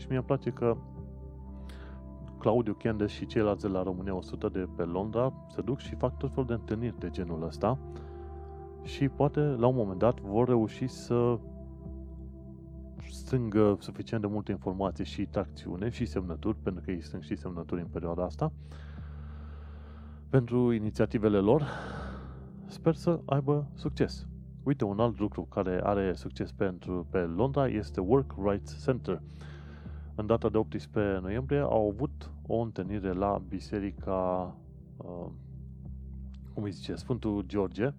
și 0.00 0.06
mi-e 0.10 0.22
place 0.22 0.50
că 0.50 0.76
Claudiu 2.38 2.72
Kendes 2.72 3.10
și 3.10 3.26
ceilalți 3.26 3.62
de 3.62 3.68
la 3.68 3.82
România 3.82 4.14
100 4.14 4.48
de 4.48 4.68
pe 4.76 4.82
Londra 4.82 5.32
se 5.48 5.60
duc 5.60 5.78
și 5.78 5.94
fac 5.94 6.16
tot 6.18 6.30
felul 6.30 6.46
de 6.46 6.52
întâlniri 6.52 6.98
de 6.98 7.10
genul 7.10 7.42
ăsta 7.46 7.78
și 8.82 9.08
poate 9.08 9.40
la 9.40 9.66
un 9.66 9.74
moment 9.74 9.98
dat 9.98 10.20
vor 10.20 10.48
reuși 10.48 10.86
să 10.86 11.38
strângă 13.10 13.76
suficient 13.80 14.22
de 14.22 14.28
multe 14.28 14.50
informații 14.50 15.04
și 15.04 15.26
tracțiune 15.26 15.88
și 15.88 16.06
semnături, 16.06 16.56
pentru 16.62 16.82
că 16.84 16.90
ei 16.90 17.02
strâng 17.02 17.22
și 17.22 17.36
semnături 17.36 17.80
în 17.80 17.86
perioada 17.86 18.24
asta, 18.24 18.52
pentru 20.28 20.72
inițiativele 20.72 21.38
lor, 21.38 21.66
sper 22.66 22.94
să 22.94 23.20
aibă 23.24 23.70
succes. 23.74 24.26
Uite, 24.62 24.84
un 24.84 25.00
alt 25.00 25.18
lucru 25.18 25.42
care 25.42 25.80
are 25.82 26.12
succes 26.12 26.52
pentru 26.52 27.06
pe 27.10 27.18
Londra 27.18 27.68
este 27.68 28.00
Work 28.00 28.34
Rights 28.44 28.84
Center. 28.84 29.22
În 30.20 30.26
data 30.26 30.48
de 30.48 30.56
18 30.56 31.18
noiembrie 31.22 31.58
au 31.58 31.88
avut 31.88 32.30
o 32.46 32.56
întâlnire 32.60 33.12
la 33.12 33.42
biserica, 33.48 34.56
uh, 34.96 35.26
cum 36.54 36.62
îi 36.62 36.70
zice, 36.70 36.94
Sfântul 36.94 37.44
George, 37.46 37.94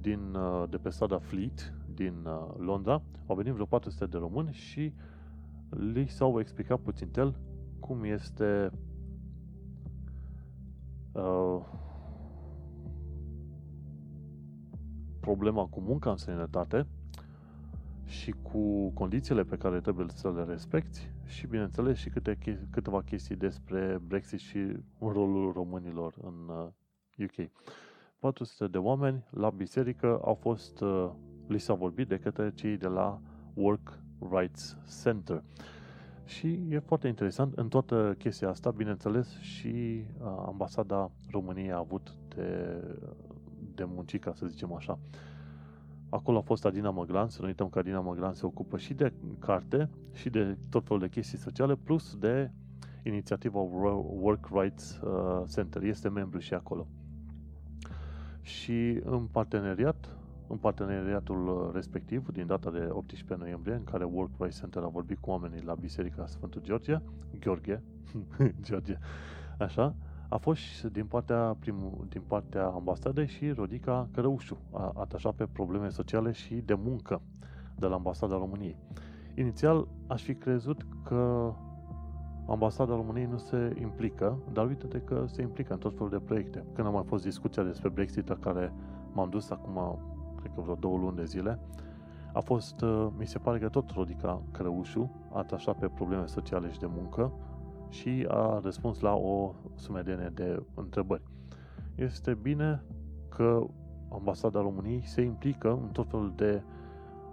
din, 0.00 0.34
uh, 0.34 0.68
de 0.70 0.76
pe 0.76 0.90
strada 0.90 1.18
Fleet, 1.18 1.74
din 1.94 2.24
uh, 2.24 2.54
Londra. 2.56 3.02
Au 3.26 3.36
venit 3.36 3.52
vreo 3.52 3.64
400 3.64 4.06
de 4.06 4.18
români 4.18 4.52
și 4.52 4.92
li 5.68 6.06
s-au 6.06 6.40
explicat 6.40 6.78
puțin 6.80 7.08
tel 7.08 7.38
cum 7.80 8.04
este 8.04 8.70
uh, 11.12 11.60
problema 15.20 15.66
cu 15.66 15.80
munca 15.80 16.10
în 16.10 16.16
sănătate 16.16 16.86
și 18.08 18.34
cu 18.42 18.90
condițiile 18.90 19.44
pe 19.44 19.56
care 19.56 19.80
trebuie 19.80 20.06
să 20.14 20.32
le 20.32 20.44
respecti 20.44 21.10
și, 21.24 21.46
bineînțeles, 21.46 21.98
și 21.98 22.08
câte, 22.08 22.38
câteva 22.70 23.02
chestii 23.02 23.36
despre 23.36 24.00
Brexit 24.06 24.38
și 24.38 24.58
rolul 25.00 25.52
românilor 25.52 26.14
în 26.22 26.48
UK. 27.18 27.36
Uh, 27.38 27.46
400 28.18 28.66
de 28.66 28.78
oameni 28.78 29.24
la 29.30 29.50
biserică 29.50 30.20
au 30.24 30.34
fost, 30.34 30.80
uh, 30.80 31.10
li 31.46 31.58
s-a 31.58 31.74
vorbit 31.74 32.08
de 32.08 32.18
către 32.18 32.52
cei 32.54 32.76
de 32.76 32.86
la 32.86 33.20
Work 33.54 33.98
Rights 34.30 34.76
Center. 35.02 35.42
Și 36.24 36.60
e 36.68 36.78
foarte 36.78 37.08
interesant, 37.08 37.54
în 37.54 37.68
toată 37.68 38.14
chestia 38.18 38.48
asta, 38.48 38.70
bineînțeles, 38.70 39.38
și 39.38 40.04
uh, 40.20 40.26
ambasada 40.46 41.10
României 41.30 41.72
a 41.72 41.76
avut 41.76 42.14
de, 42.34 42.80
de 43.74 43.84
muncica, 43.84 44.32
să 44.34 44.46
zicem 44.46 44.72
așa. 44.72 44.98
Acolo 46.10 46.38
a 46.38 46.40
fost 46.40 46.64
Adina 46.64 46.90
Măglan, 46.90 47.28
să 47.28 47.40
nu 47.40 47.46
uităm 47.46 47.68
că 47.68 47.78
Adina 47.78 48.00
Măglan 48.00 48.32
se 48.32 48.46
ocupă 48.46 48.76
și 48.76 48.94
de 48.94 49.12
carte 49.38 49.90
și 50.12 50.30
de 50.30 50.56
tot 50.68 50.84
felul 50.84 51.00
de 51.00 51.08
chestii 51.08 51.38
sociale, 51.38 51.74
plus 51.74 52.16
de 52.16 52.50
inițiativa 53.02 53.58
Work 53.58 54.48
Rights 54.52 55.00
uh, 55.02 55.42
Center. 55.54 55.82
Este 55.82 56.08
membru 56.08 56.38
și 56.38 56.54
acolo. 56.54 56.86
Și 58.40 59.00
în 59.04 59.26
parteneriat, 59.26 60.16
în 60.46 60.56
parteneriatul 60.56 61.70
respectiv, 61.74 62.28
din 62.28 62.46
data 62.46 62.70
de 62.70 62.88
18 62.90 63.34
noiembrie, 63.38 63.74
în 63.74 63.84
care 63.84 64.04
Work 64.04 64.30
Rights 64.38 64.58
Center 64.58 64.82
a 64.82 64.88
vorbit 64.88 65.18
cu 65.18 65.30
oamenii 65.30 65.62
la 65.62 65.74
Biserica 65.74 66.26
Sfântul 66.26 66.62
George, 66.62 66.98
Gheorghe, 67.40 67.82
George, 68.66 68.98
așa, 69.58 69.94
a 70.28 70.36
fost 70.36 70.82
din 70.82 71.06
partea, 71.06 71.56
prim, 71.58 72.06
din 72.08 72.22
partea 72.26 72.66
ambasadei 72.66 73.26
și 73.26 73.50
Rodica 73.50 74.08
Cărăușu, 74.12 74.58
atașat 74.94 75.34
pe 75.34 75.46
probleme 75.52 75.88
sociale 75.88 76.32
și 76.32 76.54
de 76.54 76.74
muncă 76.74 77.20
de 77.76 77.86
la 77.86 77.94
ambasada 77.94 78.36
României. 78.36 78.76
Inițial 79.34 79.88
aș 80.06 80.22
fi 80.22 80.34
crezut 80.34 80.86
că 81.04 81.52
ambasada 82.48 82.94
României 82.94 83.26
nu 83.26 83.36
se 83.36 83.76
implică, 83.80 84.38
dar 84.52 84.66
uite-te 84.66 84.98
că 84.98 85.24
se 85.26 85.42
implică 85.42 85.72
în 85.72 85.78
tot 85.78 85.92
felul 85.92 86.10
de 86.10 86.18
proiecte. 86.18 86.64
Când 86.74 86.86
a 86.86 86.90
mai 86.90 87.04
fost 87.06 87.22
discuția 87.24 87.62
despre 87.62 87.88
Brexit, 87.88 88.36
care 88.40 88.72
m-am 89.12 89.30
dus 89.30 89.50
acum, 89.50 89.98
cred 90.40 90.52
că 90.54 90.60
vreo 90.60 90.74
două 90.74 90.98
luni 90.98 91.16
de 91.16 91.24
zile, 91.24 91.58
a 92.32 92.40
fost, 92.40 92.84
mi 93.18 93.26
se 93.26 93.38
pare 93.38 93.58
că 93.58 93.68
tot 93.68 93.90
Rodica 93.90 94.42
Cărăușu, 94.50 95.10
atașat 95.32 95.78
pe 95.78 95.88
probleme 95.88 96.26
sociale 96.26 96.70
și 96.70 96.78
de 96.78 96.88
muncă, 96.96 97.32
și 97.88 98.26
a 98.28 98.60
răspuns 98.62 99.00
la 99.00 99.14
o 99.14 99.54
sumedenie 99.74 100.32
de 100.34 100.62
întrebări. 100.74 101.22
Este 101.94 102.34
bine 102.34 102.82
că 103.28 103.66
ambasada 104.12 104.60
României 104.60 105.06
se 105.06 105.20
implică 105.20 105.70
în 105.70 105.88
tot 105.92 106.08
felul 106.08 106.32
de 106.36 106.62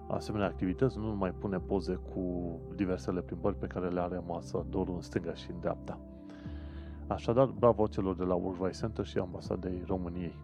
asemenea 0.07 0.47
activități, 0.47 0.97
nu 0.97 1.15
mai 1.15 1.31
pune 1.31 1.57
poze 1.57 1.93
cu 1.93 2.55
diversele 2.75 3.21
plimbări 3.21 3.57
pe 3.57 3.67
care 3.67 3.87
le 3.87 3.99
are 3.99 4.21
masă 4.27 4.65
dorul 4.69 4.95
în 4.95 5.01
stânga 5.01 5.33
și 5.33 5.51
în 5.51 5.59
dreapta. 5.59 5.99
Așadar, 7.07 7.45
bravo 7.45 7.87
celor 7.87 8.15
de 8.15 8.23
la 8.23 8.33
World 8.33 8.59
Wide 8.59 8.77
Center 8.77 9.05
și 9.05 9.17
ambasadei 9.17 9.83
României. 9.85 10.35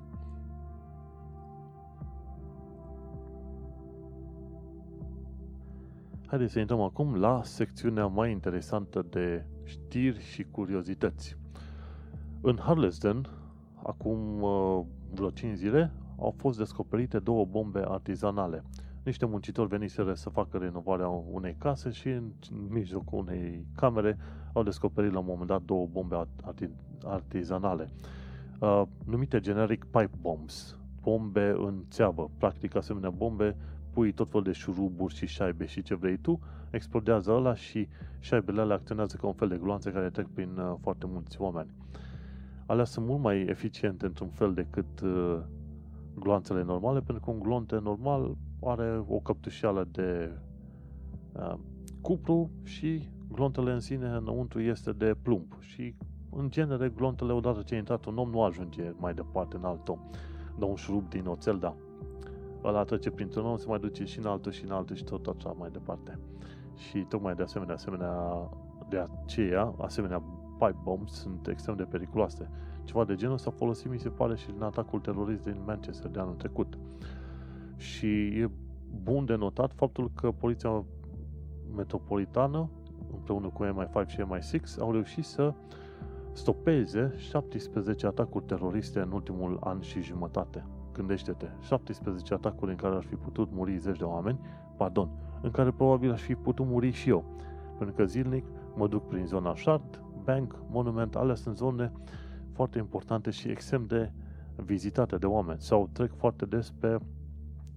Haideți 6.25 6.51
să 6.51 6.59
intrăm 6.59 6.81
acum 6.81 7.15
la 7.15 7.41
secțiunea 7.43 8.05
mai 8.05 8.31
interesantă 8.31 9.05
de 9.09 9.45
știri 9.71 10.21
și 10.21 10.43
curiozități. 10.51 11.37
În 12.41 12.57
Harlesden, 12.59 13.25
acum 13.83 14.41
uh, 14.41 14.81
vreo 15.13 15.29
5 15.29 15.57
zile, 15.57 15.91
au 16.19 16.33
fost 16.37 16.57
descoperite 16.57 17.19
două 17.19 17.45
bombe 17.45 17.83
artizanale. 17.87 18.63
Niște 19.03 19.25
muncitori 19.25 19.67
veniseră 19.67 20.13
să 20.13 20.29
facă 20.29 20.57
renovarea 20.57 21.07
unei 21.07 21.55
case 21.57 21.89
și 21.89 22.07
în 22.07 22.31
mijlocul 22.69 23.19
unei 23.19 23.65
camere 23.75 24.17
au 24.53 24.63
descoperit 24.63 25.11
la 25.11 25.19
un 25.19 25.25
moment 25.27 25.47
dat 25.47 25.61
două 25.61 25.87
bombe 25.91 26.27
artizanale, 27.03 27.89
uh, 28.59 28.83
numite 29.05 29.39
generic 29.39 29.83
pipe 29.83 30.17
bombs, 30.21 30.77
bombe 31.01 31.53
în 31.57 31.83
țeavă. 31.89 32.29
Practic, 32.37 32.75
asemenea 32.75 33.09
bombe, 33.09 33.55
pui 33.93 34.11
tot 34.11 34.29
fel 34.29 34.41
de 34.41 34.51
șuruburi 34.51 35.15
și 35.15 35.25
șaibe 35.25 35.65
și 35.65 35.81
ce 35.81 35.95
vrei 35.95 36.17
tu, 36.17 36.39
explodează 36.71 37.31
ăla 37.31 37.55
și 37.55 37.87
șaibele 38.19 38.61
alea 38.61 38.75
acționează 38.75 39.17
ca 39.17 39.27
un 39.27 39.33
fel 39.33 39.47
de 39.47 39.57
gloanțe 39.57 39.91
care 39.91 40.09
trec 40.09 40.27
prin 40.27 40.57
uh, 40.57 40.73
foarte 40.81 41.05
mulți 41.07 41.41
oameni. 41.41 41.73
Alea 42.65 42.83
sunt 42.83 43.05
mult 43.05 43.21
mai 43.21 43.41
eficiente 43.41 44.05
într-un 44.05 44.29
fel 44.29 44.53
decât 44.53 45.01
uh, 45.01 45.39
gloanțele 46.15 46.63
normale, 46.63 46.99
pentru 46.99 47.23
că 47.23 47.31
un 47.31 47.39
glonte 47.39 47.79
normal 47.79 48.35
are 48.63 49.03
o 49.07 49.19
căptușeală 49.19 49.87
de 49.91 50.31
uh, 51.31 51.53
cupru 52.01 52.51
și 52.63 53.09
glontele 53.31 53.71
în 53.71 53.79
sine 53.79 54.07
înăuntru 54.07 54.61
este 54.61 54.91
de 54.91 55.15
plumb 55.21 55.55
și 55.59 55.95
în 56.29 56.49
genere 56.49 56.89
glontele 56.89 57.31
odată 57.31 57.61
ce 57.61 57.75
a 57.75 57.77
intrat 57.77 58.05
un 58.05 58.17
om 58.17 58.29
nu 58.29 58.43
ajunge 58.43 58.93
mai 58.97 59.13
departe 59.13 59.55
în 59.55 59.63
alt 59.63 59.87
om. 59.87 59.99
Dă 60.57 60.65
un 60.65 60.75
șurub 60.75 61.09
din 61.09 61.25
oțel, 61.25 61.57
da. 61.57 61.75
Ăla 62.63 62.83
trece 62.83 63.09
printr-un 63.09 63.45
om, 63.45 63.57
se 63.57 63.67
mai 63.67 63.79
duce 63.79 64.05
și 64.05 64.19
în 64.19 64.25
altul 64.25 64.51
și 64.51 64.63
în 64.63 64.71
altul 64.71 64.95
și 64.95 65.03
tot 65.03 65.25
așa 65.25 65.51
mai 65.51 65.69
departe. 65.71 66.19
Și 66.89 66.99
tocmai 66.99 67.35
de 67.35 67.43
asemenea, 67.43 67.73
asemenea 67.73 68.49
de 68.89 69.05
aceea, 69.23 69.73
asemenea 69.77 70.23
pipe 70.57 70.79
bombs 70.83 71.11
sunt 71.11 71.47
extrem 71.47 71.75
de 71.75 71.83
periculoase. 71.83 72.49
Ceva 72.83 73.05
de 73.05 73.15
genul 73.15 73.37
s-a 73.37 73.51
folosit, 73.51 73.89
mi 73.89 73.99
se 73.99 74.09
pare, 74.09 74.35
și 74.35 74.49
în 74.55 74.61
atacul 74.61 74.99
terorist 74.99 75.43
din 75.43 75.61
Manchester 75.65 76.09
de 76.09 76.19
anul 76.19 76.33
trecut. 76.33 76.77
Și 77.75 78.07
e 78.25 78.49
bun 79.03 79.25
de 79.25 79.35
notat 79.35 79.73
faptul 79.73 80.11
că 80.15 80.31
poliția 80.31 80.83
metropolitană, 81.75 82.69
împreună 83.13 83.47
cu 83.47 83.65
MI5 83.65 84.07
și 84.07 84.21
MI6, 84.21 84.79
au 84.79 84.91
reușit 84.91 85.25
să 85.25 85.53
stopeze 86.31 87.13
17 87.17 88.05
atacuri 88.05 88.45
teroriste 88.45 88.99
în 88.99 89.11
ultimul 89.11 89.57
an 89.63 89.79
și 89.81 90.01
jumătate. 90.01 90.65
Gândește-te, 90.93 91.47
17 91.59 92.33
atacuri 92.33 92.71
în 92.71 92.77
care 92.77 92.95
ar 92.95 93.03
fi 93.03 93.15
putut 93.15 93.49
muri 93.51 93.77
zeci 93.77 93.97
de 93.97 94.03
oameni, 94.03 94.39
pardon, 94.77 95.09
în 95.41 95.51
care 95.51 95.71
probabil 95.71 96.11
aș 96.11 96.21
fi 96.21 96.35
putut 96.35 96.65
muri 96.65 96.91
și 96.91 97.09
eu. 97.09 97.23
Pentru 97.77 97.95
că 97.95 98.05
zilnic 98.05 98.45
mă 98.75 98.87
duc 98.87 99.07
prin 99.07 99.25
zona 99.25 99.55
Shard, 99.55 100.03
Bank, 100.23 100.55
Monument, 100.69 101.15
alea 101.15 101.35
sunt 101.35 101.57
zone 101.57 101.91
foarte 102.53 102.77
importante 102.77 103.29
și 103.29 103.49
extrem 103.49 103.85
de 103.85 104.11
vizitate 104.55 105.17
de 105.17 105.25
oameni. 105.25 105.61
Sau 105.61 105.89
trec 105.91 106.15
foarte 106.15 106.45
des 106.45 106.71
pe 106.79 106.97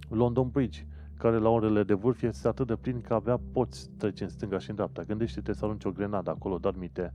London 0.08 0.48
Bridge, 0.48 0.86
care 1.16 1.38
la 1.38 1.48
orele 1.48 1.82
de 1.82 1.94
vârf 1.94 2.22
este 2.22 2.48
atât 2.48 2.66
de 2.66 2.76
plin 2.76 3.00
că 3.00 3.14
abia 3.14 3.40
poți 3.52 3.90
trece 3.96 4.24
în 4.24 4.30
stânga 4.30 4.58
și 4.58 4.70
în 4.70 4.74
dreapta. 4.74 5.02
Gândește-te 5.02 5.52
să 5.52 5.64
arunci 5.64 5.84
o 5.84 5.90
grenadă 5.90 6.30
acolo, 6.30 6.58
dar 6.58 6.74
mite 6.78 7.12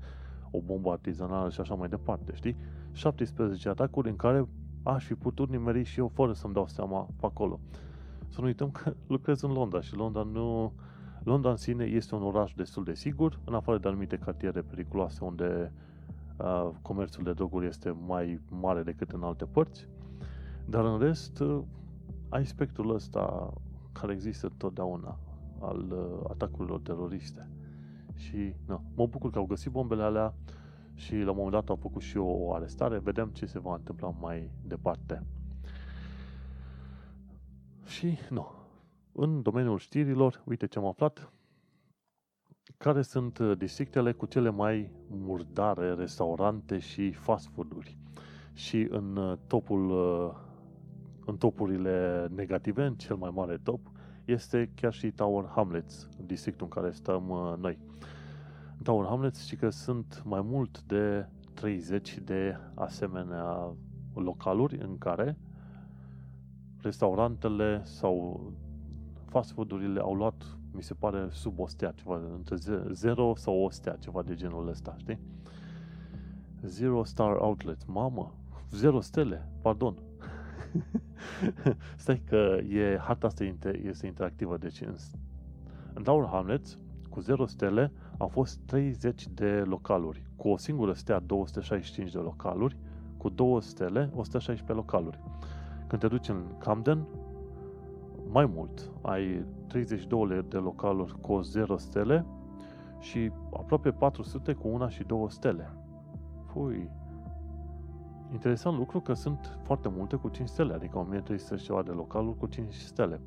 o 0.52 0.60
bombă 0.62 0.92
artizanală 0.92 1.50
și 1.50 1.60
așa 1.60 1.74
mai 1.74 1.90
departe, 1.90 2.32
știi? 2.36 2.56
17 2.92 3.70
atacuri 3.70 4.10
în 4.10 4.16
care 4.16 4.48
aș 4.84 5.06
fi 5.06 5.14
putut 5.14 5.50
nimeri 5.50 5.84
și 5.84 6.00
eu 6.00 6.08
fără 6.08 6.34
să-mi 6.34 6.54
dau 6.54 6.68
seama 6.68 7.08
pe 7.20 7.26
acolo. 7.26 7.60
Să 8.30 8.42
nu 8.42 8.46
uităm 8.46 8.72
că 8.72 8.94
lucrez 9.08 9.42
în 9.42 9.52
Londra 9.52 9.82
și 9.82 9.96
Londra 9.96 10.24
nu... 10.24 10.74
Londra 11.24 11.50
în 11.50 11.58
sine 11.58 11.84
este 11.84 12.16
un 12.16 12.24
oraș 12.24 12.54
destul 12.54 12.84
de 12.84 12.94
sigur, 12.94 13.40
în 13.46 13.54
afară 13.54 13.78
de 13.78 13.88
anumite 13.88 14.18
cartiere 14.18 14.62
periculoase 14.62 15.24
unde 15.24 15.72
uh, 16.38 16.70
comerțul 16.82 17.24
de 17.24 17.34
droguri 17.34 17.66
este 17.66 17.96
mai 18.08 18.40
mare 18.50 18.84
decât 18.84 19.12
în 19.12 19.24
alte 19.24 19.46
părți, 19.46 19.88
dar 20.66 20.86
în 20.86 21.00
rest 21.00 21.40
uh, 21.40 21.62
ai 22.30 22.46
spectrul 22.46 22.94
ăsta 22.94 23.54
care 23.92 24.14
există 24.14 24.48
întotdeauna 24.52 25.20
al 25.60 25.92
uh, 25.92 26.30
atacurilor 26.30 26.80
teroriste. 26.80 27.50
Și 28.16 28.54
na, 28.68 28.82
mă 28.96 29.08
bucur 29.08 29.32
că 29.32 29.38
au 29.38 29.46
găsit 29.46 29.72
bombele 29.72 30.04
alea 30.04 30.34
și 30.94 31.16
la 31.16 31.30
un 31.32 31.36
moment 31.36 31.52
dat 31.52 31.70
au 31.70 31.76
făcut 31.76 32.02
și 32.02 32.18
o 32.18 32.54
arestare. 32.54 33.00
Vedem 33.00 33.28
ce 33.28 33.46
se 33.46 33.60
va 33.60 33.76
întâmpla 33.76 34.10
mai 34.20 34.52
departe. 34.68 35.24
Și, 37.90 38.18
nu, 38.30 38.48
în 39.12 39.42
domeniul 39.42 39.78
știrilor, 39.78 40.42
uite 40.46 40.68
ce 40.68 40.80
am 40.80 40.86
aflat, 40.86 41.32
care 42.78 43.02
sunt 43.02 43.38
uh, 43.38 43.58
districtele 43.58 44.12
cu 44.12 44.26
cele 44.26 44.50
mai 44.50 44.92
murdare 45.08 45.94
restaurante 45.94 46.80
și 46.80 47.12
fast 47.12 47.48
food-uri. 47.48 47.98
Și 48.54 48.88
în 48.90 49.16
uh, 49.16 49.38
topul, 49.48 49.90
uh, 49.90 50.36
în 51.26 51.38
topurile 51.38 52.28
negative, 52.36 52.86
în 52.86 52.96
cel 52.96 53.16
mai 53.16 53.32
mare 53.34 53.58
top, 53.64 53.80
este 54.26 54.72
chiar 54.76 54.94
și 54.94 55.12
Tower 55.12 55.46
Hamlets, 55.56 56.10
districtul 56.26 56.66
în 56.66 56.82
care 56.82 56.94
stăm 56.94 57.24
noi. 57.60 57.78
Tower 58.84 59.06
Hamlets 59.06 59.46
și 59.46 59.56
că 59.56 59.70
sunt 59.70 60.22
mai 60.26 60.42
mult 60.42 60.82
de 60.82 61.28
30 61.54 62.18
de 62.18 62.58
asemenea 62.76 63.76
localuri 64.14 64.78
în 64.78 64.98
care 64.98 65.38
restaurantele 66.82 67.82
sau 67.84 68.42
fast 69.26 69.52
food-urile 69.52 70.00
au 70.00 70.14
luat, 70.14 70.58
mi 70.72 70.84
se 70.84 70.94
pare, 70.94 71.28
sub 71.32 71.60
o 71.60 71.68
stea, 71.68 71.92
ceva 71.92 72.22
între 72.36 72.56
0 72.92 73.36
sau 73.36 73.64
o 73.64 73.70
stea, 73.70 73.98
ceva 74.00 74.22
de 74.22 74.36
genul 74.36 74.68
ăsta, 74.68 74.96
știi? 74.98 75.20
Zero 76.62 77.04
Star 77.04 77.36
Outlet, 77.36 77.88
mamă, 77.88 78.34
zero 78.72 79.02
stele, 79.02 79.50
pardon. 79.62 79.96
Stai 81.98 82.22
că 82.26 82.58
e, 82.70 82.98
harta 82.98 83.28
asta 83.28 83.44
este 83.84 84.08
interactivă, 84.08 84.58
deci 84.58 84.82
în, 84.82 84.96
în 85.94 86.04
Tower 86.04 86.28
Hamlets, 86.28 86.78
cu 87.10 87.20
0 87.20 87.46
stele, 87.46 87.92
au 88.18 88.28
fost 88.28 88.60
30 88.66 89.28
de 89.28 89.64
localuri. 89.66 90.24
Cu 90.36 90.48
o 90.50 90.58
singură 90.58 90.94
stea, 90.94 91.20
265 91.20 92.12
de 92.12 92.18
localuri, 92.18 92.78
cu 93.18 93.30
două 93.30 93.62
stele, 93.62 94.10
116 94.16 94.74
localuri. 94.74 95.20
Când 95.90 96.02
te 96.02 96.08
duci 96.08 96.30
în 96.30 96.44
Camden, 96.58 97.06
mai 98.32 98.46
mult, 98.46 98.92
ai 99.02 99.46
32 99.68 100.46
de 100.50 100.58
localuri 100.58 101.20
cu 101.22 101.42
0 101.42 101.78
stele 101.78 102.26
și 103.00 103.32
aproape 103.54 103.92
400 103.92 104.54
cu 104.54 104.68
una 104.68 104.90
și 104.90 105.04
două 105.04 105.30
stele. 105.30 105.74
Fui. 106.46 106.90
Interesant 108.32 108.78
lucru 108.78 109.00
că 109.00 109.14
sunt 109.14 109.60
foarte 109.64 109.90
multe 109.90 110.16
cu 110.16 110.30
5 110.30 110.50
stele, 110.50 110.74
adică 110.74 110.98
1300 110.98 111.62
ceva 111.62 111.84
de 111.84 111.92
localuri 111.92 112.38
cu 112.38 112.46
5 112.46 112.74
stele. 112.74 113.22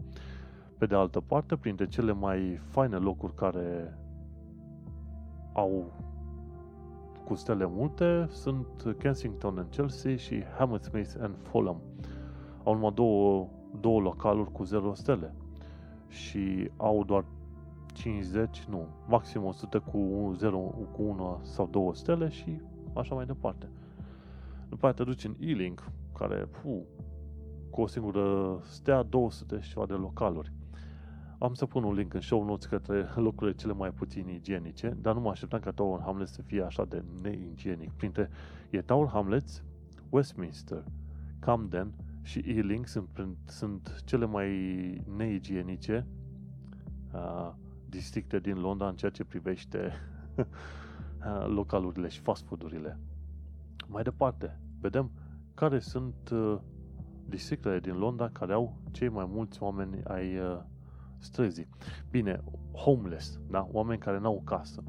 Pe 0.79 0.87
de 0.87 0.95
altă 0.95 1.21
parte, 1.21 1.57
printre 1.57 1.87
cele 1.87 2.13
mai 2.13 2.61
faine 2.65 2.97
locuri 2.97 3.35
care 3.35 3.99
au 5.53 5.93
cu 7.25 7.35
stele 7.35 7.67
multe 7.67 8.27
sunt 8.31 8.97
Kensington 8.99 9.59
and 9.59 9.69
Chelsea 9.71 10.17
și 10.17 10.45
Hammersmith 10.59 11.15
and 11.21 11.35
Fulham. 11.43 11.81
Au 12.65 12.73
numai 12.75 12.93
două, 12.95 13.49
două 13.81 14.01
localuri 14.01 14.53
cu 14.53 14.63
0 14.63 14.95
stele 14.95 15.35
și 16.09 16.71
au 16.77 17.05
doar 17.05 17.25
50, 17.93 18.65
nu, 18.69 18.87
maxim 19.09 19.45
100 19.45 19.79
cu 19.79 20.33
0, 20.37 20.59
cu 20.93 21.03
1 21.03 21.41
sau 21.43 21.67
2 21.67 21.91
stele 21.93 22.29
și 22.29 22.61
așa 22.95 23.15
mai 23.15 23.27
departe. 23.27 23.69
După 24.69 24.87
aceea 24.87 24.93
te 24.93 25.05
duci 25.05 25.25
în 25.25 25.37
Ealing, 25.49 25.91
care, 26.15 26.49
fu, 26.51 26.87
cu 27.71 27.81
o 27.81 27.87
singură 27.87 28.59
stea, 28.65 29.03
200 29.03 29.61
și 29.61 29.69
ceva 29.69 29.87
de 29.87 29.93
localuri. 29.93 30.53
Am 31.39 31.55
să 31.55 31.67
pun 31.67 31.85
un 31.85 31.95
link 31.95 32.15
în 32.15 32.21
show 32.21 32.45
notes 32.45 32.67
către 32.67 33.09
locurile 33.15 33.57
cele 33.57 33.73
mai 33.73 33.91
puțin 33.91 34.29
igienice, 34.29 34.97
dar 35.01 35.15
nu 35.15 35.21
mă 35.21 35.31
așteptam 35.31 35.61
ca 35.61 35.71
Tower 35.71 36.01
Hamlets 36.01 36.33
să 36.33 36.43
fie 36.43 36.63
așa 36.63 36.85
de 36.85 37.05
neigienic. 37.23 37.91
Printre 37.91 38.31
e 38.71 38.81
Tower 38.83 39.09
Hamlets, 39.09 39.63
Westminster, 40.11 40.85
Camden 41.39 41.93
și 42.23 42.45
Ealing 42.47 42.87
sunt, 42.87 43.09
sunt 43.47 44.03
cele 44.05 44.25
mai 44.25 44.51
neigienice 45.17 46.07
uh, 47.13 47.53
districte 47.89 48.39
din 48.39 48.61
Londra 48.61 48.89
în 48.89 48.97
ceea 48.97 49.11
ce 49.11 49.25
privește 49.25 49.93
localurile 51.57 52.09
și 52.09 52.21
fast 52.21 52.47
food-urile. 52.47 52.99
Mai 53.87 54.03
departe, 54.03 54.61
vedem 54.81 55.11
care 55.55 55.79
sunt 55.79 56.31
uh, 56.33 56.59
districtele 57.27 57.81
din 57.81 57.99
Londra 57.99 58.29
care 58.29 58.53
au 58.53 58.77
cei 58.91 59.09
mai 59.09 59.27
mulți 59.29 59.63
oameni 59.63 60.03
ai 60.05 60.39
uh, 60.39 60.59
străzii. 61.19 61.69
Bine, 62.11 62.43
homeless, 62.73 63.41
da? 63.51 63.69
Oameni 63.73 64.01
care 64.01 64.19
n-au 64.19 64.43
casă. 64.45 64.83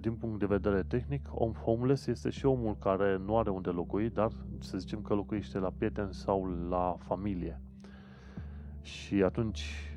Din 0.00 0.12
punct 0.12 0.38
de 0.38 0.46
vedere 0.46 0.82
tehnic, 0.82 1.28
om 1.34 1.52
homeless 1.52 2.06
este 2.06 2.30
și 2.30 2.46
omul 2.46 2.76
care 2.78 3.16
nu 3.16 3.38
are 3.38 3.50
unde 3.50 3.70
locui, 3.70 4.10
dar 4.10 4.30
să 4.58 4.78
zicem 4.78 5.00
că 5.00 5.14
locuiește 5.14 5.58
la 5.58 5.72
prieten 5.76 6.12
sau 6.12 6.44
la 6.68 6.96
familie. 6.98 7.60
Și 8.80 9.22
atunci 9.22 9.92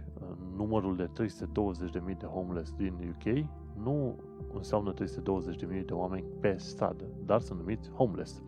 numărul 0.55 0.95
de 0.95 1.09
320.000 1.23 2.17
de 2.17 2.25
homeless 2.25 2.73
din 2.73 2.93
UK 2.93 3.45
nu 3.83 4.15
înseamnă 4.53 4.93
320.000 4.93 5.85
de 5.85 5.93
oameni 5.93 6.25
pe 6.39 6.57
stradă, 6.57 7.05
dar 7.25 7.41
sunt 7.41 7.59
numiți 7.59 7.89
homeless. 7.89 8.43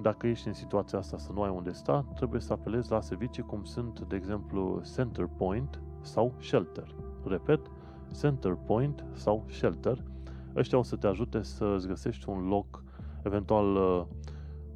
Dacă 0.00 0.26
ești 0.26 0.46
în 0.46 0.52
situația 0.52 0.98
asta 0.98 1.18
să 1.18 1.32
nu 1.32 1.42
ai 1.42 1.50
unde 1.50 1.72
sta, 1.72 2.04
trebuie 2.14 2.40
să 2.40 2.52
apelezi 2.52 2.90
la 2.90 3.00
servicii 3.00 3.42
cum 3.42 3.64
sunt, 3.64 4.00
de 4.00 4.16
exemplu, 4.16 4.82
Center 4.94 5.28
Point 5.36 5.80
sau 6.00 6.34
Shelter. 6.40 6.94
Repet, 7.24 7.60
Center 8.20 8.58
Point 8.66 9.04
sau 9.12 9.44
Shelter. 9.48 10.04
Ăștia 10.56 10.78
o 10.78 10.82
să 10.82 10.96
te 10.96 11.06
ajute 11.06 11.42
să 11.42 11.72
îți 11.76 11.86
găsești 11.86 12.28
un 12.28 12.48
loc, 12.48 12.84
eventual 13.22 13.76
uh, 13.76 14.04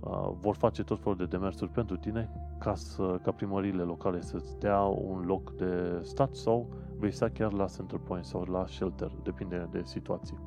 uh, 0.00 0.30
vor 0.40 0.54
face 0.54 0.84
tot 0.84 1.00
felul 1.00 1.16
de 1.16 1.24
demersuri 1.24 1.70
pentru 1.70 1.96
tine 1.96 2.30
ca, 2.58 2.74
să, 2.74 3.18
ca 3.22 3.30
primările 3.30 3.82
locale 3.82 4.20
să-ți 4.20 4.58
dea 4.58 4.80
un 4.82 5.24
loc 5.26 5.56
de 5.56 6.00
stat 6.02 6.34
sau 6.34 6.68
vei 6.98 7.10
sta 7.10 7.28
chiar 7.28 7.52
la 7.52 7.66
Center 7.66 7.98
Point 7.98 8.24
sau 8.24 8.42
la 8.42 8.66
Shelter, 8.66 9.10
depinde 9.22 9.68
de 9.70 9.82
situații. 9.84 10.38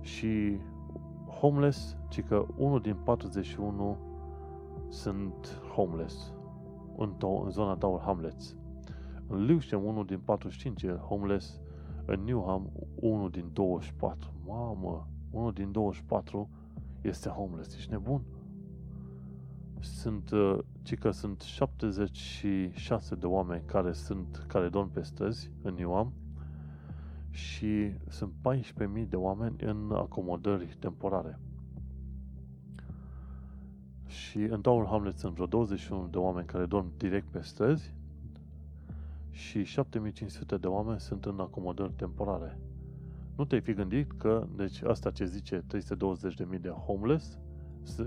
Și 0.00 0.58
homeless, 1.40 1.96
ci 2.08 2.22
că 2.22 2.46
unul 2.56 2.80
din 2.80 2.96
41 3.04 3.96
sunt 4.88 5.60
homeless 5.74 6.32
în, 6.96 7.14
to- 7.16 7.44
în 7.44 7.50
zona 7.50 7.74
Tower 7.74 8.00
Hamlets. 8.00 8.56
În 9.26 9.44
Lewisham, 9.44 9.84
unul 9.84 10.04
din 10.04 10.18
45 10.18 10.82
e 10.82 10.90
homeless. 10.90 11.60
În 12.04 12.24
Newham, 12.24 12.70
unul 12.94 13.30
din 13.30 13.50
24. 13.52 14.30
Mamă, 14.46 15.08
unul 15.30 15.52
din 15.52 15.72
24 15.72 16.48
este 17.00 17.28
homeless. 17.28 17.76
Ești 17.76 17.90
nebun? 17.90 18.22
Sunt, 19.80 20.30
uh, 20.30 20.58
ci 20.82 20.94
că 20.94 21.10
sunt 21.10 21.40
76 21.40 23.14
de 23.14 23.26
oameni 23.26 23.62
care 23.66 23.92
sunt, 23.92 24.44
care 24.48 24.68
dorm 24.68 24.90
pe 24.90 25.02
străzi 25.02 25.50
în 25.62 25.74
Newham 25.74 26.12
și 27.30 27.92
sunt 28.08 28.32
14.000 28.40 29.08
de 29.08 29.16
oameni 29.16 29.56
în 29.60 29.92
acomodări 29.92 30.76
temporare. 30.78 31.38
Și 34.06 34.38
în 34.38 34.60
Tower 34.60 34.86
Hamlet 34.86 35.18
sunt 35.18 35.34
vreo 35.34 35.46
21 35.46 36.06
de 36.06 36.18
oameni 36.18 36.46
care 36.46 36.66
dorm 36.66 36.92
direct 36.96 37.30
pe 37.30 37.40
străzi 37.40 37.94
și 39.32 39.64
7500 39.64 40.56
de 40.56 40.66
oameni 40.66 41.00
sunt 41.00 41.24
în 41.24 41.40
acomodări 41.40 41.92
temporare. 41.92 42.58
Nu 43.36 43.44
te-ai 43.44 43.60
fi 43.60 43.72
gândit 43.72 44.12
că, 44.12 44.46
deci 44.56 44.82
asta 44.82 45.10
ce 45.10 45.24
zice 45.24 45.64
320.000 46.54 46.60
de 46.60 46.68
homeless, 46.68 47.38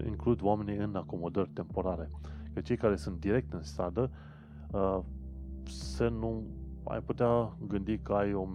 includ 0.06 0.42
oamenii 0.42 0.78
în 0.78 0.96
acomodări 0.96 1.50
temporare. 1.50 2.10
Că 2.54 2.62
cei 2.62 2.78
care 2.78 2.96
sunt 2.96 3.20
direct 3.20 3.54
în 3.54 3.64
stradă, 3.64 4.12
uh, 4.72 5.00
se 5.64 6.08
nu 6.08 6.44
ai 6.84 7.02
putea 7.02 7.58
gândi 7.68 7.98
că 7.98 8.14
ai 8.14 8.34
o, 8.34 8.48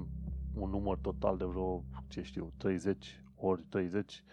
un 0.55 0.71
număr 0.71 0.99
total 0.99 1.37
de 1.37 1.45
vreo, 1.45 1.85
ce 2.09 2.23
știu, 2.23 2.53
30 2.57 3.23
ori 3.37 3.63
30, 3.69 4.25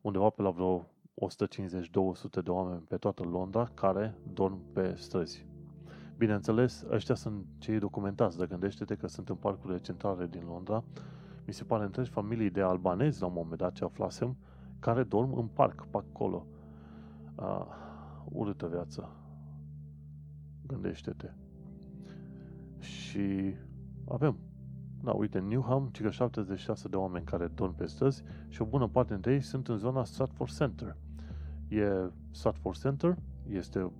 undeva 0.00 0.28
pe 0.28 0.42
la 0.42 0.50
vreo 0.50 0.86
150-200 1.18 2.42
de 2.44 2.50
oameni 2.50 2.80
pe 2.80 2.96
toată 2.96 3.22
Londra 3.22 3.70
care 3.74 4.14
dorm 4.32 4.72
pe 4.72 4.94
străzi. 4.96 5.47
Bineînțeles, 6.18 6.84
ăștia 6.90 7.14
sunt 7.14 7.44
cei 7.58 7.78
documentați, 7.78 8.38
dar 8.38 8.46
gândește-te 8.46 8.94
că 8.94 9.06
sunt 9.06 9.28
în 9.28 9.34
parcurile 9.34 9.78
centrale 9.78 10.26
din 10.26 10.42
Londra. 10.46 10.84
Mi 11.46 11.52
se 11.52 11.64
pare 11.64 11.84
întregi 11.84 12.10
familii 12.10 12.50
de 12.50 12.60
albanezi, 12.60 13.20
la 13.20 13.26
un 13.26 13.32
moment 13.36 13.60
dat 13.60 13.72
ce 13.72 13.84
aflasem, 13.84 14.36
care 14.78 15.02
dorm 15.02 15.34
în 15.34 15.46
parc, 15.46 15.86
pe 15.90 15.96
acolo. 15.96 16.46
Uh, 17.34 17.66
urâtă 18.24 18.66
viață. 18.66 19.10
Gândește-te. 20.66 21.30
Și 22.78 23.54
avem. 24.08 24.36
Da, 25.02 25.12
uite, 25.12 25.38
Newham, 25.38 25.88
circa 25.92 26.10
76 26.10 26.88
de 26.88 26.96
oameni 26.96 27.24
care 27.24 27.46
dorm 27.46 27.74
pe 27.74 27.86
străzi 27.86 28.22
și 28.48 28.62
o 28.62 28.64
bună 28.64 28.88
parte 28.88 29.12
dintre 29.12 29.32
ei 29.32 29.40
sunt 29.40 29.68
în 29.68 29.76
zona 29.76 30.04
Stratford 30.04 30.50
Center. 30.50 30.96
E 31.68 32.10
Stratford 32.30 32.76
Center, 32.76 33.16
este 33.48 33.92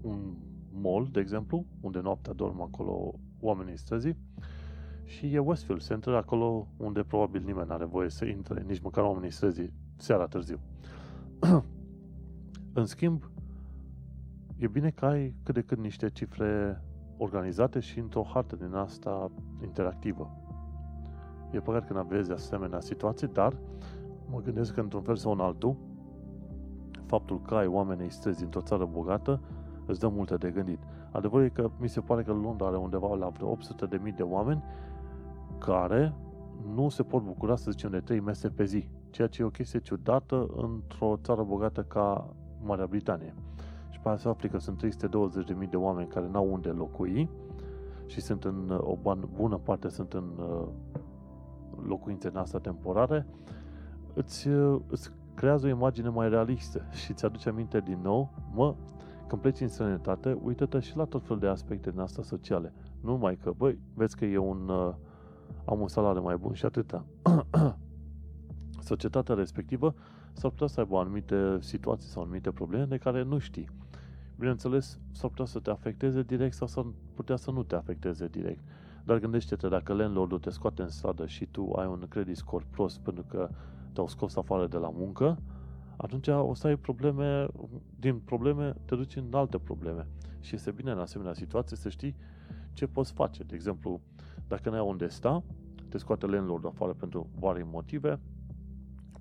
un 0.00 0.36
mall, 0.80 1.08
de 1.12 1.20
exemplu, 1.20 1.64
unde 1.80 2.00
noaptea 2.00 2.32
dorm 2.32 2.60
acolo 2.60 3.14
oamenii 3.40 3.78
străzii, 3.78 4.16
și 5.08 5.34
e 5.34 5.38
Westfield 5.38 5.82
Center, 5.82 6.14
acolo 6.14 6.66
unde 6.76 7.02
probabil 7.02 7.42
nimeni 7.44 7.66
nu 7.66 7.74
are 7.74 7.84
voie 7.84 8.08
să 8.08 8.24
intre, 8.24 8.64
nici 8.66 8.80
măcar 8.80 9.04
oamenii 9.04 9.30
străzii, 9.30 9.72
seara 9.96 10.26
târziu. 10.26 10.58
În 12.72 12.86
schimb, 12.86 13.30
e 14.56 14.66
bine 14.66 14.90
că 14.90 15.06
ai 15.06 15.34
cât 15.42 15.54
de 15.54 15.62
cât 15.62 15.78
niște 15.78 16.08
cifre 16.08 16.82
organizate 17.16 17.80
și 17.80 17.98
într-o 17.98 18.22
hartă 18.22 18.56
din 18.56 18.74
asta 18.74 19.30
interactivă. 19.62 20.30
E 21.50 21.60
păcat 21.60 21.86
când 21.86 21.98
aveți 21.98 22.30
asemenea 22.30 22.80
situații, 22.80 23.26
dar 23.26 23.56
mă 24.30 24.40
gândesc 24.40 24.74
că 24.74 24.80
într-un 24.80 25.02
fel 25.02 25.16
sau 25.16 25.32
în 25.32 25.40
altul, 25.40 25.76
faptul 27.06 27.40
că 27.40 27.54
ai 27.54 27.66
oameni 27.66 28.10
străzi 28.10 28.44
într-o 28.44 28.60
țară 28.60 28.84
bogată 28.84 29.40
îți 29.88 30.00
dă 30.00 30.08
multe 30.08 30.36
de 30.36 30.50
gândit. 30.50 30.78
Adevărul 31.10 31.44
e 31.44 31.48
că 31.48 31.70
mi 31.80 31.88
se 31.88 32.00
pare 32.00 32.22
că 32.22 32.32
Londra 32.32 32.66
are 32.66 32.76
undeva 32.76 33.14
la 33.14 33.28
vreo 33.28 33.56
800.000 33.56 34.14
de 34.16 34.22
oameni 34.22 34.64
care 35.58 36.14
nu 36.74 36.88
se 36.88 37.02
pot 37.02 37.22
bucura, 37.22 37.56
să 37.56 37.70
zicem, 37.70 37.90
de 37.90 38.00
3 38.00 38.20
mese 38.20 38.48
pe 38.48 38.64
zi, 38.64 38.88
ceea 39.10 39.28
ce 39.28 39.42
e 39.42 39.44
o 39.44 39.50
chestie 39.50 39.80
ciudată 39.80 40.46
într-o 40.56 41.18
țară 41.22 41.42
bogată 41.42 41.82
ca 41.82 42.34
Marea 42.62 42.86
Britanie. 42.86 43.34
Și 43.90 44.00
pe 44.00 44.08
asta 44.08 44.28
afli 44.28 44.48
că 44.48 44.58
sunt 44.58 44.84
320.000 44.84 45.70
de 45.70 45.76
oameni 45.76 46.08
care 46.08 46.28
n-au 46.32 46.52
unde 46.52 46.68
locui 46.68 47.30
și 48.06 48.20
sunt 48.20 48.44
în 48.44 48.80
o 48.80 48.98
bună 49.34 49.56
parte 49.56 49.88
sunt 49.88 50.12
în 50.12 50.24
uh, 50.38 50.66
locuințe 51.86 52.28
în 52.28 52.36
asta 52.36 52.58
temporare, 52.58 53.26
îți, 54.14 54.48
uh, 54.48 54.80
îți 54.88 55.12
creează 55.34 55.66
o 55.66 55.68
imagine 55.68 56.08
mai 56.08 56.28
realistă 56.28 56.82
și 56.90 57.10
îți 57.10 57.24
aduce 57.24 57.48
aminte 57.48 57.80
din 57.80 57.98
nou, 58.02 58.30
mă, 58.54 58.74
când 59.28 59.40
pleci 59.40 59.60
în 59.60 59.68
sănătate, 59.68 60.38
uită-te 60.42 60.80
și 60.80 60.96
la 60.96 61.04
tot 61.04 61.22
felul 61.22 61.38
de 61.38 61.46
aspecte 61.46 61.90
din 61.90 62.00
asta 62.00 62.22
sociale. 62.22 62.72
Nu 63.00 63.10
numai 63.10 63.36
că, 63.36 63.52
băi, 63.56 63.78
vezi 63.94 64.16
că 64.16 64.24
e 64.24 64.38
un, 64.38 64.68
uh, 64.68 64.94
am 65.64 65.80
un 65.80 65.88
salariu 65.88 66.22
mai 66.22 66.36
bun 66.36 66.52
și 66.52 66.64
atâta. 66.64 67.04
Societatea 68.90 69.34
respectivă 69.34 69.94
s-ar 70.32 70.50
putea 70.50 70.66
să 70.66 70.80
aibă 70.80 70.98
anumite 70.98 71.58
situații 71.60 72.08
sau 72.08 72.22
anumite 72.22 72.50
probleme 72.50 72.84
de 72.84 72.96
care 72.96 73.22
nu 73.22 73.38
știi. 73.38 73.68
Bineînțeles, 74.38 74.98
s-ar 75.10 75.30
putea 75.30 75.44
să 75.44 75.58
te 75.58 75.70
afecteze 75.70 76.22
direct 76.22 76.54
sau 76.54 76.66
s-ar 76.66 76.86
putea 77.14 77.36
să 77.36 77.50
nu 77.50 77.62
te 77.62 77.74
afecteze 77.74 78.26
direct. 78.26 78.62
Dar 79.04 79.18
gândește-te, 79.18 79.68
dacă 79.68 79.92
landlord 79.92 80.40
te 80.40 80.50
scoate 80.50 80.82
în 80.82 80.88
stradă 80.88 81.26
și 81.26 81.46
tu 81.46 81.72
ai 81.72 81.86
un 81.86 82.06
credit 82.08 82.36
score 82.36 82.66
prost 82.70 83.00
pentru 83.00 83.24
că 83.28 83.48
te-au 83.92 84.08
scos 84.08 84.36
afară 84.36 84.66
de 84.66 84.76
la 84.76 84.90
muncă, 84.90 85.38
atunci 86.00 86.28
o 86.28 86.54
să 86.54 86.66
ai 86.66 86.76
probleme, 86.76 87.46
din 87.98 88.18
probleme 88.18 88.74
te 88.84 88.94
duci 88.94 89.16
în 89.16 89.28
alte 89.30 89.58
probleme. 89.58 90.06
Și 90.40 90.54
este 90.54 90.70
bine 90.70 90.90
în 90.90 90.98
asemenea 90.98 91.32
situație 91.32 91.76
să 91.76 91.88
știi 91.88 92.16
ce 92.72 92.86
poți 92.86 93.12
face. 93.12 93.42
De 93.42 93.54
exemplu, 93.54 94.00
dacă 94.46 94.70
nu 94.70 94.74
ai 94.74 94.86
unde 94.86 95.08
sta, 95.08 95.42
te 95.88 95.98
scoate 95.98 96.26
landlord 96.26 96.66
afară 96.66 96.92
pentru 96.92 97.28
vari 97.38 97.62
motive, 97.62 98.20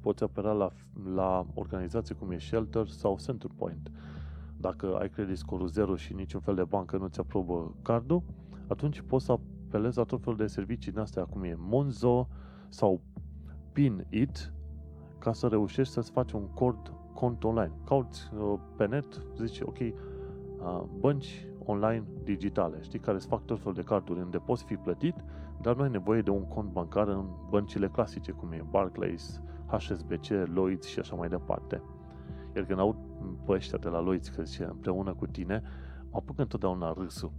poți 0.01 0.23
apela 0.23 0.51
la, 0.51 0.71
la 1.13 1.45
organizații 1.53 2.15
cum 2.15 2.31
e 2.31 2.37
Shelter 2.37 2.87
sau 2.87 3.17
Centerpoint. 3.25 3.91
Dacă 4.57 4.97
ai 4.99 5.09
credit 5.09 5.37
score 5.37 5.65
0 5.65 5.95
și 5.95 6.13
niciun 6.13 6.39
fel 6.39 6.55
de 6.55 6.63
bancă 6.63 6.97
nu-ți 6.97 7.19
aprobă 7.19 7.75
cardul, 7.81 8.23
atunci 8.67 9.01
poți 9.01 9.25
să 9.25 9.31
apelezi 9.67 9.97
la 9.97 10.03
tot 10.03 10.21
felul 10.21 10.37
de 10.37 10.47
servicii 10.47 10.91
din 10.91 11.01
astea, 11.01 11.23
cum 11.23 11.43
e 11.43 11.55
Monzo 11.57 12.27
sau 12.69 13.01
PinIt, 13.71 14.53
ca 15.19 15.33
să 15.33 15.47
reușești 15.47 15.93
să-ți 15.93 16.11
faci 16.11 16.31
un 16.31 16.47
cord 16.47 16.93
cont 17.13 17.43
online. 17.43 17.71
Cauți 17.85 18.31
uh, 18.39 18.59
pe 18.75 18.85
net, 18.85 19.21
zici, 19.37 19.61
ok, 19.61 19.79
uh, 19.79 20.83
bănci 20.99 21.47
online 21.65 22.03
digitale, 22.23 22.77
știi, 22.81 22.99
care 22.99 23.17
îți 23.17 23.27
fac 23.27 23.45
tot 23.45 23.57
felul 23.57 23.73
de 23.73 23.81
carduri 23.81 24.19
unde 24.19 24.37
poți 24.37 24.63
fi 24.63 24.75
plătit, 24.75 25.15
dar 25.61 25.75
nu 25.75 25.81
ai 25.81 25.89
nevoie 25.89 26.21
de 26.21 26.29
un 26.29 26.47
cont 26.47 26.71
bancar 26.71 27.07
în 27.07 27.25
băncile 27.49 27.87
clasice, 27.87 28.31
cum 28.31 28.51
e 28.51 28.65
Barclays, 28.69 29.41
HSBC, 29.67 30.25
Lloyds 30.53 30.87
și 30.87 30.99
așa 30.99 31.15
mai 31.15 31.29
departe. 31.29 31.81
Iar 32.55 32.65
când 32.65 32.79
aud 32.79 32.95
pe 33.45 33.51
ăștia 33.51 33.77
de 33.77 33.87
la 33.87 33.99
Lloyds 33.99 34.27
că 34.27 34.43
zice 34.43 34.63
împreună 34.63 35.13
cu 35.13 35.25
tine, 35.25 35.61
mă 36.11 36.17
apuc 36.17 36.39
întotdeauna 36.39 36.93
râsul. 36.93 37.31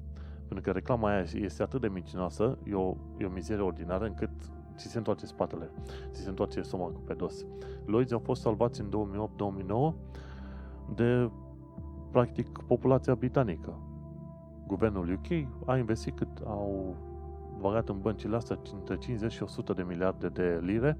Pentru 0.48 0.60
că 0.60 0.70
reclama 0.70 1.08
aia 1.08 1.24
este 1.34 1.62
atât 1.62 1.80
de 1.80 1.88
micinoasă, 1.88 2.58
e 2.64 2.74
o, 2.74 2.96
e 3.18 3.24
o 3.24 3.30
mizerie 3.30 3.64
ordinară, 3.64 4.04
încât 4.04 4.30
ți 4.78 4.88
se 4.88 4.98
întoarce 4.98 5.26
spatele, 5.26 5.70
ți 6.10 6.20
se 6.20 6.28
întoarce 6.28 6.62
stomacul 6.62 7.02
pe 7.04 7.14
dos. 7.14 7.44
Lloyds 7.84 8.12
au 8.12 8.18
fost 8.18 8.40
salvați 8.40 8.80
în 8.80 8.88
2008-2009 8.90 9.94
de, 10.94 11.30
practic, 12.10 12.58
populația 12.66 13.14
britanică. 13.14 13.78
Guvernul 14.66 15.12
UK 15.12 15.48
a 15.66 15.76
investit 15.76 16.16
cât 16.16 16.28
au 16.44 16.96
băgat 17.60 17.88
în 17.88 18.00
băncile 18.00 18.36
astea 18.36 18.58
între 18.74 18.96
50 18.96 19.32
și 19.32 19.42
100 19.42 19.72
de 19.72 19.82
miliarde 19.82 20.28
de 20.28 20.60
lire 20.62 20.98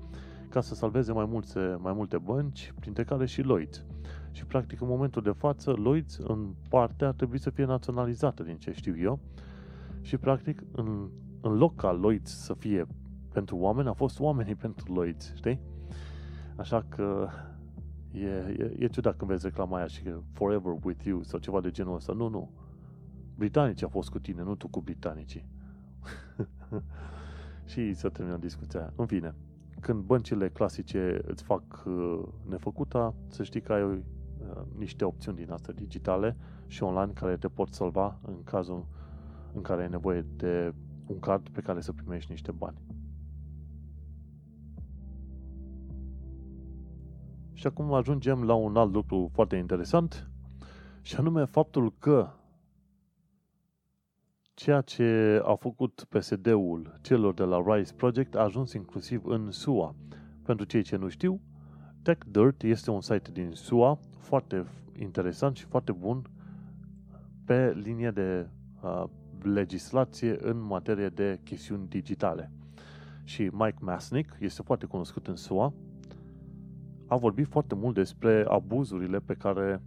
ca 0.49 0.61
să 0.61 0.75
salveze 0.75 1.13
mai 1.13 1.25
multe, 1.25 1.77
mai 1.79 1.93
multe 1.93 2.19
bănci, 2.19 2.75
printre 2.81 3.05
care 3.05 3.27
și 3.27 3.43
Lloyds. 3.43 3.85
Și 4.31 4.47
practic 4.47 4.81
în 4.81 4.89
momentul 4.89 5.23
de 5.23 5.31
față 5.31 5.71
Lloyds 5.71 6.17
în 6.17 6.55
parte 6.69 7.05
ar 7.05 7.13
trebui 7.13 7.39
să 7.39 7.51
fie 7.51 7.65
naționalizată 7.65 8.43
din 8.43 8.57
ce 8.57 8.73
știu 8.73 8.99
eu 8.99 9.19
Și 10.01 10.17
practic, 10.17 10.63
în, 10.73 11.09
în 11.41 11.57
loc 11.57 11.77
ca 11.77 11.93
Lloyds 11.93 12.45
să 12.45 12.55
fie 12.55 12.87
pentru 13.39 13.57
oameni, 13.57 13.89
a 13.89 13.93
fost 13.93 14.21
oamenii 14.21 14.55
pentru 14.67 14.93
Lloyds, 14.93 15.35
știi? 15.35 15.61
Așa 16.57 16.85
că 16.89 17.29
e, 18.13 18.27
e, 18.27 18.77
e 18.79 18.87
ciudat 18.87 19.17
când 19.17 19.31
vezi 19.31 19.47
reclama 19.47 19.77
aia 19.77 19.87
și 19.87 20.03
că 20.03 20.21
Forever 20.33 20.75
with 20.83 21.05
you 21.05 21.23
sau 21.23 21.39
ceva 21.39 21.61
de 21.61 21.71
genul 21.71 21.95
ăsta. 21.95 22.13
Nu, 22.13 22.29
nu. 22.29 22.51
Britanicii 23.35 23.85
au 23.85 23.91
fost 23.91 24.11
cu 24.11 24.19
tine, 24.19 24.43
nu 24.43 24.55
tu 24.55 24.69
cu 24.69 24.81
britanicii. 24.81 25.49
și 27.71 27.93
să 27.93 28.09
terminăm 28.09 28.41
discuția 28.41 28.81
aia. 28.81 28.93
În 28.97 29.07
fine, 29.07 29.35
când 29.81 30.03
băncile 30.03 30.49
clasice 30.49 31.21
îți 31.27 31.43
fac 31.43 31.85
uh, 31.87 32.23
nefăcuta, 32.49 33.15
să 33.29 33.43
știi 33.43 33.61
că 33.61 33.73
ai 33.73 33.83
uh, 33.83 34.01
niște 34.79 35.05
opțiuni 35.05 35.37
din 35.37 35.51
astea 35.51 35.75
digitale 35.75 36.37
și 36.67 36.83
online 36.83 37.13
care 37.13 37.37
te 37.37 37.49
pot 37.49 37.73
salva 37.73 38.19
în 38.23 38.43
cazul 38.45 38.87
în 39.53 39.63
care 39.63 39.83
ai 39.83 39.89
nevoie 39.89 40.27
de 40.37 40.75
un 41.07 41.19
card 41.19 41.49
pe 41.49 41.61
care 41.61 41.81
să 41.81 41.93
primești 41.93 42.31
niște 42.31 42.53
bani. 42.53 42.77
Și 47.59 47.67
acum 47.67 47.93
ajungem 47.93 48.45
la 48.45 48.55
un 48.55 48.77
alt 48.77 48.93
lucru 48.93 49.31
foarte 49.33 49.57
interesant, 49.57 50.31
și 51.03 51.17
anume 51.17 51.45
faptul 51.45 51.93
că 51.99 52.31
ceea 54.55 54.81
ce 54.81 55.41
a 55.45 55.55
făcut 55.55 56.07
PSD-ul 56.09 56.99
celor 57.01 57.35
de 57.35 57.43
la 57.43 57.63
Rise 57.67 57.95
Project 57.95 58.35
a 58.35 58.41
ajuns 58.41 58.73
inclusiv 58.73 59.27
în 59.27 59.51
SUA. 59.51 59.95
Pentru 60.43 60.65
cei 60.65 60.83
ce 60.83 60.97
nu 60.97 61.09
știu, 61.09 61.41
TechDirt 62.03 62.63
este 62.63 62.91
un 62.91 63.01
site 63.01 63.31
din 63.33 63.51
SUA 63.53 63.99
foarte 64.19 64.65
interesant 64.99 65.57
și 65.57 65.65
foarte 65.65 65.93
bun 65.93 66.23
pe 67.45 67.73
linie 67.83 68.11
de 68.11 68.49
uh, 68.83 69.05
legislație 69.43 70.37
în 70.41 70.61
materie 70.61 71.09
de 71.09 71.41
chestiuni 71.45 71.89
digitale. 71.89 72.51
Și 73.25 73.43
Mike 73.43 73.79
Masnick 73.81 74.37
este 74.41 74.63
foarte 74.63 74.87
cunoscut 74.87 75.27
în 75.27 75.37
SUA, 75.37 75.73
a 77.09 77.17
vorbit 77.17 77.47
foarte 77.47 77.75
mult 77.75 77.95
despre 77.95 78.45
abuzurile 78.49 79.19
pe 79.19 79.35
care 79.35 79.83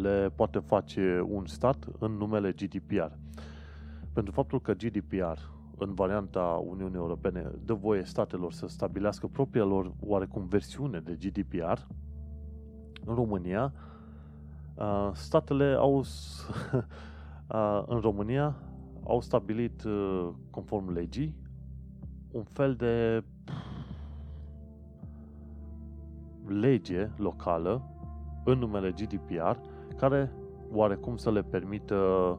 le 0.00 0.30
poate 0.34 0.58
face 0.58 1.24
un 1.28 1.46
stat 1.46 1.88
în 1.98 2.12
numele 2.12 2.52
GDPR. 2.52 3.12
Pentru 4.12 4.32
faptul 4.32 4.60
că 4.60 4.72
GDPR, 4.72 5.38
în 5.78 5.94
varianta 5.94 6.62
Uniunii 6.66 6.96
Europene, 6.96 7.50
dă 7.64 7.74
voie 7.74 8.04
statelor 8.04 8.52
să 8.52 8.66
stabilească 8.66 9.26
propria 9.26 9.64
lor 9.64 9.92
oarecum 10.00 10.46
versiune 10.46 11.00
de 11.00 11.18
GDPR, 11.20 11.78
în 13.04 13.14
România, 13.14 13.72
statele 15.12 15.74
au, 15.78 16.04
în 17.86 18.00
România, 18.00 18.56
au 19.04 19.20
stabilit, 19.20 19.82
conform 20.50 20.92
legii, 20.92 21.34
un 22.30 22.44
fel 22.44 22.74
de 22.74 23.24
lege 26.46 27.10
locală 27.16 27.82
în 28.44 28.58
numele 28.58 28.90
GDPR 28.90 29.56
care 29.96 30.32
oarecum 30.72 31.16
să 31.16 31.30
le 31.30 31.42
permită 31.42 32.38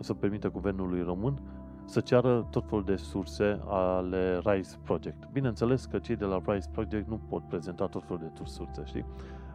să 0.00 0.14
permită 0.14 0.50
guvernului 0.50 1.02
român 1.02 1.40
să 1.84 2.00
ceară 2.00 2.46
tot 2.50 2.68
felul 2.68 2.84
de 2.84 2.96
surse 2.96 3.60
ale 3.66 4.38
RISE 4.44 4.78
Project. 4.82 5.28
Bineînțeles 5.32 5.84
că 5.84 5.98
cei 5.98 6.16
de 6.16 6.24
la 6.24 6.42
RISE 6.46 6.68
Project 6.72 7.08
nu 7.08 7.20
pot 7.28 7.48
prezenta 7.48 7.86
tot 7.86 8.04
felul 8.04 8.30
de 8.34 8.42
surse, 8.44 8.82
știi? 8.84 9.04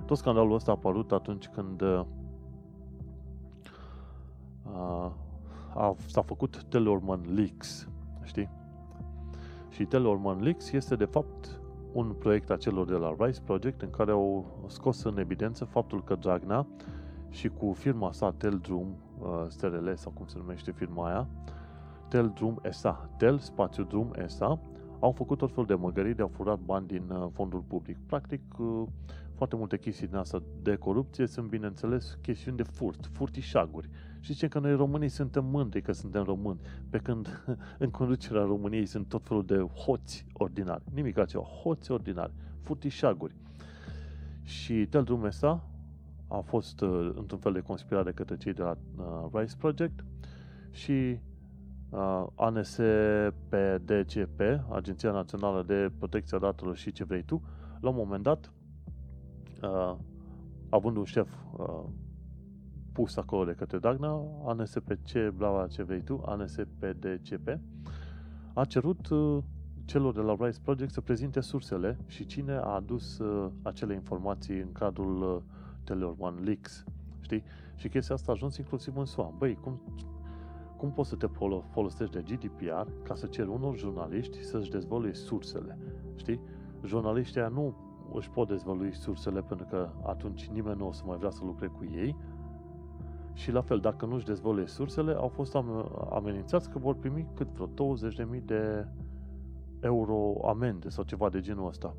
Tot 0.06 0.18
scandalul 0.18 0.54
ăsta 0.54 0.72
a 0.72 0.74
apărut 0.74 1.12
atunci 1.12 1.48
când 1.48 1.82
uh, 1.82 2.06
a, 5.74 5.96
s-a 6.06 6.22
făcut 6.22 6.64
Teleorman 6.64 7.22
Leaks, 7.34 7.89
știi? 8.24 8.50
Și 9.70 9.86
Teleorman 9.86 10.41
Leaks 10.41 10.72
este 10.72 10.96
de 10.96 11.06
fapt 11.06 11.62
un 11.94 12.14
proiect 12.20 12.50
a 12.50 12.58
celor 12.58 12.88
de 12.88 12.96
la 12.96 13.16
RISE 13.20 13.41
Project 13.46 13.82
în 13.82 13.89
care 13.89 14.12
au 14.12 14.46
scos 14.68 15.04
în 15.04 15.18
evidență 15.18 15.66
faptul 15.66 16.04
că 16.04 16.16
Dragnea 16.16 16.68
și 17.30 17.50
cu 17.50 17.74
firma 17.74 18.12
sa 18.12 18.32
Teldrum 18.32 18.96
uh, 19.20 19.46
STRL 19.48 19.94
sau 19.94 20.12
cum 20.12 20.26
se 20.26 20.38
numește 20.38 20.72
firma 20.72 21.08
aia, 21.08 21.28
Teldrum 22.08 22.62
SA, 22.70 23.10
Tel 23.18 23.38
spațiu 23.38 23.84
Drum 23.84 24.14
SA, 24.26 24.60
au 25.00 25.12
făcut 25.12 25.38
tot 25.38 25.50
felul 25.50 25.66
de 25.66 25.74
măgării 25.74 26.14
de 26.14 26.22
au 26.22 26.28
furat 26.28 26.60
bani 26.60 26.88
din 26.88 27.10
uh, 27.10 27.28
fondul 27.34 27.64
public. 27.68 27.98
Practic, 28.06 28.41
uh, 28.58 28.84
foarte 29.36 29.56
multe 29.56 29.78
chestii 29.78 30.08
din 30.08 30.16
asta 30.16 30.44
de 30.62 30.76
corupție 30.76 31.28
sunt, 31.28 31.50
bineînțeles, 31.50 32.18
chestiuni 32.22 32.58
de 32.58 32.64
furt, 32.64 33.10
furtișaguri. 33.12 33.89
Și 34.24 34.34
zicem 34.34 34.50
că 34.50 34.60
noi 34.60 34.76
românii 34.76 35.10
suntem 35.10 35.46
mândri 35.46 35.82
că 35.82 35.92
suntem 35.92 36.24
români, 36.24 36.60
pe 36.90 36.98
când 36.98 37.44
în 37.84 37.90
conducerea 37.90 38.42
României 38.42 38.86
sunt 38.86 39.08
tot 39.08 39.24
felul 39.24 39.46
de 39.46 39.58
hoți 39.58 40.26
ordinari. 40.34 40.84
Nimic 40.94 41.18
altceva, 41.18 41.44
hoți 41.44 41.92
ordinari, 41.92 42.32
furtișaguri. 42.62 43.36
Și 44.44 44.86
Teldrum 44.86 45.30
SA 45.30 45.64
a 46.28 46.40
fost 46.40 46.82
uh, 46.82 47.12
într-un 47.16 47.40
fel 47.40 47.54
de 47.54 47.60
conspirare 47.60 48.12
către 48.12 48.38
cei 48.38 48.54
de 48.54 48.62
la 48.62 48.78
uh, 48.98 49.30
Rice 49.34 49.56
Project 49.58 50.06
și 50.72 51.20
uh, 51.90 52.26
ANSPDGP, 52.36 54.42
Agenția 54.70 55.12
Națională 55.12 55.64
de 55.64 55.92
Protecție 55.98 56.38
a 56.38 56.40
Datelor 56.40 56.76
și 56.76 56.92
ce 56.92 57.04
vrei 57.04 57.24
tu, 57.24 57.42
la 57.80 57.90
un 57.90 57.96
moment 57.96 58.24
dat, 58.24 58.52
uh, 59.62 59.96
având 60.70 60.98
un 60.98 61.04
șef 61.04 61.30
uh, 61.58 61.84
pus 62.94 63.18
acolo 63.18 63.46
de 63.46 63.52
către 63.52 63.78
Dagna, 63.78 64.22
ANSPC, 64.46 65.30
bla, 65.36 65.50
bla, 65.50 65.68
ce 65.68 65.84
vrei 65.84 66.02
tu, 66.02 66.22
ANSPDCP, 66.26 67.60
a 68.54 68.66
cerut 68.66 69.10
uh, 69.10 69.44
celor 69.86 70.14
de 70.14 70.22
la 70.22 70.36
Rise 70.39 70.60
Project 70.64 70.91
să 70.91 71.02
prezinte 71.02 71.39
sursele 71.39 71.98
și 72.08 72.26
cine 72.26 72.54
a 72.54 72.74
adus 72.76 73.18
uh, 73.18 73.52
acele 73.62 73.94
informații 73.94 74.60
în 74.60 74.72
cadrul 74.72 75.22
uh, 75.22 75.41
Teleorman 75.84 76.44
Leaks. 76.44 76.84
Știi? 77.20 77.44
Și 77.76 77.89
chestia 77.89 78.16
asta 78.16 78.32
a 78.32 78.36
ajuns 78.36 78.58
inclusiv 78.58 78.98
în 78.98 79.06
SUA. 79.06 79.34
Băi, 79.38 79.56
cum, 79.56 79.82
cum 80.78 80.91
poți 80.91 81.10
să 81.10 81.16
te 81.16 81.28
folosești 81.72 82.14
de 82.14 82.22
GDPR 82.22 82.89
ca 83.04 83.16
să 83.16 83.28
ceri 83.28 83.50
unor 83.50 83.78
jurnaliști 83.78 84.44
să-și 84.44 84.72
dezvăluie 84.72 85.14
sursele? 85.14 85.78
Știi? 86.16 86.39
Jurnaliștii 86.86 87.39
aia 87.39 87.50
nu 87.50 87.76
își 88.14 88.30
pot 88.30 88.48
dezvălui 88.48 88.96
sursele 88.96 89.41
pentru 89.41 89.66
că 89.70 89.89
atunci 90.06 90.48
nimeni 90.48 90.78
nu 90.78 90.88
o 90.88 90.91
să 90.91 91.04
mai 91.06 91.18
vrea 91.18 91.30
să 91.30 91.44
lucre 91.44 91.68
cu 91.68 91.86
ei 91.96 92.16
și 93.34 93.52
la 93.52 93.62
fel, 93.62 93.80
dacă 93.80 94.06
nu 94.06 94.16
își 94.16 94.26
dezvăluie 94.26 94.68
sursele, 94.68 95.14
au 95.14 95.28
fost 95.28 95.58
amenințați 96.10 96.70
că 96.70 96.78
vor 96.78 96.96
primi 96.96 97.28
cât 97.34 97.48
vreo 97.48 97.96
20.000 98.38 98.44
de 98.46 98.88
euro 99.80 100.48
amende 100.48 100.90
sau 100.90 101.04
ceva 101.04 101.30
de 101.30 101.40
genul 101.40 101.68
ăsta. 101.68 101.96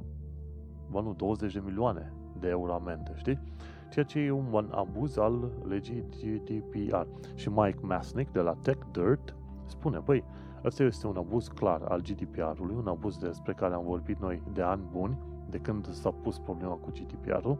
Ba 0.91 1.01
nu, 1.01 1.13
20 1.13 1.53
de 1.53 1.63
milioane 1.65 2.13
de 2.41 2.49
euro 2.49 2.75
amende, 2.75 3.13
știi? 3.15 3.39
Ceea 3.91 4.05
ce 4.05 4.19
e 4.19 4.31
un 4.31 4.69
abuz 4.71 5.17
al 5.17 5.51
legii 5.69 6.05
GDPR. 6.11 7.07
Și 7.35 7.49
Mike 7.49 7.79
Masnick 7.81 8.33
de 8.33 8.41
la 8.41 8.55
TechDirt 8.63 9.37
spune, 9.65 9.99
băi, 9.99 10.25
ăsta 10.65 10.83
este 10.83 11.07
un 11.07 11.17
abuz 11.17 11.49
clar 11.49 11.83
al 11.83 12.01
GDPR-ului, 12.01 12.75
un 12.77 12.87
abuz 12.87 13.19
despre 13.19 13.53
care 13.53 13.75
am 13.75 13.85
vorbit 13.85 14.21
noi 14.21 14.43
de 14.53 14.63
ani 14.63 14.83
buni, 14.91 15.19
de 15.51 15.59
când 15.59 15.87
s-a 15.87 16.11
pus 16.11 16.39
problema 16.39 16.75
cu 16.75 16.91
GDPR-ul, 16.91 17.59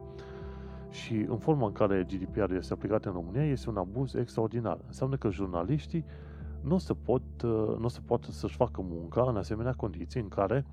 și 0.95 1.15
în 1.29 1.39
forma 1.39 1.67
în 1.67 1.73
care 1.73 2.07
GDPR 2.09 2.53
este 2.53 2.73
aplicat 2.73 3.05
în 3.05 3.13
România 3.13 3.45
este 3.45 3.69
un 3.69 3.77
abuz 3.77 4.15
extraordinar. 4.15 4.79
Înseamnă 4.87 5.17
că 5.17 5.31
jurnaliștii 5.31 6.05
nu 6.61 6.79
se 6.79 6.95
pot, 6.95 7.43
uh, 7.43 7.77
nu 7.79 7.89
se 7.89 8.01
pot 8.07 8.25
să-și 8.25 8.57
facă 8.57 8.83
munca 8.89 9.25
în 9.29 9.37
asemenea 9.37 9.73
condiții 9.73 10.21
în 10.21 10.29
care 10.29 10.67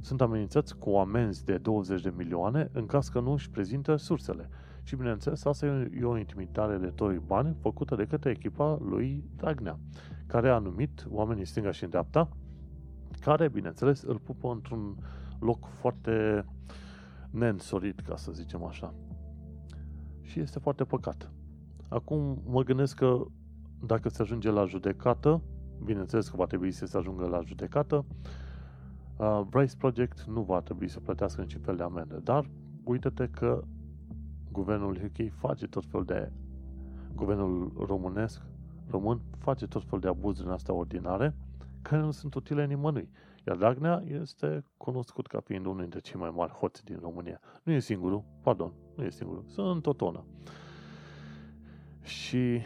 sunt 0.00 0.20
amenințați 0.20 0.76
cu 0.76 0.90
amenzi 0.90 1.44
de 1.44 1.58
20 1.58 2.02
de 2.02 2.12
milioane 2.16 2.70
în 2.72 2.86
caz 2.86 3.08
că 3.08 3.20
nu 3.20 3.32
își 3.32 3.50
prezintă 3.50 3.96
sursele. 3.96 4.48
Și 4.82 4.96
bineînțeles, 4.96 5.44
asta 5.44 5.66
e 5.66 6.04
o 6.04 6.18
intimidare 6.18 6.76
de 6.76 6.86
toi 6.86 7.22
bani 7.26 7.56
făcută 7.60 7.94
de 7.94 8.04
către 8.04 8.30
echipa 8.30 8.78
lui 8.88 9.24
Dragnea, 9.36 9.78
care 10.26 10.48
a 10.48 10.58
numit 10.58 11.06
oamenii 11.10 11.44
stânga 11.44 11.70
și 11.70 11.84
în 11.84 11.90
dreapta, 11.90 12.28
care, 13.20 13.48
bineînțeles, 13.48 14.02
îl 14.02 14.18
pupă 14.18 14.48
într-un 14.48 14.96
loc 15.38 15.66
foarte 15.66 16.44
nensorit, 17.30 18.00
ca 18.00 18.16
să 18.16 18.32
zicem 18.32 18.64
așa 18.64 18.94
și 20.24 20.40
este 20.40 20.58
foarte 20.58 20.84
păcat. 20.84 21.30
Acum 21.88 22.42
mă 22.46 22.62
gândesc 22.62 22.96
că 22.96 23.26
dacă 23.86 24.08
se 24.08 24.22
ajunge 24.22 24.50
la 24.50 24.64
judecată, 24.64 25.42
bineînțeles 25.84 26.28
că 26.28 26.36
va 26.36 26.44
trebui 26.44 26.70
să 26.70 26.86
se 26.86 26.96
ajungă 26.96 27.26
la 27.26 27.40
judecată, 27.40 28.04
uh, 29.16 29.40
Bryce 29.48 29.76
Project 29.76 30.22
nu 30.22 30.42
va 30.42 30.60
trebui 30.60 30.88
să 30.88 31.00
plătească 31.00 31.40
niciun 31.40 31.60
fel 31.60 31.76
de 31.76 31.82
amendă, 31.82 32.20
dar 32.24 32.50
uite-te 32.84 33.28
că 33.28 33.64
guvernul 34.52 35.00
UK 35.04 35.32
face 35.32 35.66
tot 35.66 35.84
fel 35.86 36.04
de 36.04 36.32
guvernul 37.14 37.72
românesc, 37.86 38.42
român, 38.90 39.20
face 39.38 39.66
tot 39.66 39.84
fel 39.84 39.98
de 39.98 40.08
abuzuri 40.08 40.46
în 40.46 40.52
astea 40.52 40.74
ordinare 40.74 41.34
care 41.82 42.02
nu 42.02 42.10
sunt 42.10 42.34
utile 42.34 42.66
nimănui. 42.66 43.08
Iar 43.46 43.56
Dragnea 43.56 44.02
este 44.06 44.64
cunoscut 44.76 45.26
ca 45.26 45.40
fiind 45.40 45.66
unul 45.66 45.80
dintre 45.80 46.00
cei 46.00 46.20
mai 46.20 46.32
mari 46.34 46.52
hoți 46.52 46.84
din 46.84 46.98
România. 47.00 47.40
Nu 47.62 47.72
e 47.72 47.78
singurul, 47.78 48.24
pardon, 48.42 48.72
nu 48.96 49.04
e 49.04 49.10
singurul, 49.10 49.44
sunt 49.46 49.86
o 49.86 49.92
tonă. 49.92 50.24
Și 52.02 52.60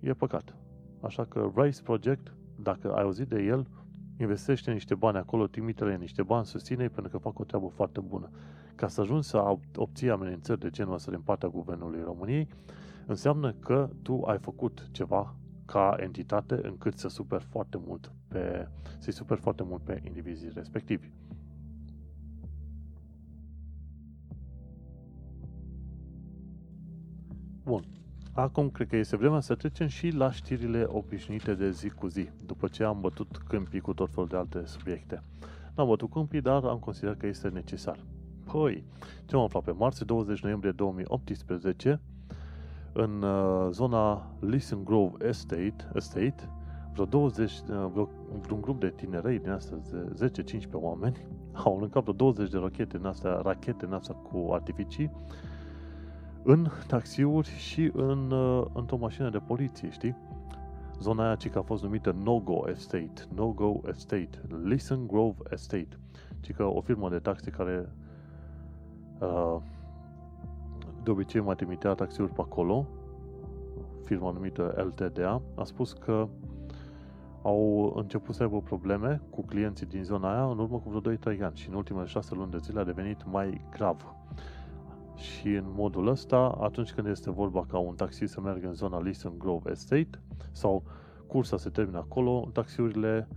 e 0.00 0.12
păcat. 0.12 0.56
Așa 1.00 1.24
că 1.24 1.52
Rise 1.54 1.82
Project, 1.82 2.34
dacă 2.58 2.92
ai 2.94 3.02
auzit 3.02 3.28
de 3.28 3.42
el, 3.42 3.66
investește 4.20 4.72
niște 4.72 4.94
bani 4.94 5.16
acolo, 5.16 5.46
trimite-le 5.46 5.96
niște 5.96 6.22
bani, 6.22 6.46
susține 6.46 6.88
pentru 6.88 7.12
că 7.12 7.18
fac 7.18 7.38
o 7.38 7.44
treabă 7.44 7.68
foarte 7.68 8.00
bună. 8.00 8.30
Ca 8.74 8.88
să 8.88 9.00
ajungi 9.00 9.28
să 9.28 9.56
obții 9.76 10.10
amenințări 10.10 10.60
de 10.60 10.70
genul 10.70 10.94
ăsta 10.94 11.10
din 11.10 11.20
partea 11.20 11.48
Guvernului 11.48 12.02
României, 12.02 12.48
înseamnă 13.06 13.52
că 13.52 13.90
tu 14.02 14.22
ai 14.22 14.38
făcut 14.38 14.88
ceva 14.90 15.36
ca 15.64 15.96
entitate 15.98 16.60
încât 16.62 16.98
să 16.98 17.08
super 17.08 17.40
foarte 17.40 17.80
mult 17.86 18.12
pe, 18.28 18.68
să-i 18.98 19.12
super 19.12 19.38
foarte 19.38 19.62
mult 19.62 19.82
pe 19.82 20.02
indivizii 20.06 20.50
respectivi. 20.54 21.10
Bun. 27.64 27.84
Acum 28.34 28.70
cred 28.70 28.88
că 28.88 28.96
este 28.96 29.16
vremea 29.16 29.40
să 29.40 29.54
trecem 29.54 29.86
și 29.86 30.10
la 30.10 30.30
știrile 30.30 30.84
obișnuite 30.88 31.54
de 31.54 31.70
zi 31.70 31.88
cu 31.88 32.06
zi, 32.06 32.28
după 32.46 32.68
ce 32.68 32.84
am 32.84 33.00
bătut 33.00 33.36
câmpii 33.48 33.80
cu 33.80 33.94
tot 33.94 34.10
felul 34.10 34.28
de 34.28 34.36
alte 34.36 34.62
subiecte. 34.66 35.22
N-am 35.74 35.86
bătut 35.86 36.10
câmpii, 36.10 36.40
dar 36.40 36.64
am 36.64 36.78
considerat 36.78 37.16
că 37.16 37.26
este 37.26 37.48
necesar. 37.48 37.98
Păi, 38.52 38.84
ce 39.26 39.36
am 39.36 39.42
aflat 39.42 39.62
pe 39.62 39.70
marți, 39.70 40.04
20 40.04 40.42
noiembrie 40.42 40.70
2018, 40.70 42.00
în 42.92 43.22
uh, 43.22 43.68
zona 43.70 44.30
Listen 44.40 44.84
Grove 44.84 45.26
Estate, 45.26 45.90
Estate 45.94 46.48
vreo 46.92 47.04
20, 47.04 47.50
uh, 47.50 47.58
vreo, 47.92 48.08
un 48.52 48.60
grup 48.60 48.80
de 48.80 48.90
tinerei 48.90 49.38
din 49.38 49.50
astea, 49.50 49.78
10-15 50.28 50.70
oameni, 50.72 51.26
au 51.64 51.76
aruncat 51.76 52.02
vreo 52.02 52.14
20 52.14 52.50
de 52.50 52.58
rachete 52.58 52.96
din 52.96 53.06
astea, 53.06 53.40
rachete 53.42 53.84
din 53.86 53.94
astea 53.94 54.14
cu 54.14 54.52
artificii 54.52 55.10
în 56.42 56.68
taxiuri 56.86 57.48
și 57.48 57.90
în, 57.94 58.30
uh, 58.30 58.66
într-o 58.72 58.96
mașină 58.96 59.30
de 59.30 59.38
poliție, 59.38 59.90
știi? 59.90 60.16
Zona 61.00 61.24
aia 61.24 61.34
ce 61.34 61.50
a 61.54 61.62
fost 61.62 61.82
numită 61.82 62.16
No-Go 62.24 62.68
Estate, 62.68 63.22
No-Go 63.34 63.80
Estate, 63.88 64.40
Listen 64.62 65.06
Grove 65.06 65.36
Estate, 65.50 65.98
ci 66.40 66.52
că 66.52 66.64
o 66.64 66.80
firmă 66.80 67.08
de 67.08 67.18
taxi 67.18 67.50
care 67.50 67.88
uh, 69.18 69.56
de 71.02 71.10
obicei 71.10 71.40
mai 71.40 71.54
trimitea 71.54 71.94
taxiuri 71.94 72.32
pe 72.32 72.40
acolo, 72.40 72.86
firma 74.04 74.30
numită 74.30 74.74
LTDA, 74.76 75.42
a. 75.54 75.64
Spus 75.64 75.92
că 75.92 76.28
au 77.42 77.92
început 77.96 78.34
să 78.34 78.42
aibă 78.42 78.60
probleme 78.60 79.20
cu 79.30 79.42
clienții 79.42 79.86
din 79.86 80.04
zona 80.04 80.32
aia 80.32 80.50
în 80.50 80.58
urmă 80.58 80.78
cu 80.78 80.90
vreo 80.90 81.16
2-3 81.16 81.40
ani 81.40 81.56
și 81.56 81.68
în 81.68 81.74
ultimele 81.74 82.06
6 82.06 82.34
luni 82.34 82.50
de 82.50 82.58
zile 82.58 82.80
a 82.80 82.84
devenit 82.84 83.24
mai 83.30 83.60
grav. 83.70 84.14
Și 85.16 85.48
în 85.48 85.64
modul 85.66 86.06
ăsta, 86.06 86.58
atunci 86.60 86.92
când 86.92 87.06
este 87.06 87.30
vorba 87.30 87.66
ca 87.66 87.78
un 87.78 87.94
taxi 87.94 88.26
să 88.26 88.40
meargă 88.40 88.66
în 88.66 88.74
zona 88.74 89.00
Listen 89.00 89.32
Grove 89.38 89.70
Estate 89.70 90.20
sau 90.52 90.82
cursa 91.26 91.56
se 91.56 91.70
termină 91.70 91.98
acolo, 91.98 92.48
taxiurile 92.52 93.28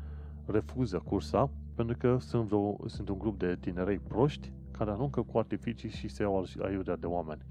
refuză 0.45 1.01
cursa 1.05 1.49
pentru 1.75 1.97
că 1.97 2.17
sunt, 2.19 2.47
vreo, 2.47 2.77
sunt 2.85 3.09
un 3.09 3.17
grup 3.17 3.39
de 3.39 3.57
tinerei 3.59 3.99
proști 3.99 4.51
care 4.71 4.91
aruncă 4.91 5.21
cu 5.21 5.37
artificii 5.37 5.89
și 5.89 6.07
se 6.07 6.23
iau 6.23 6.45
aiurea 6.63 6.95
de 6.95 7.05
oameni. 7.05 7.41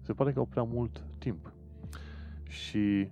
Se 0.00 0.12
pare 0.12 0.32
că 0.32 0.38
au 0.38 0.44
prea 0.44 0.62
mult 0.62 1.04
timp. 1.18 1.52
Și 2.48 3.10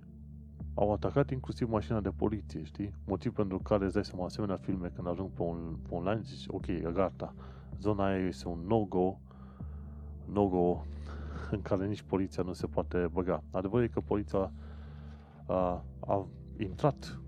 au 0.73 0.93
atacat 0.93 1.29
inclusiv 1.29 1.69
mașina 1.69 1.99
de 1.99 2.09
poliție, 2.09 2.63
știi? 2.63 2.93
Motiv 3.05 3.33
pentru 3.33 3.57
care 3.57 3.85
îți 3.85 3.93
dai 3.93 4.05
seama 4.05 4.25
asemenea 4.25 4.55
filme 4.55 4.91
când 4.95 5.07
ajung 5.07 5.29
pe, 5.29 5.41
un, 5.41 5.75
pe 5.87 5.93
online, 5.93 6.21
zici, 6.23 6.45
ok, 6.47 6.67
e 6.67 6.91
gata, 6.93 7.33
zona 7.79 8.05
aia 8.05 8.25
este 8.27 8.47
un 8.47 8.59
no-go, 8.67 9.19
no-go 10.25 10.83
în 11.51 11.61
care 11.61 11.87
nici 11.87 12.01
poliția 12.01 12.43
nu 12.43 12.53
se 12.53 12.67
poate 12.67 13.09
băga. 13.11 13.43
Adevărul 13.51 13.85
e 13.85 13.87
că 13.87 13.99
poliția 13.99 14.51
a, 15.45 15.83
a 15.99 16.27
intrat 16.57 17.19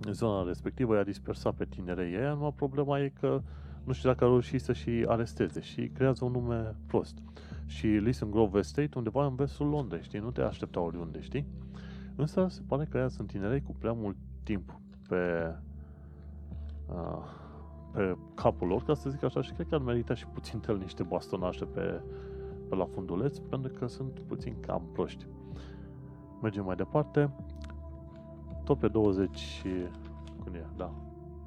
în 0.00 0.12
zona 0.12 0.46
respectivă, 0.46 0.94
i-a 0.94 1.02
dispersat 1.02 1.54
pe 1.54 1.64
tinerei 1.64 2.12
ei, 2.12 2.28
numai 2.28 2.52
problema 2.56 3.00
e 3.00 3.12
că 3.20 3.42
nu 3.84 3.92
știu 3.92 4.08
dacă 4.08 4.24
a 4.24 4.26
reușit 4.26 4.60
să 4.60 4.72
și 4.72 5.04
aresteze 5.06 5.60
și 5.60 5.90
creează 5.94 6.24
un 6.24 6.32
nume 6.32 6.74
prost. 6.86 7.18
Și 7.66 7.86
Listen 7.86 8.30
Grove 8.30 8.58
Estate 8.58 8.98
undeva 8.98 9.26
în 9.26 9.34
vestul 9.34 9.66
Londrei, 9.66 10.02
știi? 10.02 10.18
Nu 10.18 10.30
te 10.30 10.40
aștepta 10.40 10.80
oriunde, 10.80 11.20
știi? 11.20 11.46
Însă 12.16 12.46
se 12.48 12.60
pare 12.66 12.84
că 12.84 12.98
ea 12.98 13.08
sunt 13.08 13.28
tinerei 13.28 13.62
cu 13.62 13.74
prea 13.78 13.92
mult 13.92 14.16
timp 14.42 14.80
pe, 15.08 15.54
uh, 16.86 17.39
pe 17.92 18.16
capul 18.34 18.68
lor, 18.68 18.82
ca 18.82 18.94
să 18.94 19.10
zic 19.10 19.22
așa, 19.22 19.42
și 19.42 19.52
cred 19.52 19.66
că 19.68 19.74
ar 19.74 19.80
merita 19.80 20.14
și 20.14 20.26
puțin 20.26 20.60
el 20.68 20.78
niște 20.78 21.02
bastonașe 21.02 21.64
pe, 21.64 22.00
pe 22.68 22.74
la 22.74 22.84
funduleț, 22.84 23.38
pentru 23.38 23.72
că 23.78 23.86
sunt 23.86 24.20
puțin 24.20 24.56
cam 24.60 24.82
proști. 24.92 25.26
Mergem 26.42 26.64
mai 26.64 26.76
departe. 26.76 27.30
Tot 28.64 28.78
pe 28.78 28.88
20, 28.88 29.62
când 30.44 30.54
e, 30.54 30.66
da, 30.76 30.92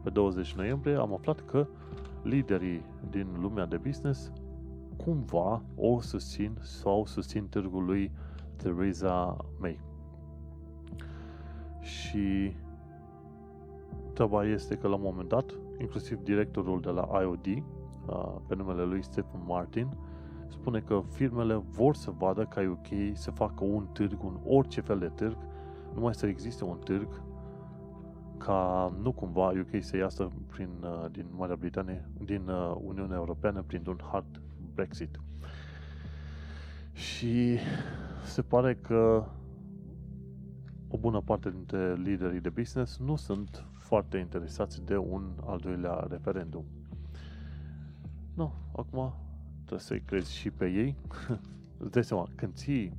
pe 0.03 0.09
20 0.09 0.53
noiembrie 0.53 0.95
am 0.95 1.13
aflat 1.13 1.45
că 1.45 1.67
liderii 2.23 2.85
din 3.09 3.27
lumea 3.39 3.65
de 3.65 3.77
business 3.77 4.31
cumva 4.97 5.61
o 5.75 5.99
susțin 5.99 6.57
sau 6.61 7.05
susțin 7.05 7.47
târgul 7.47 7.85
lui 7.85 8.11
Theresa 8.55 9.37
May. 9.59 9.79
Și 11.79 12.55
treaba 14.13 14.45
este 14.45 14.75
că 14.75 14.87
la 14.87 14.95
un 14.95 15.01
moment 15.01 15.29
dat, 15.29 15.53
inclusiv 15.79 16.17
directorul 16.17 16.81
de 16.81 16.89
la 16.89 17.07
IOD, 17.21 17.63
pe 18.47 18.55
numele 18.55 18.83
lui 18.83 19.03
Stephen 19.03 19.41
Martin, 19.45 19.97
spune 20.47 20.79
că 20.79 21.01
firmele 21.09 21.55
vor 21.55 21.95
să 21.95 22.11
vadă 22.11 22.45
ca 22.45 22.61
UK 22.69 23.17
să 23.17 23.31
facă 23.31 23.63
un 23.63 23.87
târg, 23.93 24.23
un 24.23 24.39
orice 24.45 24.81
fel 24.81 24.99
de 24.99 25.11
târg, 25.15 25.37
numai 25.93 26.13
să 26.15 26.25
existe 26.25 26.63
un 26.63 26.77
târg 26.77 27.21
ca 28.37 28.93
nu 29.01 29.11
cumva 29.11 29.47
UK 29.47 29.83
să 29.83 29.97
iasă 29.97 30.29
prin, 30.51 30.69
uh, 30.81 31.11
din 31.11 31.25
Marea 31.35 31.55
Britanie, 31.55 32.09
din 32.25 32.47
uh, 32.47 32.75
Uniunea 32.81 33.15
Europeană 33.15 33.61
printr-un 33.61 33.99
hard 34.11 34.41
Brexit. 34.73 35.19
Și 36.93 37.57
se 38.23 38.41
pare 38.41 38.75
că 38.75 39.25
o 40.87 40.97
bună 40.97 41.21
parte 41.21 41.49
dintre 41.49 41.93
liderii 41.93 42.39
de 42.39 42.49
business 42.49 42.97
nu 42.97 43.15
sunt 43.15 43.65
foarte 43.93 44.17
interesați 44.17 44.85
de 44.85 44.97
un 44.97 45.31
al 45.45 45.57
doilea 45.57 46.07
referendum. 46.09 46.65
Nu, 48.33 48.53
acum 48.75 49.13
trebuie 49.55 49.79
să-i 49.79 50.01
crezi 50.01 50.35
și 50.35 50.51
pe 50.51 50.65
ei. 50.65 50.95
Îți 51.83 51.91
dai 51.91 52.03
seama, 52.03 52.27
când 52.35 52.53
ții 52.53 52.93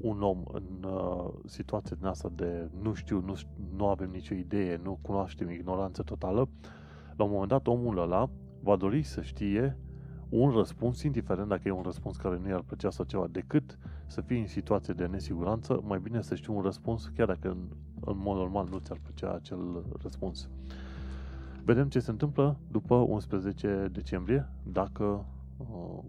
un 0.00 0.22
om 0.22 0.42
în 0.52 0.90
uh, 0.90 1.28
situația 1.44 1.96
din 1.96 2.06
asta 2.06 2.32
de 2.34 2.70
nu 2.82 2.94
știu, 2.94 3.20
nu, 3.20 3.34
nu 3.76 3.86
avem 3.88 4.10
nicio 4.10 4.34
idee, 4.34 4.80
nu 4.82 4.98
cunoaștem 5.02 5.50
ignoranță 5.50 6.02
totală, 6.02 6.48
la 7.16 7.24
un 7.24 7.30
moment 7.30 7.48
dat 7.48 7.66
omul 7.66 7.98
ăla 7.98 8.30
va 8.62 8.76
dori 8.76 9.02
să 9.02 9.22
știe 9.22 9.78
un 10.28 10.50
răspuns, 10.50 11.02
indiferent 11.02 11.48
dacă 11.48 11.62
e 11.64 11.70
un 11.70 11.82
răspuns 11.82 12.16
care 12.16 12.38
nu 12.38 12.48
i-ar 12.48 12.62
plăcea 12.62 12.90
sau 12.90 13.04
ceva, 13.04 13.26
decât 13.26 13.78
să 14.06 14.20
fii 14.20 14.40
în 14.40 14.46
situație 14.46 14.94
de 14.94 15.06
nesiguranță, 15.06 15.80
mai 15.84 15.98
bine 15.98 16.22
să 16.22 16.34
știi 16.34 16.54
un 16.54 16.62
răspuns, 16.62 17.06
chiar 17.14 17.26
dacă 17.26 17.56
în, 18.00 18.12
în 18.16 18.18
mod 18.18 18.36
normal 18.36 18.68
nu 18.68 18.78
ți-ar 18.78 18.98
plăcea 19.02 19.32
acel 19.34 19.84
răspuns. 20.02 20.48
Vedem 21.64 21.88
ce 21.88 22.00
se 22.00 22.10
întâmplă 22.10 22.58
după 22.70 22.94
11 22.94 23.88
decembrie, 23.92 24.48
dacă 24.62 25.26
uh, 25.56 26.04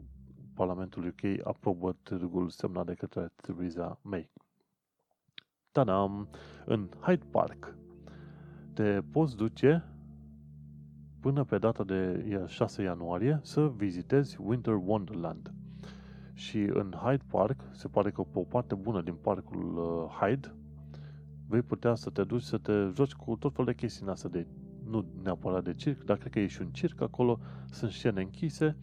Parlamentul 0.53 1.05
UK 1.05 1.47
aprobă 1.47 1.95
târgul 2.03 2.49
semnat 2.49 2.85
de 2.85 2.93
către 2.93 3.31
Theresa 3.35 3.99
May. 4.01 4.29
Tadam! 5.71 6.27
În 6.65 6.89
Hyde 7.01 7.25
Park 7.31 7.75
te 8.73 9.01
poți 9.11 9.35
duce 9.35 9.83
până 11.19 11.43
pe 11.43 11.57
data 11.57 11.83
de 11.83 12.25
6 12.47 12.81
ianuarie 12.81 13.39
să 13.43 13.67
vizitezi 13.75 14.37
Winter 14.41 14.73
Wonderland. 14.73 15.53
Și 16.33 16.57
în 16.59 16.93
Hyde 17.03 17.23
Park, 17.31 17.59
se 17.71 17.87
pare 17.87 18.11
că 18.11 18.21
pe 18.21 18.39
o 18.39 18.43
parte 18.43 18.75
bună 18.75 19.01
din 19.01 19.15
parcul 19.15 19.77
uh, 19.77 20.15
Hyde, 20.19 20.53
vei 21.47 21.61
putea 21.61 21.95
să 21.95 22.09
te 22.09 22.23
duci 22.23 22.41
să 22.41 22.57
te 22.57 22.71
joci 22.93 23.13
cu 23.13 23.35
tot 23.35 23.51
felul 23.51 23.65
de 23.65 23.77
chestii 23.77 24.03
în 24.03 24.09
asta 24.09 24.29
de, 24.29 24.47
nu 24.89 25.05
neapărat 25.23 25.63
de 25.63 25.73
circ, 25.73 26.03
dar 26.03 26.17
cred 26.17 26.31
că 26.31 26.39
e 26.39 26.47
și 26.47 26.61
un 26.61 26.71
circ 26.71 27.01
acolo, 27.01 27.39
sunt 27.69 27.91
scene 27.91 28.21
închise 28.21 28.75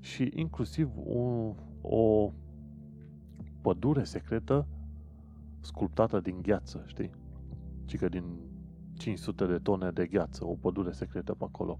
și 0.00 0.32
inclusiv 0.34 0.90
o, 1.06 1.54
o 1.80 2.32
pădure 3.60 4.04
secretă 4.04 4.66
sculptată 5.60 6.20
din 6.20 6.42
gheață, 6.42 6.82
știi? 6.86 7.10
Ci 7.84 7.96
că 7.96 8.08
din 8.08 8.24
500 8.96 9.46
de 9.46 9.58
tone 9.58 9.90
de 9.90 10.06
gheață, 10.06 10.44
o 10.44 10.54
pădure 10.54 10.92
secretă 10.92 11.34
pe 11.34 11.44
acolo. 11.44 11.78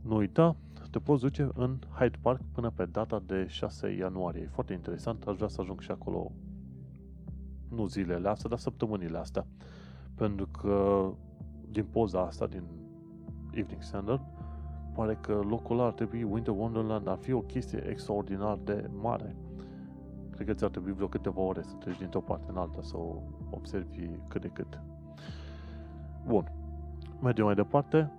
Nu 0.00 0.16
uita, 0.16 0.56
te 0.90 0.98
poți 0.98 1.22
duce 1.22 1.48
în 1.54 1.78
Hyde 1.98 2.18
Park 2.20 2.40
până 2.52 2.70
pe 2.70 2.84
data 2.84 3.22
de 3.26 3.46
6 3.48 3.88
ianuarie. 3.88 4.42
E 4.42 4.48
foarte 4.52 4.72
interesant, 4.72 5.26
aș 5.26 5.36
vrea 5.36 5.48
să 5.48 5.60
ajung 5.60 5.80
și 5.80 5.90
acolo 5.90 6.32
nu 7.74 7.86
zilele 7.86 8.28
astea, 8.28 8.48
dar 8.48 8.58
săptămânile 8.58 9.18
astea. 9.18 9.46
Pentru 10.14 10.46
că 10.46 11.08
din 11.70 11.84
poza 11.84 12.20
asta, 12.20 12.46
din 12.46 12.62
Evening 13.50 13.82
Standard, 13.82 14.20
pare 14.94 15.18
că 15.20 15.40
locul 15.48 15.78
ăla 15.78 15.86
ar 15.86 15.92
trebui, 15.92 16.22
Winter 16.22 16.54
Wonderland 16.56 17.08
ar 17.08 17.18
fi 17.20 17.32
o 17.32 17.40
chestie 17.40 17.86
extraordinar 17.88 18.58
de 18.64 18.90
mare. 19.00 19.36
cred 20.30 20.46
că 20.46 20.52
ți-ar 20.52 20.70
trebui 20.70 20.92
vreo 20.92 21.08
câteva 21.08 21.40
ore 21.40 21.62
să 21.62 21.74
treci 21.74 21.98
dintr-o 21.98 22.20
parte 22.20 22.46
în 22.50 22.56
alta, 22.56 22.82
să 22.82 22.96
o 22.96 23.16
observi 23.50 24.08
cât 24.28 24.40
de 24.40 24.48
cât. 24.48 24.80
Bun. 26.26 26.52
Mergem 27.22 27.44
mai 27.44 27.54
departe. 27.54 28.10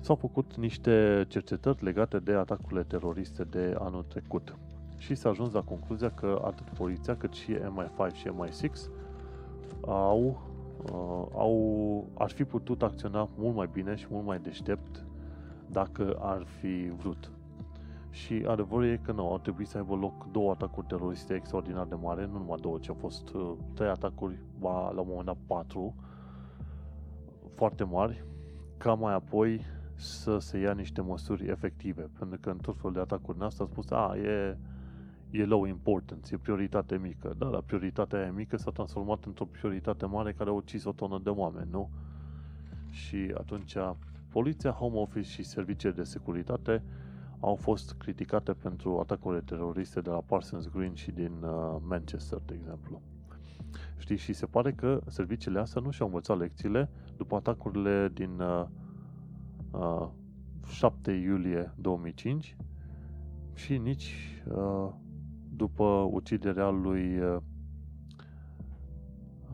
S-au 0.00 0.14
făcut 0.14 0.56
niște 0.56 1.24
cercetări 1.28 1.84
legate 1.84 2.18
de 2.18 2.32
atacurile 2.32 2.82
teroriste 2.82 3.44
de 3.44 3.76
anul 3.78 4.02
trecut 4.02 4.56
și 4.96 5.14
s-a 5.14 5.28
ajuns 5.28 5.52
la 5.52 5.62
concluzia 5.62 6.10
că 6.10 6.42
atât 6.44 6.68
poliția 6.68 7.16
cât 7.16 7.32
și 7.32 7.54
MI5 7.54 8.14
și 8.14 8.28
MI6 8.28 8.90
au, 9.86 10.40
uh, 10.92 11.26
au, 11.32 12.06
ar 12.14 12.30
fi 12.30 12.44
putut 12.44 12.82
acționa 12.82 13.28
mult 13.36 13.54
mai 13.54 13.68
bine 13.72 13.94
și 13.94 14.06
mult 14.10 14.26
mai 14.26 14.38
deștept 14.38 15.04
dacă 15.70 16.16
ar 16.20 16.46
fi 16.60 16.92
vrut. 16.96 17.30
Și 18.10 18.44
adevărul 18.48 18.86
e 18.86 19.00
că 19.02 19.12
nu, 19.12 19.30
au 19.30 19.38
trebuit 19.38 19.68
să 19.68 19.78
aibă 19.78 19.94
loc 19.94 20.30
două 20.30 20.50
atacuri 20.50 20.86
teroriste 20.86 21.34
extraordinar 21.34 21.86
de 21.86 21.94
mare, 21.94 22.26
nu 22.26 22.38
numai 22.38 22.58
două, 22.60 22.78
ci 22.78 22.88
au 22.88 22.96
fost 22.98 23.34
uh, 23.34 23.52
trei 23.74 23.88
atacuri, 23.88 24.38
ba, 24.58 24.90
la 24.90 25.00
un 25.00 25.06
moment 25.08 25.26
dat 25.26 25.36
patru, 25.46 25.94
foarte 27.54 27.84
mari, 27.84 28.24
ca 28.76 28.94
mai 28.94 29.14
apoi 29.14 29.60
să 29.94 30.38
se 30.38 30.58
ia 30.58 30.72
niște 30.72 31.00
măsuri 31.00 31.48
efective. 31.48 32.10
Pentru 32.18 32.38
că 32.40 32.50
în 32.50 32.56
tot 32.56 32.76
felul 32.76 32.92
de 32.92 33.00
atacuri 33.00 33.38
în 33.38 33.44
asta 33.44 33.64
a 33.64 33.66
spus, 33.66 33.90
a, 33.90 34.16
e, 34.16 34.58
e 35.30 35.44
low 35.44 35.64
importance, 35.64 36.34
e 36.34 36.38
prioritate 36.38 36.96
mică. 36.96 37.34
Da, 37.38 37.46
dar 37.46 37.60
prioritatea 37.60 38.18
aia 38.18 38.32
mică 38.32 38.56
s-a 38.56 38.70
transformat 38.70 39.24
într-o 39.24 39.44
prioritate 39.44 40.06
mare 40.06 40.32
care 40.32 40.50
a 40.50 40.52
ucis 40.52 40.84
o 40.84 40.92
tonă 40.92 41.20
de 41.22 41.30
oameni, 41.30 41.70
nu? 41.70 41.90
Și 42.90 43.32
atunci 43.34 43.76
poliția, 44.28 44.70
home 44.70 44.96
office 44.96 45.28
și 45.28 45.42
serviciile 45.42 45.94
de 45.94 46.02
securitate 46.02 46.82
au 47.40 47.54
fost 47.54 47.92
criticate 47.92 48.52
pentru 48.52 48.98
atacurile 48.98 49.40
teroriste 49.40 50.00
de 50.00 50.10
la 50.10 50.22
Parsons 50.26 50.68
Green 50.68 50.94
și 50.94 51.10
din 51.10 51.32
uh, 51.42 51.76
Manchester, 51.88 52.38
de 52.46 52.54
exemplu. 52.54 53.02
Știi, 53.98 54.16
și 54.16 54.32
se 54.32 54.46
pare 54.46 54.72
că 54.72 55.00
serviciile 55.06 55.58
astea 55.58 55.80
nu 55.80 55.90
și-au 55.90 56.08
învățat 56.08 56.38
lecțiile 56.38 56.90
după 57.16 57.36
atacurile 57.36 58.10
din 58.14 58.40
uh, 58.40 58.64
uh, 59.70 60.08
7 60.68 61.10
iulie 61.10 61.72
2005 61.76 62.56
și 63.54 63.78
nici 63.78 64.42
uh, 64.54 64.88
după 65.56 66.08
uciderea 66.10 66.68
lui 66.68 67.18
uh, 67.18 67.36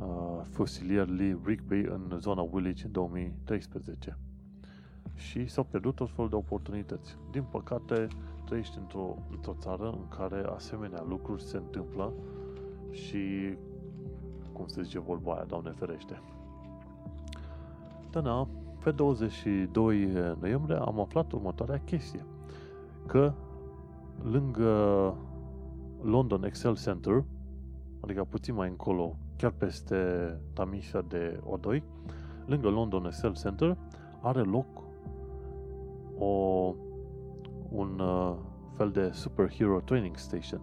uh, 0.01 0.41
fusilier 0.51 1.09
Lee 1.09 1.39
Rigby 1.45 1.77
în 1.77 2.17
zona 2.19 2.41
Woolwich 2.41 2.85
în 2.85 2.93
2013 2.93 4.19
și 5.15 5.47
s-au 5.47 5.65
pierdut 5.65 5.95
tot 5.95 6.11
felul 6.11 6.31
de 6.31 6.37
oportunități. 6.37 7.17
Din 7.31 7.43
păcate, 7.43 8.07
trăiești 8.45 8.79
într-o, 8.79 9.17
într-o 9.31 9.57
țară 9.59 9.87
în 9.87 10.09
care 10.09 10.45
asemenea 10.55 11.05
lucruri 11.09 11.43
se 11.43 11.57
întâmplă 11.57 12.13
și, 12.91 13.55
cum 14.53 14.67
se 14.67 14.83
zice 14.83 14.99
vorba 14.99 15.35
aia, 15.35 15.45
Doamne 15.45 15.71
ferește. 15.71 16.23
Dar 18.11 18.23
na, 18.23 18.49
pe 18.85 18.91
22 18.91 20.09
noiembrie 20.41 20.77
am 20.77 21.01
aflat 21.01 21.33
următoarea 21.33 21.81
chestie. 21.85 22.25
Că 23.07 23.33
lângă 24.23 25.15
London 26.03 26.45
Excel 26.45 26.77
Center, 26.77 27.25
adică 28.01 28.25
puțin 28.25 28.55
mai 28.55 28.69
încolo, 28.69 29.17
chiar 29.37 29.51
peste 29.51 29.97
Tamisa 30.53 31.01
de 31.09 31.41
O2, 31.41 31.83
lângă 32.47 32.69
London 32.69 33.07
Excel 33.07 33.35
Center, 33.35 33.77
are 34.21 34.41
loc 34.41 34.67
o, 36.19 36.27
un 37.69 37.99
uh, 37.99 38.35
fel 38.77 38.91
de 38.91 39.11
superhero 39.13 39.81
training 39.81 40.17
station. 40.17 40.61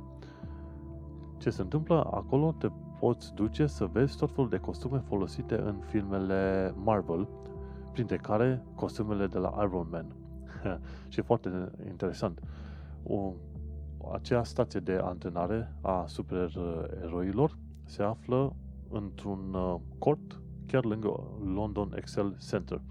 Ce 1.38 1.50
se 1.50 1.62
întâmplă? 1.62 2.10
Acolo 2.12 2.56
te 2.58 2.68
poți 3.00 3.34
duce 3.34 3.66
să 3.66 3.86
vezi 3.86 4.18
tot 4.18 4.32
felul 4.32 4.50
de 4.50 4.58
costume 4.58 5.04
folosite 5.08 5.60
în 5.60 5.76
filmele 5.86 6.74
Marvel, 6.84 7.28
printre 7.92 8.18
care 8.18 8.64
costumele 8.76 9.28
de 9.28 9.38
la 9.38 9.56
Iron 9.58 9.88
Man. 9.92 10.16
și 11.10 11.20
e 11.20 11.24
foarte 11.24 11.72
interesant. 11.88 12.40
O, 13.04 13.34
acea 14.14 14.44
stație 14.44 14.80
de 14.80 15.00
antrenare 15.04 15.74
a 15.82 16.06
supereroilor 16.08 17.58
se 17.86 18.04
află 18.04 18.56
într-un 18.90 19.54
uh, 19.54 19.76
cort 19.98 20.42
chiar 20.66 20.86
lângă 20.86 21.24
London 21.44 21.94
Excel 21.96 22.38
Center. 22.50 22.82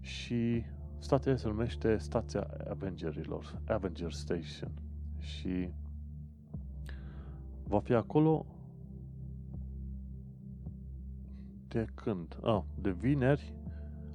Și 0.00 0.62
Stația 0.98 1.36
se 1.36 1.48
numește 1.48 1.96
Stația 1.96 2.46
Avengerilor, 2.70 3.60
Avenger 3.68 4.12
Station. 4.12 4.70
Și 5.18 5.68
va 7.64 7.80
fi 7.80 7.92
acolo 7.92 8.46
de 11.68 11.86
când? 11.94 12.38
Ah, 12.42 12.62
de 12.74 12.90
vineri. 12.90 13.54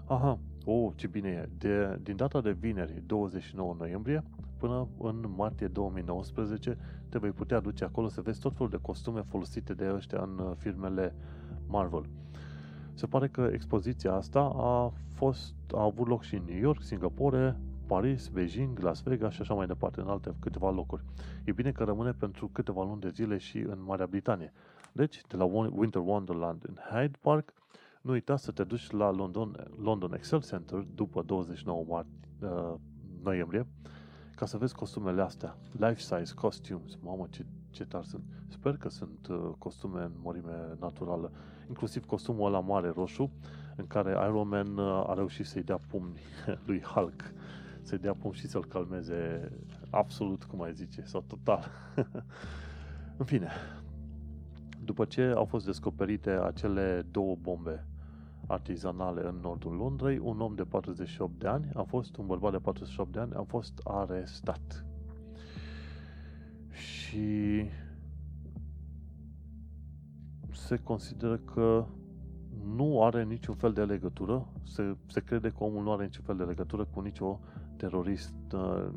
Aha, 0.05 0.39
oh, 0.65 0.93
ce 0.95 1.07
bine 1.07 1.29
e. 1.29 1.49
De, 1.57 1.99
din 2.01 2.15
data 2.15 2.41
de 2.41 2.51
vineri, 2.51 3.03
29 3.05 3.75
noiembrie, 3.77 4.23
până 4.65 4.87
în 4.97 5.33
martie 5.35 5.67
2019, 5.67 6.77
te 7.09 7.17
vei 7.17 7.31
putea 7.31 7.59
duce 7.59 7.83
acolo 7.83 8.07
să 8.07 8.21
vezi 8.21 8.39
tot 8.39 8.53
felul 8.53 8.69
de 8.69 8.79
costume 8.81 9.21
folosite 9.21 9.73
de 9.73 9.91
ăștia 9.95 10.21
în 10.21 10.39
uh, 10.39 10.51
filmele 10.57 11.15
Marvel. 11.67 12.05
Se 12.93 13.05
pare 13.05 13.27
că 13.27 13.49
expoziția 13.51 14.13
asta 14.13 14.39
a, 14.55 14.93
fost, 15.13 15.53
a 15.73 15.83
avut 15.83 16.07
loc 16.07 16.21
și 16.21 16.35
în 16.35 16.43
New 16.45 16.57
York, 16.57 16.81
Singapore, 16.81 17.59
Paris, 17.85 18.27
Beijing, 18.27 18.79
Las 18.79 19.01
Vegas 19.03 19.33
și 19.33 19.41
așa 19.41 19.53
mai 19.53 19.67
departe, 19.67 20.01
în 20.01 20.07
alte 20.07 20.35
câteva 20.39 20.71
locuri. 20.71 21.03
E 21.43 21.51
bine 21.51 21.71
că 21.71 21.83
rămâne 21.83 22.11
pentru 22.11 22.47
câteva 22.47 22.83
luni 22.83 23.01
de 23.01 23.09
zile 23.09 23.37
și 23.37 23.57
în 23.57 23.83
Marea 23.85 24.05
Britanie. 24.05 24.53
Deci, 24.91 25.21
de 25.27 25.37
la 25.37 25.43
Winter 25.43 26.01
Wonderland 26.05 26.63
în 26.67 26.75
Hyde 26.89 27.17
Park, 27.21 27.53
nu 28.01 28.11
uita 28.11 28.35
să 28.35 28.51
te 28.51 28.63
duci 28.63 28.91
la 28.91 29.11
London, 29.11 29.67
London 29.81 30.13
Excel 30.13 30.41
Center 30.41 30.79
după 30.95 31.21
29 31.21 31.83
mar- 31.83 32.05
uh, 32.41 32.73
noiembrie 33.23 33.67
ca 34.35 34.45
să 34.45 34.57
vezi 34.57 34.75
costumele 34.75 35.21
astea. 35.21 35.57
Life-size 35.71 36.33
costumes. 36.33 36.97
Mamă, 37.01 37.27
ce, 37.29 37.45
ce 37.69 37.85
tari 37.85 38.07
sunt. 38.07 38.23
Sper 38.47 38.77
că 38.77 38.89
sunt 38.89 39.27
uh, 39.29 39.49
costume 39.57 40.01
în 40.01 40.11
mărime 40.21 40.75
naturală. 40.79 41.31
Inclusiv 41.67 42.05
costumul 42.05 42.47
ăla 42.47 42.59
mare 42.59 42.89
roșu, 42.95 43.31
în 43.75 43.87
care 43.87 44.11
Iron 44.11 44.47
Man 44.47 44.77
uh, 44.77 45.03
a 45.07 45.13
reușit 45.13 45.45
să-i 45.45 45.63
dea 45.63 45.79
pumni 45.87 46.19
lui 46.67 46.81
Hulk. 46.81 47.31
Să-i 47.81 47.97
dea 47.97 48.13
pumni 48.13 48.35
și 48.35 48.47
să-l 48.47 48.65
calmeze 48.65 49.51
absolut, 49.89 50.43
cum 50.43 50.61
ai 50.61 50.73
zice, 50.73 51.01
sau 51.01 51.23
total. 51.27 51.71
în 53.17 53.25
fine, 53.25 53.49
după 54.83 55.05
ce 55.05 55.33
au 55.35 55.45
fost 55.45 55.65
descoperite 55.65 56.29
acele 56.29 57.05
două 57.11 57.35
bombe 57.41 57.85
artizanale 58.47 59.27
în 59.27 59.35
nordul 59.41 59.73
Londrei, 59.73 60.17
un 60.17 60.39
om 60.41 60.55
de 60.55 60.63
48 60.63 61.39
de 61.39 61.47
ani 61.47 61.69
a 61.73 61.81
fost, 61.81 62.17
un 62.17 62.25
bărbat 62.25 62.51
de 62.51 62.57
48 62.57 63.11
de 63.11 63.19
ani 63.19 63.33
a 63.33 63.43
fost 63.47 63.81
arestat. 63.83 64.85
Și 66.71 67.65
se 70.51 70.77
consideră 70.77 71.37
că 71.37 71.85
nu 72.75 73.03
are 73.03 73.23
niciun 73.23 73.55
fel 73.55 73.73
de 73.73 73.83
legătură, 73.83 74.47
se, 74.63 74.95
se 75.05 75.19
crede 75.19 75.49
că 75.49 75.63
omul 75.63 75.83
nu 75.83 75.91
are 75.91 76.03
niciun 76.03 76.23
fel 76.23 76.35
de 76.37 76.43
legătură 76.43 76.85
cu 76.85 76.99
nicio 76.99 77.39
terorist, 77.75 78.35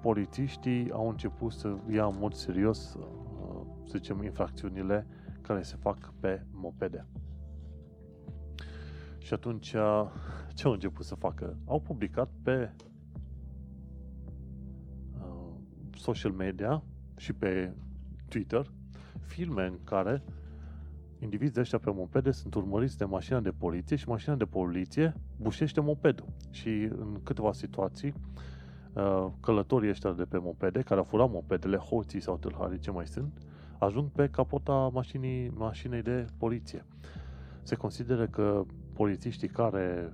polițiștii 0.02 0.92
au 0.92 1.10
început 1.10 1.52
să 1.52 1.78
ia 1.92 2.06
în 2.06 2.16
mod 2.20 2.34
serios, 2.34 2.94
uh, 2.94 3.66
să 3.86 3.98
zicem, 3.98 4.24
infracțiunile 4.24 5.08
care 5.42 5.62
se 5.62 5.76
fac 5.76 6.14
pe 6.20 6.46
mopede. 6.52 7.08
Și 9.18 9.34
atunci, 9.34 9.76
ce 10.54 10.66
au 10.66 10.72
început 10.72 11.06
să 11.06 11.16
facă? 11.16 11.58
Au 11.66 11.80
publicat 11.80 12.30
pe 12.44 12.76
social 15.96 16.32
media 16.32 16.84
și 17.16 17.34
pe 17.34 17.74
Twitter 18.30 18.72
filme 19.20 19.66
în 19.66 19.80
care 19.84 20.24
indivizii 21.20 21.62
ăștia 21.62 21.78
pe 21.78 21.92
mopede 21.92 22.32
sunt 22.32 22.54
urmăriți 22.54 22.98
de 22.98 23.06
mașina 23.06 23.40
de 23.40 23.50
poliție 23.50 23.96
și 23.96 24.10
mașina 24.10 24.36
de 24.36 24.46
poliție 24.46 25.14
bușește 25.38 25.80
mopedul. 25.80 26.28
Și 26.50 26.70
în 26.70 27.20
câteva 27.24 27.52
situații, 27.52 28.14
uh, 28.94 29.28
călătorii 29.40 29.90
ăștia 29.90 30.12
de 30.12 30.24
pe 30.24 30.38
mopede, 30.38 30.82
care 30.82 31.00
au 31.00 31.06
furat 31.06 31.32
mopedele, 31.32 31.78
hoții 31.78 32.20
sau 32.20 32.38
tâlharii, 32.38 32.80
ce 32.80 32.92
mai 32.92 33.08
sunt, 33.08 33.42
ajung 33.80 34.10
pe 34.10 34.28
capota 34.30 34.90
mașinii, 34.94 35.50
mașinii 35.50 36.02
de 36.02 36.26
poliție. 36.38 36.86
Se 37.64 37.76
consideră 37.76 38.28
că 38.28 38.64
polițiștii 38.94 39.48
care 39.48 40.14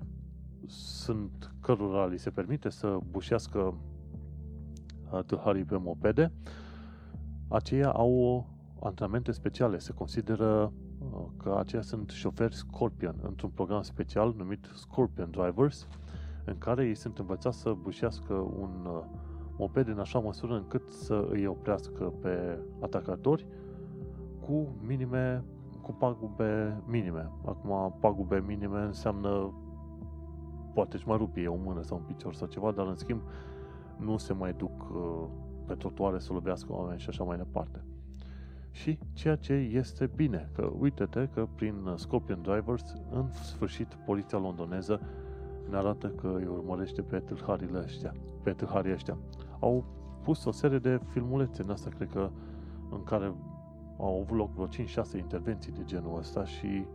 sunt 0.67 1.51
cărora 1.61 2.05
li 2.05 2.17
se 2.17 2.29
permite 2.29 2.69
să 2.69 2.97
bușească 3.11 3.77
uh, 5.11 5.23
tâlharii 5.25 5.63
pe 5.63 5.77
mopede, 5.77 6.31
aceia 7.47 7.89
au 7.91 8.45
antrenamente 8.81 9.31
speciale. 9.31 9.77
Se 9.77 9.93
consideră 9.93 10.73
uh, 10.75 10.82
că 11.37 11.55
aceia 11.59 11.81
sunt 11.81 12.09
șoferi 12.09 12.55
Scorpion 12.55 13.15
într-un 13.21 13.49
program 13.49 13.81
special 13.81 14.33
numit 14.37 14.69
Scorpion 14.75 15.31
Drivers, 15.31 15.87
în 16.45 16.57
care 16.57 16.85
ei 16.85 16.95
sunt 16.95 17.17
învățați 17.17 17.59
să 17.59 17.75
bușească 17.81 18.33
un 18.33 18.85
uh, 18.85 19.03
moped 19.57 19.87
în 19.87 19.99
așa 19.99 20.19
măsură 20.19 20.55
încât 20.55 20.91
să 20.91 21.27
îi 21.29 21.45
oprească 21.45 22.13
pe 22.21 22.59
atacatori 22.79 23.45
cu 24.45 24.67
minime 24.87 25.43
cu 25.81 25.91
pagube 25.91 26.81
minime. 26.87 27.31
Acum, 27.45 27.95
pagube 27.99 28.43
minime 28.47 28.81
înseamnă 28.81 29.53
poate 30.73 30.95
își 30.95 31.07
mai 31.07 31.17
rupe 31.17 31.47
o 31.47 31.55
mână 31.55 31.81
sau 31.81 31.97
un 31.97 32.03
picior 32.03 32.33
sau 32.33 32.47
ceva, 32.47 32.71
dar 32.71 32.87
în 32.87 32.95
schimb 32.95 33.21
nu 33.97 34.17
se 34.17 34.33
mai 34.33 34.53
duc 34.53 34.89
uh, 34.89 35.25
pe 35.65 35.73
trotuare 35.73 36.19
să 36.19 36.33
lovească 36.33 36.73
oameni 36.73 36.99
și 36.99 37.09
așa 37.09 37.23
mai 37.23 37.37
departe. 37.37 37.83
Și 38.73 38.97
ceea 39.13 39.35
ce 39.35 39.53
este 39.53 40.09
bine, 40.15 40.49
că 40.53 40.71
uite-te 40.79 41.27
că 41.33 41.47
prin 41.55 41.93
Scorpion 41.95 42.41
Drivers, 42.41 42.95
în 43.11 43.31
sfârșit, 43.31 43.87
poliția 44.05 44.37
londoneză 44.37 44.99
ne 45.69 45.75
arată 45.75 46.07
că 46.07 46.33
îi 46.37 46.45
urmărește 46.45 47.01
pe 47.01 47.19
tâlharile 47.19 47.79
ăștia, 47.79 48.13
pe 48.43 48.51
tâlharii 48.51 48.93
ăștia. 48.93 49.17
Au 49.59 49.85
pus 50.23 50.45
o 50.45 50.51
serie 50.51 50.79
de 50.79 50.99
filmulețe 51.07 51.61
în 51.63 51.69
asta, 51.69 51.89
cred 51.89 52.09
că, 52.09 52.29
în 52.91 53.03
care 53.03 53.33
au 53.97 54.21
avut 54.21 54.37
loc 54.37 54.53
vreo 54.53 54.67
5-6 54.67 55.17
intervenții 55.17 55.71
de 55.71 55.83
genul 55.85 56.17
ăsta 56.17 56.45
și 56.45 56.85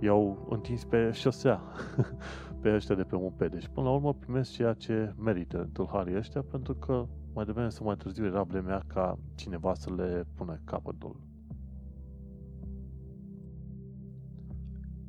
i-au 0.00 0.46
întins 0.50 0.84
pe 0.84 1.10
șosea 1.10 1.60
pe 2.60 2.74
ăștia 2.74 2.94
de 2.94 3.02
pe 3.02 3.16
mopede. 3.16 3.58
Și 3.58 3.70
până 3.70 3.86
la 3.86 3.94
urmă 3.94 4.14
primesc 4.14 4.50
ceea 4.50 4.72
ce 4.72 5.14
merită 5.18 5.68
tâlharii 5.72 6.16
ăștia 6.16 6.42
pentru 6.50 6.74
că 6.74 7.06
mai 7.34 7.44
devreme 7.44 7.68
sau 7.68 7.86
mai 7.86 7.96
târziu 7.96 8.24
era 8.24 8.42
vremea 8.42 8.82
ca 8.86 9.18
cineva 9.34 9.74
să 9.74 9.94
le 9.94 10.26
pună 10.34 10.60
capătul. 10.64 11.20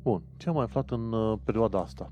Bun, 0.02 0.22
ce 0.36 0.48
am 0.48 0.54
mai 0.54 0.64
aflat 0.64 0.90
în 0.90 1.12
uh, 1.12 1.38
perioada 1.44 1.80
asta? 1.80 2.08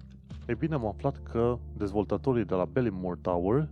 Ei 0.49 0.55
bine, 0.55 0.75
am 0.75 0.87
aflat 0.87 1.23
că 1.23 1.59
dezvoltatorii 1.77 2.45
de 2.45 2.55
la 2.55 2.65
Bellymore 2.65 3.19
Tower 3.21 3.69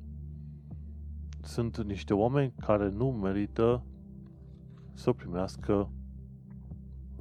sunt 1.42 1.84
niște 1.84 2.14
oameni 2.14 2.52
care 2.60 2.90
nu 2.90 3.10
merită 3.10 3.84
să 4.92 5.12
primească 5.12 5.90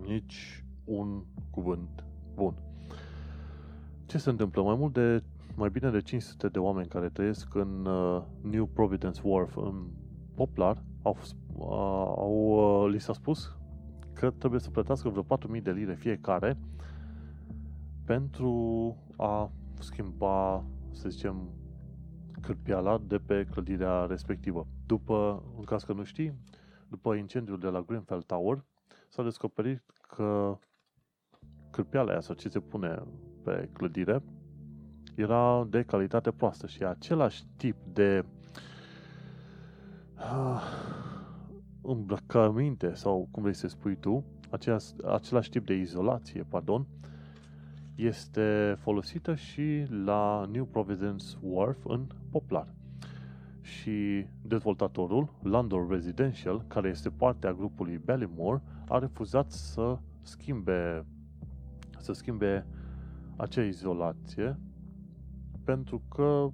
nici 0.05 0.65
un 0.83 1.23
cuvânt 1.49 2.03
bun. 2.33 2.53
Ce 4.05 4.17
se 4.17 4.29
întâmplă? 4.29 4.61
Mai 4.61 4.75
mult 4.75 4.93
de 4.93 5.23
mai 5.59 5.69
bine 5.69 5.89
de 5.89 6.01
500 6.01 6.47
de 6.47 6.59
oameni 6.59 6.87
care 6.87 7.09
trăiesc 7.09 7.55
în 7.55 7.85
uh, 7.85 8.23
New 8.41 8.65
Providence 8.65 9.21
Wharf, 9.23 9.55
în 9.55 9.87
Poplar, 10.35 10.83
au, 11.01 11.17
uh, 11.53 11.65
au, 12.17 12.83
uh, 12.83 12.91
li 12.91 12.99
s-a 12.99 13.13
spus 13.13 13.57
că 14.13 14.29
trebuie 14.29 14.59
să 14.59 14.69
plătească 14.69 15.09
vreo 15.09 15.57
4.000 15.57 15.61
de 15.63 15.71
lire 15.71 15.95
fiecare 15.95 16.57
pentru 18.05 18.95
a 19.17 19.51
schimba, 19.79 20.65
să 20.91 21.09
zicem, 21.09 21.49
cârpiala 22.41 23.01
de 23.07 23.17
pe 23.17 23.47
clădirea 23.51 24.05
respectivă. 24.05 24.67
După, 24.85 25.43
în 25.57 25.63
caz 25.63 25.83
că 25.83 25.93
nu 25.93 26.03
știi, 26.03 26.33
după 26.87 27.13
incendiul 27.13 27.59
de 27.59 27.67
la 27.67 27.81
Grenfell 27.81 28.21
Tower, 28.21 28.65
s-a 29.09 29.23
descoperit 29.23 29.83
că 30.07 30.57
cârpiala 31.69 32.11
aia 32.11 32.21
sau 32.21 32.35
ce 32.35 32.49
se 32.49 32.59
pune 32.59 33.03
pe 33.43 33.69
clădire 33.73 34.23
era 35.19 35.67
de 35.69 35.83
calitate 35.83 36.31
proastă 36.31 36.67
și 36.67 36.83
același 36.83 37.43
tip 37.55 37.75
de 37.93 38.25
uh, 40.15 40.61
îmbrăcăminte 41.81 42.93
sau 42.93 43.27
cum 43.31 43.41
vrei 43.41 43.55
să 43.55 43.67
spui 43.67 43.95
tu, 43.95 44.23
aceeași, 44.49 44.85
același 45.13 45.49
tip 45.49 45.65
de 45.65 45.73
izolație, 45.73 46.45
pardon, 46.49 46.87
este 47.95 48.75
folosită 48.79 49.35
și 49.35 49.85
la 50.03 50.45
New 50.51 50.65
Providence 50.65 51.25
Wharf 51.41 51.85
în 51.85 52.07
Poplar. 52.29 52.67
Și 53.61 54.25
dezvoltatorul, 54.41 55.33
Landor 55.41 55.89
Residential, 55.89 56.63
care 56.67 56.89
este 56.89 57.09
parte 57.09 57.47
a 57.47 57.53
grupului 57.53 58.01
Ballymore, 58.05 58.61
a 58.87 58.99
refuzat 58.99 59.51
să 59.51 59.97
schimbe 60.21 61.05
să 61.97 62.13
schimbe 62.13 62.65
acea 63.35 63.63
izolație 63.63 64.59
pentru 65.63 66.01
că 66.15 66.47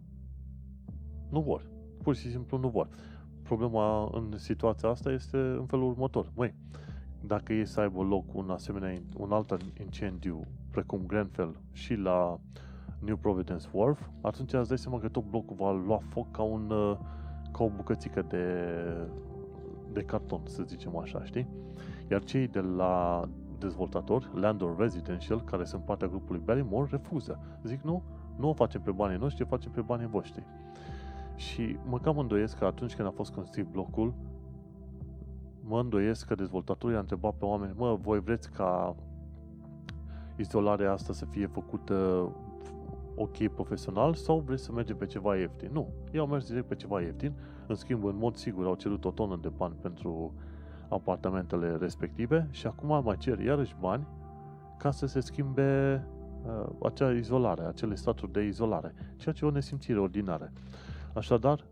nu 1.29 1.41
vor. 1.41 1.69
Pur 2.03 2.15
și 2.15 2.29
simplu 2.29 2.57
nu 2.57 2.69
vor. 2.69 2.87
Problema 3.43 4.09
în 4.13 4.33
situația 4.37 4.89
asta 4.89 5.11
este 5.11 5.37
în 5.37 5.65
felul 5.65 5.89
următor. 5.89 6.31
Măi, 6.35 6.53
dacă 7.21 7.53
e 7.53 7.65
să 7.65 7.79
aibă 7.79 8.01
loc 8.01 8.33
un 8.33 8.49
asemenea, 8.49 9.01
un 9.17 9.31
alt 9.31 9.57
incendiu 9.79 10.47
precum 10.71 11.03
Grenfell 11.07 11.59
și 11.71 11.95
la 11.95 12.39
New 12.99 13.17
Providence 13.17 13.67
Wharf, 13.71 14.07
atunci 14.21 14.53
îți 14.53 14.67
dai 14.67 14.77
seama 14.77 14.99
că 14.99 15.07
tot 15.07 15.23
blocul 15.29 15.55
va 15.55 15.71
lua 15.71 15.97
foc 15.97 16.31
ca, 16.31 16.41
un, 16.41 16.67
ca 17.51 17.63
o 17.63 17.69
bucățică 17.69 18.21
de, 18.21 18.45
de 19.91 20.01
carton, 20.01 20.41
să 20.45 20.63
zicem 20.63 20.97
așa, 20.97 21.23
știi? 21.23 21.47
Iar 22.11 22.23
cei 22.23 22.47
de 22.47 22.59
la 22.59 23.23
dezvoltator, 23.57 24.31
Landor 24.33 24.77
Residential, 24.77 25.43
care 25.43 25.63
sunt 25.63 25.83
partea 25.83 26.07
grupului 26.07 26.41
Barrymore, 26.45 26.87
refuză. 26.91 27.39
Zic, 27.63 27.81
nu, 27.81 28.03
nu 28.37 28.49
o 28.49 28.53
facem 28.53 28.81
pe 28.81 28.91
banii 28.91 29.17
noștri, 29.17 29.43
o 29.43 29.47
facem 29.47 29.71
pe 29.71 29.81
banii 29.81 30.07
voștri. 30.07 30.43
Și 31.35 31.77
mă 31.85 31.99
cam 31.99 32.17
îndoiesc 32.17 32.57
că 32.57 32.65
atunci 32.65 32.95
când 32.95 33.07
a 33.07 33.11
fost 33.11 33.33
construit 33.33 33.67
blocul, 33.67 34.13
mă 35.61 35.79
îndoiesc 35.79 36.27
că 36.27 36.35
dezvoltatorii 36.35 36.95
a 36.95 36.99
întrebat 36.99 37.33
pe 37.33 37.45
oameni, 37.45 37.73
mă, 37.75 37.95
voi 38.01 38.19
vreți 38.19 38.51
ca 38.51 38.95
izolarea 40.35 40.91
asta 40.91 41.13
să 41.13 41.25
fie 41.25 41.47
făcută 41.47 42.29
ok 43.15 43.47
profesional 43.47 44.13
sau 44.13 44.39
vreți 44.39 44.63
să 44.63 44.71
mergem 44.71 44.97
pe 44.97 45.05
ceva 45.05 45.35
ieftin? 45.35 45.69
Nu, 45.73 45.87
ei 46.11 46.19
au 46.19 46.27
mers 46.27 46.47
direct 46.47 46.67
pe 46.67 46.75
ceva 46.75 47.01
ieftin, 47.01 47.33
în 47.67 47.75
schimb, 47.75 48.05
în 48.05 48.17
mod 48.17 48.35
sigur, 48.35 48.65
au 48.65 48.75
cerut 48.75 49.05
o 49.05 49.11
tonă 49.11 49.39
de 49.41 49.49
bani 49.57 49.75
pentru 49.81 50.33
apartamentele 50.89 51.75
respective 51.75 52.47
și 52.51 52.67
acum 52.67 53.03
mai 53.03 53.17
cer 53.17 53.39
iarăși 53.39 53.75
bani 53.79 54.07
ca 54.77 54.91
să 54.91 55.05
se 55.05 55.19
schimbe 55.19 56.01
uh, 56.07 56.14
acea 56.83 57.11
izolare, 57.11 57.63
acele 57.63 57.95
staturi 57.95 58.31
de 58.31 58.41
izolare, 58.41 58.93
ceea 59.17 59.33
ce 59.33 59.45
e 59.45 59.47
o 59.47 59.51
nesimțire 59.51 59.99
ordinară. 59.99 60.51
Așadar, 61.13 61.65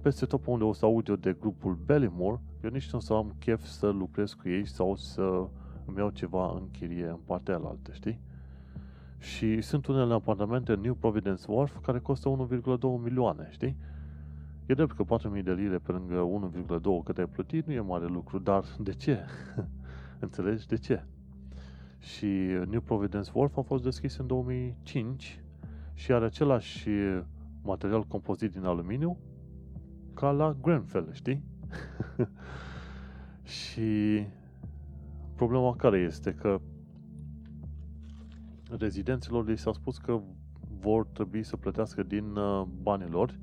peste 0.00 0.26
tot 0.26 0.40
pe 0.40 0.50
unde 0.50 0.64
o 0.64 0.72
să 0.72 0.84
aud 0.84 1.08
eu 1.08 1.16
de 1.16 1.36
grupul 1.40 1.78
Bellymore, 1.84 2.40
eu 2.62 2.70
nici 2.70 2.90
nu 2.90 2.98
o 2.98 3.00
să 3.00 3.12
am 3.12 3.34
chef 3.38 3.64
să 3.64 3.88
lucrez 3.88 4.32
cu 4.32 4.48
ei 4.48 4.66
sau 4.66 4.96
să 4.96 5.48
îmi 5.86 5.96
iau 5.98 6.10
ceva 6.10 6.52
în 6.54 6.70
chirie 6.70 7.06
în 7.06 7.20
partea 7.24 7.54
alaltă, 7.54 7.92
știi? 7.92 8.20
Și 9.18 9.60
sunt 9.60 9.86
unele 9.86 10.14
apartamente 10.14 10.72
în 10.72 10.80
New 10.80 10.94
Providence 10.94 11.42
Wharf 11.48 11.80
care 11.82 11.98
costă 11.98 12.46
1,2 12.48 12.78
milioane, 13.02 13.48
știi? 13.50 13.76
E 14.66 14.74
drept 14.74 14.92
că 14.92 15.04
4.000 15.36 15.42
de 15.42 15.52
lire 15.52 15.78
pe 15.78 15.92
lângă 15.92 16.50
1,2 16.78 17.04
cât 17.04 17.18
ai 17.18 17.26
plătit 17.26 17.66
nu 17.66 17.72
e 17.72 17.80
mare 17.80 18.06
lucru, 18.06 18.38
dar 18.38 18.64
de 18.78 18.92
ce? 18.92 19.18
Înțelegi? 20.18 20.66
De 20.66 20.76
ce? 20.76 21.04
Și 22.00 22.26
New 22.68 22.80
Providence 22.80 23.30
Wharf 23.34 23.56
a 23.56 23.62
fost 23.62 23.82
deschis 23.82 24.16
în 24.16 24.26
2005 24.26 25.42
și 25.94 26.12
are 26.12 26.24
același 26.24 26.88
material 27.62 28.04
compozit 28.04 28.52
din 28.52 28.64
aluminiu 28.64 29.18
ca 30.14 30.30
la 30.30 30.56
Grenfell, 30.62 31.08
știi? 31.12 31.42
și 33.58 34.22
problema 35.34 35.76
care 35.76 35.98
este? 35.98 36.34
Că 36.34 36.60
rezidenților 38.78 39.46
li 39.46 39.58
s-a 39.58 39.72
spus 39.72 39.98
că 39.98 40.20
vor 40.80 41.06
trebui 41.06 41.42
să 41.42 41.56
plătească 41.56 42.02
din 42.02 42.36
uh, 42.36 42.66
banii 42.82 43.08
lor 43.08 43.38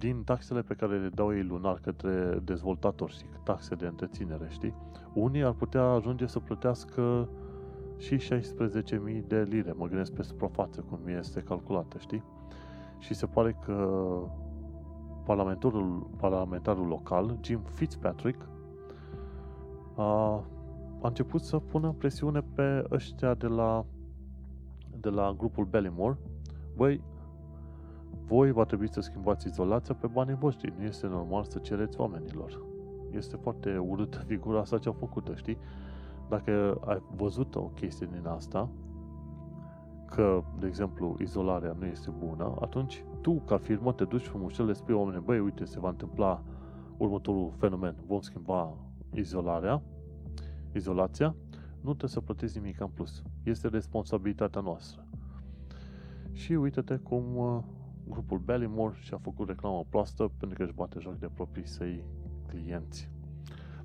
din 0.00 0.22
taxele 0.24 0.62
pe 0.62 0.74
care 0.74 0.98
le 0.98 1.08
dau 1.08 1.34
ei 1.34 1.42
lunar 1.42 1.78
către 1.82 2.38
dezvoltatori 2.44 3.12
și 3.12 3.24
taxe 3.44 3.74
de 3.74 3.86
întreținere, 3.86 4.46
știi? 4.48 4.74
Unii 5.14 5.44
ar 5.44 5.52
putea 5.52 5.82
ajunge 5.82 6.26
să 6.26 6.38
plătească 6.38 7.28
și 7.96 8.16
16.000 8.16 9.26
de 9.26 9.42
lire, 9.42 9.72
mă 9.72 9.86
gândesc 9.86 10.12
pe 10.12 10.22
suprafață 10.22 10.80
cum 10.80 10.98
este 11.06 11.40
calculată, 11.40 11.98
știi? 11.98 12.22
Și 12.98 13.14
se 13.14 13.26
pare 13.26 13.56
că 13.64 14.06
parlamentarul, 15.24 16.10
parlamentarul 16.16 16.86
local, 16.86 17.38
Jim 17.40 17.60
Fitzpatrick, 17.74 18.48
a 19.96 20.44
a 21.02 21.08
început 21.08 21.42
să 21.42 21.58
pună 21.58 21.94
presiune 21.98 22.40
pe 22.54 22.84
ăștia 22.90 23.34
de 23.34 23.46
la, 23.46 23.84
de 25.00 25.08
la 25.08 25.34
grupul 25.38 25.64
Bellymore. 25.64 26.18
Băi, 26.76 27.02
voi 28.30 28.52
va 28.52 28.64
trebui 28.64 28.92
să 28.92 29.00
schimbați 29.00 29.46
izolația 29.46 29.94
pe 29.94 30.06
banii 30.06 30.34
voștri. 30.34 30.74
Nu 30.78 30.84
este 30.84 31.06
normal 31.06 31.44
să 31.44 31.58
cereți 31.58 32.00
oamenilor. 32.00 32.62
Este 33.10 33.36
foarte 33.36 33.78
urât 33.78 34.22
figura 34.30 34.60
asta 34.60 34.78
ce 34.78 34.88
au 34.88 34.94
făcut 34.98 35.32
știi? 35.34 35.58
Dacă 36.28 36.80
ai 36.86 37.02
văzut 37.16 37.54
o 37.54 37.60
chestie 37.60 38.08
din 38.12 38.26
asta, 38.26 38.68
că, 40.04 40.42
de 40.58 40.66
exemplu, 40.66 41.16
izolarea 41.20 41.76
nu 41.78 41.86
este 41.86 42.10
bună, 42.18 42.56
atunci 42.60 43.04
tu, 43.20 43.32
ca 43.32 43.56
firmă, 43.56 43.92
te 43.92 44.04
duci 44.04 44.26
frumușel, 44.26 44.66
le 44.66 44.72
spui 44.72 44.94
oamenii, 44.94 45.20
băi, 45.20 45.38
uite, 45.38 45.64
se 45.64 45.80
va 45.80 45.88
întâmpla 45.88 46.42
următorul 46.96 47.52
fenomen, 47.56 47.96
vom 48.06 48.20
schimba 48.20 48.76
izolarea, 49.14 49.82
izolația, 50.72 51.34
nu 51.80 51.88
trebuie 51.88 52.10
să 52.10 52.20
plătești 52.20 52.58
nimic 52.58 52.80
în 52.80 52.88
plus. 52.94 53.22
Este 53.42 53.68
responsabilitatea 53.68 54.60
noastră. 54.60 55.06
Și 56.32 56.52
uite-te 56.52 56.96
cum 56.96 57.36
uh, 57.36 57.62
grupul 58.10 58.38
Ballymore 58.38 58.94
și-a 59.00 59.18
făcut 59.18 59.48
reclamă 59.48 59.84
proastă 59.88 60.30
pentru 60.38 60.58
că 60.58 60.64
își 60.64 60.72
bate 60.72 60.98
joc 61.00 61.18
de 61.18 61.30
proprii 61.34 61.66
săi 61.66 62.04
clienți. 62.46 63.10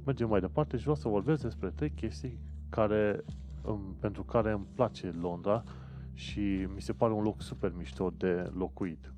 Mergem 0.05 0.29
mai 0.29 0.39
departe 0.39 0.75
și 0.75 0.81
vreau 0.81 0.95
să 0.95 1.07
vorbesc 1.07 1.41
despre 1.41 1.69
trei 1.69 1.91
chestii 1.91 2.39
care, 2.69 3.23
pentru 3.99 4.23
care 4.23 4.51
îmi 4.51 4.67
place 4.75 5.11
Londra 5.11 5.63
și 6.13 6.67
mi 6.73 6.81
se 6.81 6.93
pare 6.93 7.13
un 7.13 7.23
loc 7.23 7.41
super 7.41 7.73
mișto 7.77 8.11
de 8.17 8.51
locuit. 8.53 9.13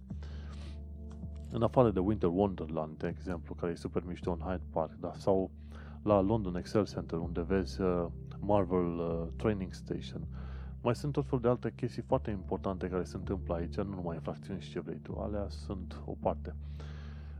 În 1.52 1.62
afară 1.62 1.92
de 1.92 2.00
Winter 2.00 2.30
Wonderland, 2.30 2.98
de 2.98 3.08
exemplu, 3.08 3.56
care 3.56 3.72
e 3.72 3.76
super 3.76 4.04
mișto 4.06 4.32
în 4.32 4.40
Hyde 4.40 4.64
Park, 4.72 4.94
da? 5.00 5.12
sau 5.16 5.52
la 6.04 6.22
London 6.22 6.56
Excel 6.56 6.86
Center, 6.86 7.20
unde 7.20 7.42
vezi 7.42 7.82
uh, 7.82 8.06
Marvel 8.40 8.98
uh, 8.98 9.28
Training 9.36 9.74
Station, 9.74 10.28
mai 10.88 10.95
sunt 10.95 11.14
tot 11.14 11.26
felul 11.26 11.41
de 11.41 11.47
alte 11.47 11.73
chestii 11.76 12.01
foarte 12.01 12.31
importante 12.31 12.89
care 12.89 13.03
se 13.03 13.18
întâmplă 13.18 13.53
aici, 13.53 13.76
nu 13.76 13.95
numai 13.95 14.15
infracțiuni 14.15 14.61
și 14.61 14.69
ce 14.69 14.80
vrei 14.80 14.97
tu, 14.97 15.19
alea 15.19 15.45
sunt 15.49 16.01
o 16.05 16.14
parte. 16.19 16.55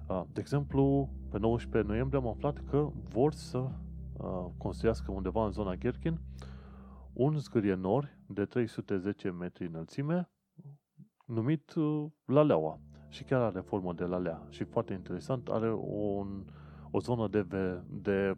Uh, 0.07 0.23
de 0.33 0.39
exemplu, 0.39 1.09
pe 1.29 1.37
19 1.37 1.91
noiembrie 1.91 2.19
am 2.19 2.27
aflat 2.27 2.63
că 2.69 2.89
vor 3.09 3.33
să 3.33 3.57
uh, 3.57 4.45
construiască 4.57 5.11
undeva 5.11 5.45
în 5.45 5.51
zona 5.51 5.75
Gherkin 5.75 6.19
un 7.13 7.37
zgârienor 7.37 8.17
de 8.25 8.45
310 8.45 9.29
metri 9.29 9.65
înălțime 9.65 10.29
numit 11.25 11.73
uh, 11.73 12.05
Laleaua 12.25 12.79
și 13.09 13.23
chiar 13.23 13.41
are 13.41 13.59
formă 13.59 13.93
de 13.93 14.03
lalea 14.03 14.45
și 14.49 14.63
foarte 14.63 14.93
interesant, 14.93 15.47
are 15.47 15.73
un, 15.73 16.45
o 16.91 16.99
zonă 16.99 17.27
de, 17.27 17.45
de 17.87 18.37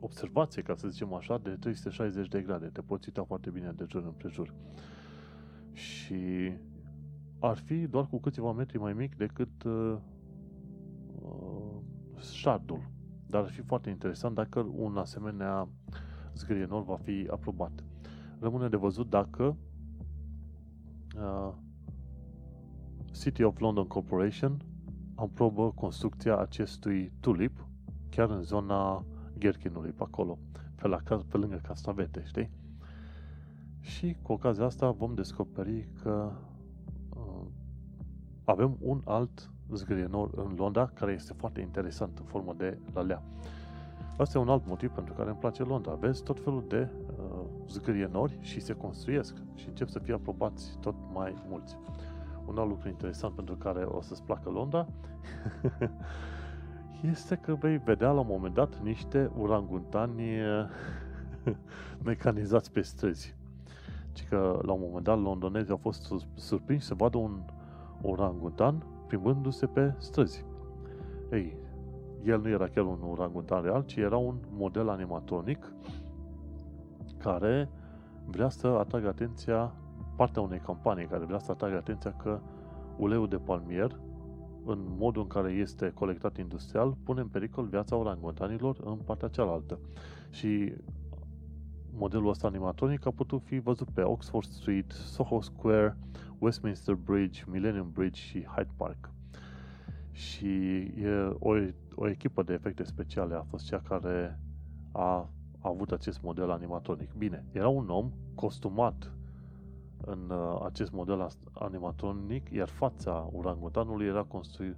observație, 0.00 0.62
ca 0.62 0.74
să 0.74 0.88
zicem 0.88 1.14
așa, 1.14 1.38
de 1.38 1.50
360 1.50 2.28
de 2.28 2.40
grade. 2.40 2.66
Te 2.66 2.80
poți 2.80 3.08
uita 3.08 3.24
foarte 3.24 3.50
bine 3.50 3.72
de 3.76 3.84
jur 3.88 4.04
împrejur. 4.04 4.54
Și 5.72 6.52
ar 7.38 7.56
fi 7.56 7.86
doar 7.86 8.06
cu 8.06 8.20
câțiva 8.20 8.52
metri 8.52 8.78
mai 8.78 8.92
mic 8.92 9.16
decât 9.16 9.62
uh, 9.62 9.96
uh, 11.22 12.20
șardul. 12.20 12.90
Dar 13.26 13.42
ar 13.42 13.50
fi 13.50 13.60
foarte 13.60 13.90
interesant 13.90 14.34
dacă 14.34 14.60
un 14.76 14.96
asemenea 14.96 15.68
zgârienor 16.34 16.84
va 16.84 16.96
fi 16.96 17.26
aprobat. 17.30 17.84
Rămâne 18.38 18.68
de 18.68 18.76
văzut 18.76 19.10
dacă 19.10 19.56
uh, 21.16 21.52
City 23.12 23.42
of 23.42 23.58
London 23.58 23.86
Corporation 23.86 24.64
aprobă 25.14 25.72
construcția 25.72 26.38
acestui 26.38 27.12
tulip 27.20 27.66
chiar 28.10 28.30
în 28.30 28.42
zona 28.42 29.04
Gherchinului 29.40 29.90
pe 29.90 30.02
acolo, 30.02 30.38
pe, 30.74 30.88
la, 30.88 30.98
pe 31.28 31.36
lângă 31.36 31.60
Castavete, 31.66 32.22
știi? 32.26 32.50
Și 33.80 34.16
cu 34.22 34.32
ocazia 34.32 34.64
asta 34.64 34.90
vom 34.90 35.14
descoperi 35.14 35.88
că 36.02 36.32
uh, 37.08 37.46
avem 38.44 38.76
un 38.80 39.02
alt 39.04 39.50
zgârienor 39.72 40.30
în 40.34 40.54
Londra 40.56 40.86
care 40.86 41.12
este 41.12 41.32
foarte 41.32 41.60
interesant 41.60 42.18
în 42.18 42.24
formă 42.24 42.54
de 42.56 42.78
lalea. 42.92 43.22
Asta 44.16 44.38
e 44.38 44.40
un 44.40 44.48
alt 44.48 44.66
motiv 44.66 44.90
pentru 44.90 45.14
care 45.14 45.28
îmi 45.28 45.38
place 45.38 45.62
Londra. 45.62 45.94
Vezi 45.94 46.22
tot 46.22 46.40
felul 46.40 46.64
de 46.68 46.88
uh, 47.18 47.44
zgârienori 47.68 48.38
și 48.40 48.60
se 48.60 48.72
construiesc 48.72 49.34
și 49.54 49.68
încep 49.68 49.88
să 49.88 49.98
fie 49.98 50.14
aprobați 50.14 50.78
tot 50.80 50.94
mai 51.12 51.34
mulți. 51.48 51.76
Un 52.46 52.58
alt 52.58 52.68
lucru 52.68 52.88
interesant 52.88 53.34
pentru 53.34 53.54
care 53.56 53.84
o 53.84 54.00
să-ți 54.00 54.22
placă 54.22 54.50
Londra 54.50 54.86
este 57.02 57.34
că 57.36 57.54
vei 57.54 57.76
vedea 57.78 58.10
la 58.10 58.20
un 58.20 58.26
moment 58.28 58.54
dat 58.54 58.82
niște 58.82 59.30
urangutani 59.38 60.22
mecanizați 62.04 62.72
pe 62.72 62.80
străzi. 62.80 63.34
Ci 64.12 64.26
că 64.28 64.58
la 64.62 64.72
un 64.72 64.80
moment 64.82 65.04
dat 65.04 65.20
londonezii 65.20 65.70
au 65.70 65.76
fost 65.76 66.12
surprinși 66.34 66.86
să 66.86 66.94
vadă 66.94 67.16
un 67.16 67.40
orangutan 68.02 68.84
plimbându-se 69.06 69.66
pe 69.66 69.94
străzi. 69.98 70.44
Ei, 71.32 71.56
el 72.24 72.40
nu 72.40 72.48
era 72.48 72.68
chiar 72.68 72.84
un 72.84 72.98
orangutan 73.10 73.62
real, 73.62 73.84
ci 73.84 73.96
era 73.96 74.16
un 74.16 74.34
model 74.50 74.88
animatronic 74.88 75.72
care 77.18 77.68
vrea 78.24 78.48
să 78.48 78.66
atragă 78.66 79.08
atenția, 79.08 79.72
partea 80.16 80.42
unei 80.42 80.58
campanii 80.58 81.06
care 81.06 81.24
vrea 81.24 81.38
să 81.38 81.50
atragă 81.50 81.76
atenția 81.76 82.12
că 82.12 82.38
uleiul 82.96 83.28
de 83.28 83.36
palmier 83.36 83.98
în 84.70 84.84
modul 84.98 85.22
în 85.22 85.28
care 85.28 85.52
este 85.52 85.90
colectat 85.94 86.38
industrial, 86.38 86.96
pune 87.04 87.20
în 87.20 87.28
pericol 87.28 87.66
viața 87.66 87.96
orangutanilor 87.96 88.76
în 88.84 88.96
partea 88.96 89.28
cealaltă. 89.28 89.78
Și 90.30 90.72
modelul 91.92 92.28
ăsta 92.28 92.46
animatronic 92.46 93.06
a 93.06 93.10
putut 93.10 93.42
fi 93.42 93.58
văzut 93.58 93.90
pe 93.90 94.02
Oxford 94.02 94.46
Street, 94.46 94.90
Soho 94.90 95.40
Square, 95.40 95.96
Westminster 96.38 96.94
Bridge, 96.94 97.44
Millennium 97.46 97.90
Bridge 97.92 98.20
și 98.20 98.44
Hyde 98.44 98.72
Park. 98.76 99.10
Și 100.12 100.46
e 100.78 101.36
o, 101.38 101.54
o 101.94 102.08
echipă 102.08 102.42
de 102.42 102.52
efecte 102.52 102.84
speciale 102.84 103.34
a 103.34 103.42
fost 103.42 103.66
cea 103.66 103.80
care 103.80 104.40
a, 104.92 105.28
a 105.58 105.68
avut 105.68 105.90
acest 105.90 106.22
model 106.22 106.50
animatronic. 106.50 107.12
Bine, 107.12 107.44
era 107.52 107.68
un 107.68 107.88
om 107.88 108.10
costumat 108.34 109.12
în 110.00 110.30
uh, 110.30 110.60
acest 110.64 110.90
model 110.90 111.26
animatronic, 111.52 112.50
iar 112.50 112.68
fața 112.68 113.28
urangutanului 113.32 114.06
era 114.06 114.22
construit, 114.22 114.76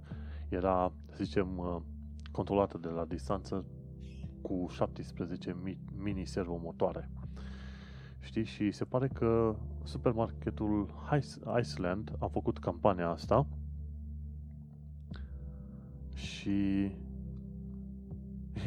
era, 0.49 0.91
să 1.11 1.23
zicem, 1.23 1.57
uh, 1.57 1.77
controlată 2.31 2.77
de 2.77 2.87
la 2.87 3.05
distanță 3.05 3.65
cu 4.41 4.67
17 4.69 5.55
mini 5.97 6.25
servomotoare. 6.25 7.09
Știi? 8.19 8.43
Și 8.43 8.71
se 8.71 8.85
pare 8.85 9.07
că 9.07 9.55
supermarketul 9.83 10.93
Iceland 11.59 12.15
a 12.19 12.27
făcut 12.27 12.59
campania 12.59 13.09
asta 13.09 13.47
și 16.13 16.91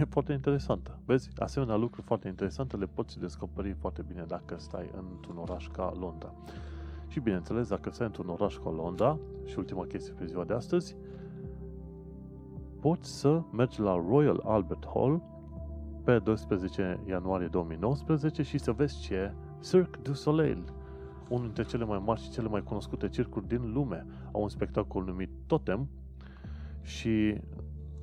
e 0.00 0.04
foarte 0.04 0.32
interesantă. 0.32 0.98
Vezi, 1.04 1.30
asemenea 1.36 1.76
lucruri 1.76 2.06
foarte 2.06 2.28
interesante 2.28 2.76
le 2.76 2.86
poți 2.86 3.18
descoperi 3.18 3.72
foarte 3.72 4.02
bine 4.08 4.24
dacă 4.26 4.56
stai 4.58 4.90
într-un 5.12 5.36
oraș 5.36 5.68
ca 5.68 5.92
Londra. 6.00 6.34
Și 7.08 7.20
bineînțeles, 7.20 7.68
dacă 7.68 7.90
stai 7.90 8.06
într-un 8.06 8.28
oraș 8.28 8.56
ca 8.56 8.70
Londra, 8.70 9.18
și 9.44 9.58
ultima 9.58 9.84
chestie 9.86 10.12
pe 10.12 10.26
ziua 10.26 10.44
de 10.44 10.52
astăzi, 10.52 10.96
poți 12.80 13.18
să 13.18 13.42
mergi 13.52 13.80
la 13.80 14.04
Royal 14.08 14.42
Albert 14.44 14.86
Hall 14.94 15.22
pe 16.04 16.18
12 16.18 17.00
ianuarie 17.08 17.46
2019 17.46 18.42
și 18.42 18.58
să 18.58 18.72
vezi 18.72 19.00
ce 19.00 19.34
Cirque 19.60 20.00
du 20.02 20.12
Soleil, 20.12 20.64
unul 21.28 21.44
dintre 21.44 21.64
cele 21.64 21.84
mai 21.84 22.02
mari 22.04 22.20
și 22.20 22.30
cele 22.30 22.48
mai 22.48 22.62
cunoscute 22.62 23.08
circuri 23.08 23.48
din 23.48 23.72
lume, 23.72 24.06
au 24.32 24.42
un 24.42 24.48
spectacol 24.48 25.04
numit 25.04 25.30
Totem 25.46 25.88
și 26.82 27.40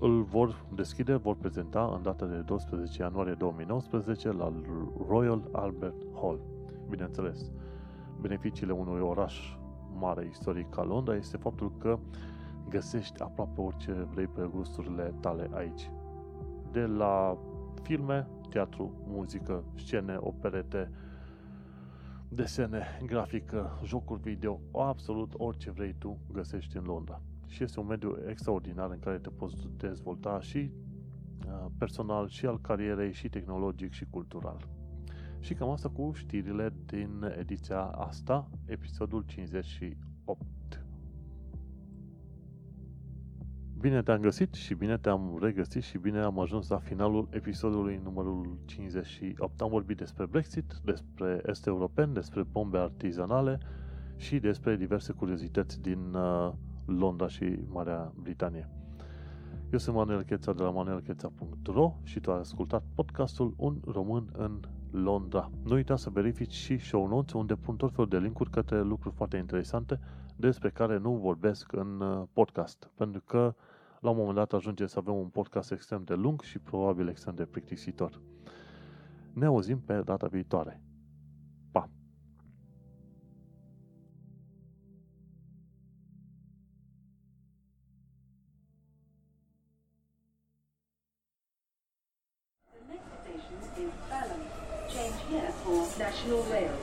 îl 0.04 0.24
vor 0.24 0.66
deschide, 0.76 1.16
vor 1.16 1.36
prezenta 1.36 1.94
în 1.96 2.02
data 2.02 2.26
de 2.26 2.36
12 2.36 3.02
ianuarie 3.02 3.34
2019 3.34 4.32
la 4.32 4.54
Royal 5.08 5.50
Albert 5.52 6.06
Hall. 6.14 6.40
Bineînțeles, 6.90 7.52
beneficiile 8.22 8.72
unui 8.72 9.00
oraș 9.00 9.58
mare 10.00 10.28
istoric 10.30 10.70
ca 10.70 10.84
Londra 10.84 11.16
este 11.16 11.38
faptul 11.38 11.72
că 11.78 12.00
găsești 12.70 13.22
aproape 13.22 13.62
orice 13.62 13.92
vrei 13.92 14.28
pe 14.28 14.50
gusturile 14.54 15.14
tale 15.20 15.50
aici. 15.54 15.92
De 16.72 16.86
la 16.86 17.38
filme, 17.82 18.28
teatru, 18.50 18.92
muzică, 19.08 19.64
scene, 19.76 20.18
operete, 20.20 20.92
desene, 22.30 22.84
grafică, 23.06 23.80
jocuri 23.84 24.22
video, 24.22 24.60
absolut 24.72 25.34
orice 25.38 25.72
vrei 25.72 25.96
tu 26.00 26.18
găsești 26.32 26.78
în 26.78 26.84
Londra 26.84 27.22
și 27.54 27.64
este 27.64 27.80
un 27.80 27.86
mediu 27.86 28.18
extraordinar 28.28 28.90
în 28.90 29.00
care 29.00 29.18
te 29.18 29.30
poți 29.30 29.68
dezvolta 29.78 30.40
și 30.40 30.72
uh, 31.48 31.66
personal, 31.78 32.28
și 32.28 32.46
al 32.46 32.62
carierei, 32.62 33.14
și 33.14 33.30
tehnologic, 33.30 33.92
și 33.92 34.06
cultural. 34.10 34.68
Și 35.40 35.54
cam 35.54 35.70
asta 35.70 35.90
cu 35.90 36.12
știrile 36.14 36.74
din 36.86 37.34
ediția 37.40 37.82
asta, 37.82 38.50
episodul 38.66 39.24
58. 39.28 40.46
Bine 43.80 44.02
te-am 44.02 44.22
găsit 44.22 44.54
și 44.54 44.74
bine 44.74 44.98
te-am 44.98 45.38
regăsit 45.42 45.84
și 45.84 45.98
bine 45.98 46.20
am 46.20 46.40
ajuns 46.40 46.68
la 46.68 46.78
finalul 46.78 47.28
episodului 47.32 48.00
numărul 48.04 48.58
58. 48.66 49.62
Am 49.62 49.70
vorbit 49.70 49.98
despre 49.98 50.26
Brexit, 50.26 50.74
despre 50.84 51.42
este 51.46 51.70
european, 51.70 52.14
despre 52.14 52.44
bombe 52.44 52.78
artizanale 52.78 53.60
și 54.16 54.40
despre 54.40 54.76
diverse 54.76 55.14
curiozități 55.14 55.82
din 55.82 56.14
uh, 56.14 56.54
Londra 56.86 57.28
și 57.28 57.60
Marea 57.68 58.14
Britanie. 58.22 58.70
Eu 59.74 59.80
sunt 59.80 59.96
Manuel 59.96 60.24
Cheța 60.24 60.54
de 60.54 60.64
la 60.64 60.70
manuelcheța.ro 60.70 61.94
și 62.04 62.20
tu 62.20 62.32
ai 62.32 62.40
ascultat 62.40 62.84
podcastul 62.96 63.54
Un 63.58 63.78
român 63.86 64.30
în 64.38 64.60
Londra. 64.92 65.50
Nu 65.64 65.74
uita 65.74 65.96
să 65.96 66.10
verifici 66.10 66.54
și 66.54 66.78
show 66.78 67.08
notes 67.08 67.34
unde 67.34 67.56
pun 67.56 67.76
tot 67.76 67.92
felul 67.92 68.10
de 68.10 68.18
linkuri 68.18 68.50
către 68.50 68.82
lucruri 68.82 69.16
foarte 69.16 69.38
interesante 69.38 70.00
despre 70.36 70.70
care 70.70 70.98
nu 70.98 71.12
vorbesc 71.12 71.72
în 71.72 72.00
uh, 72.00 72.24
podcast. 72.34 72.90
Pentru 72.96 73.22
că 73.26 73.56
la 74.00 74.10
un 74.10 74.18
moment 74.18 74.36
dat 74.36 74.54
ajungem 74.54 74.88
să 74.88 75.00
avem 75.00 75.14
un 75.14 75.28
podcast 75.28 75.72
extrem 75.72 76.04
de 76.04 76.14
lung 76.14 76.42
și 76.42 76.60
probabil 76.60 77.08
extrem 77.08 77.36
de 77.36 77.46
plictisitor. 77.46 78.20
Ne 79.34 79.46
auzim 79.46 79.80
pe 79.80 80.02
data 80.06 80.28
viitoare. 80.28 80.82
National 96.04 96.44
Rail. 96.52 96.83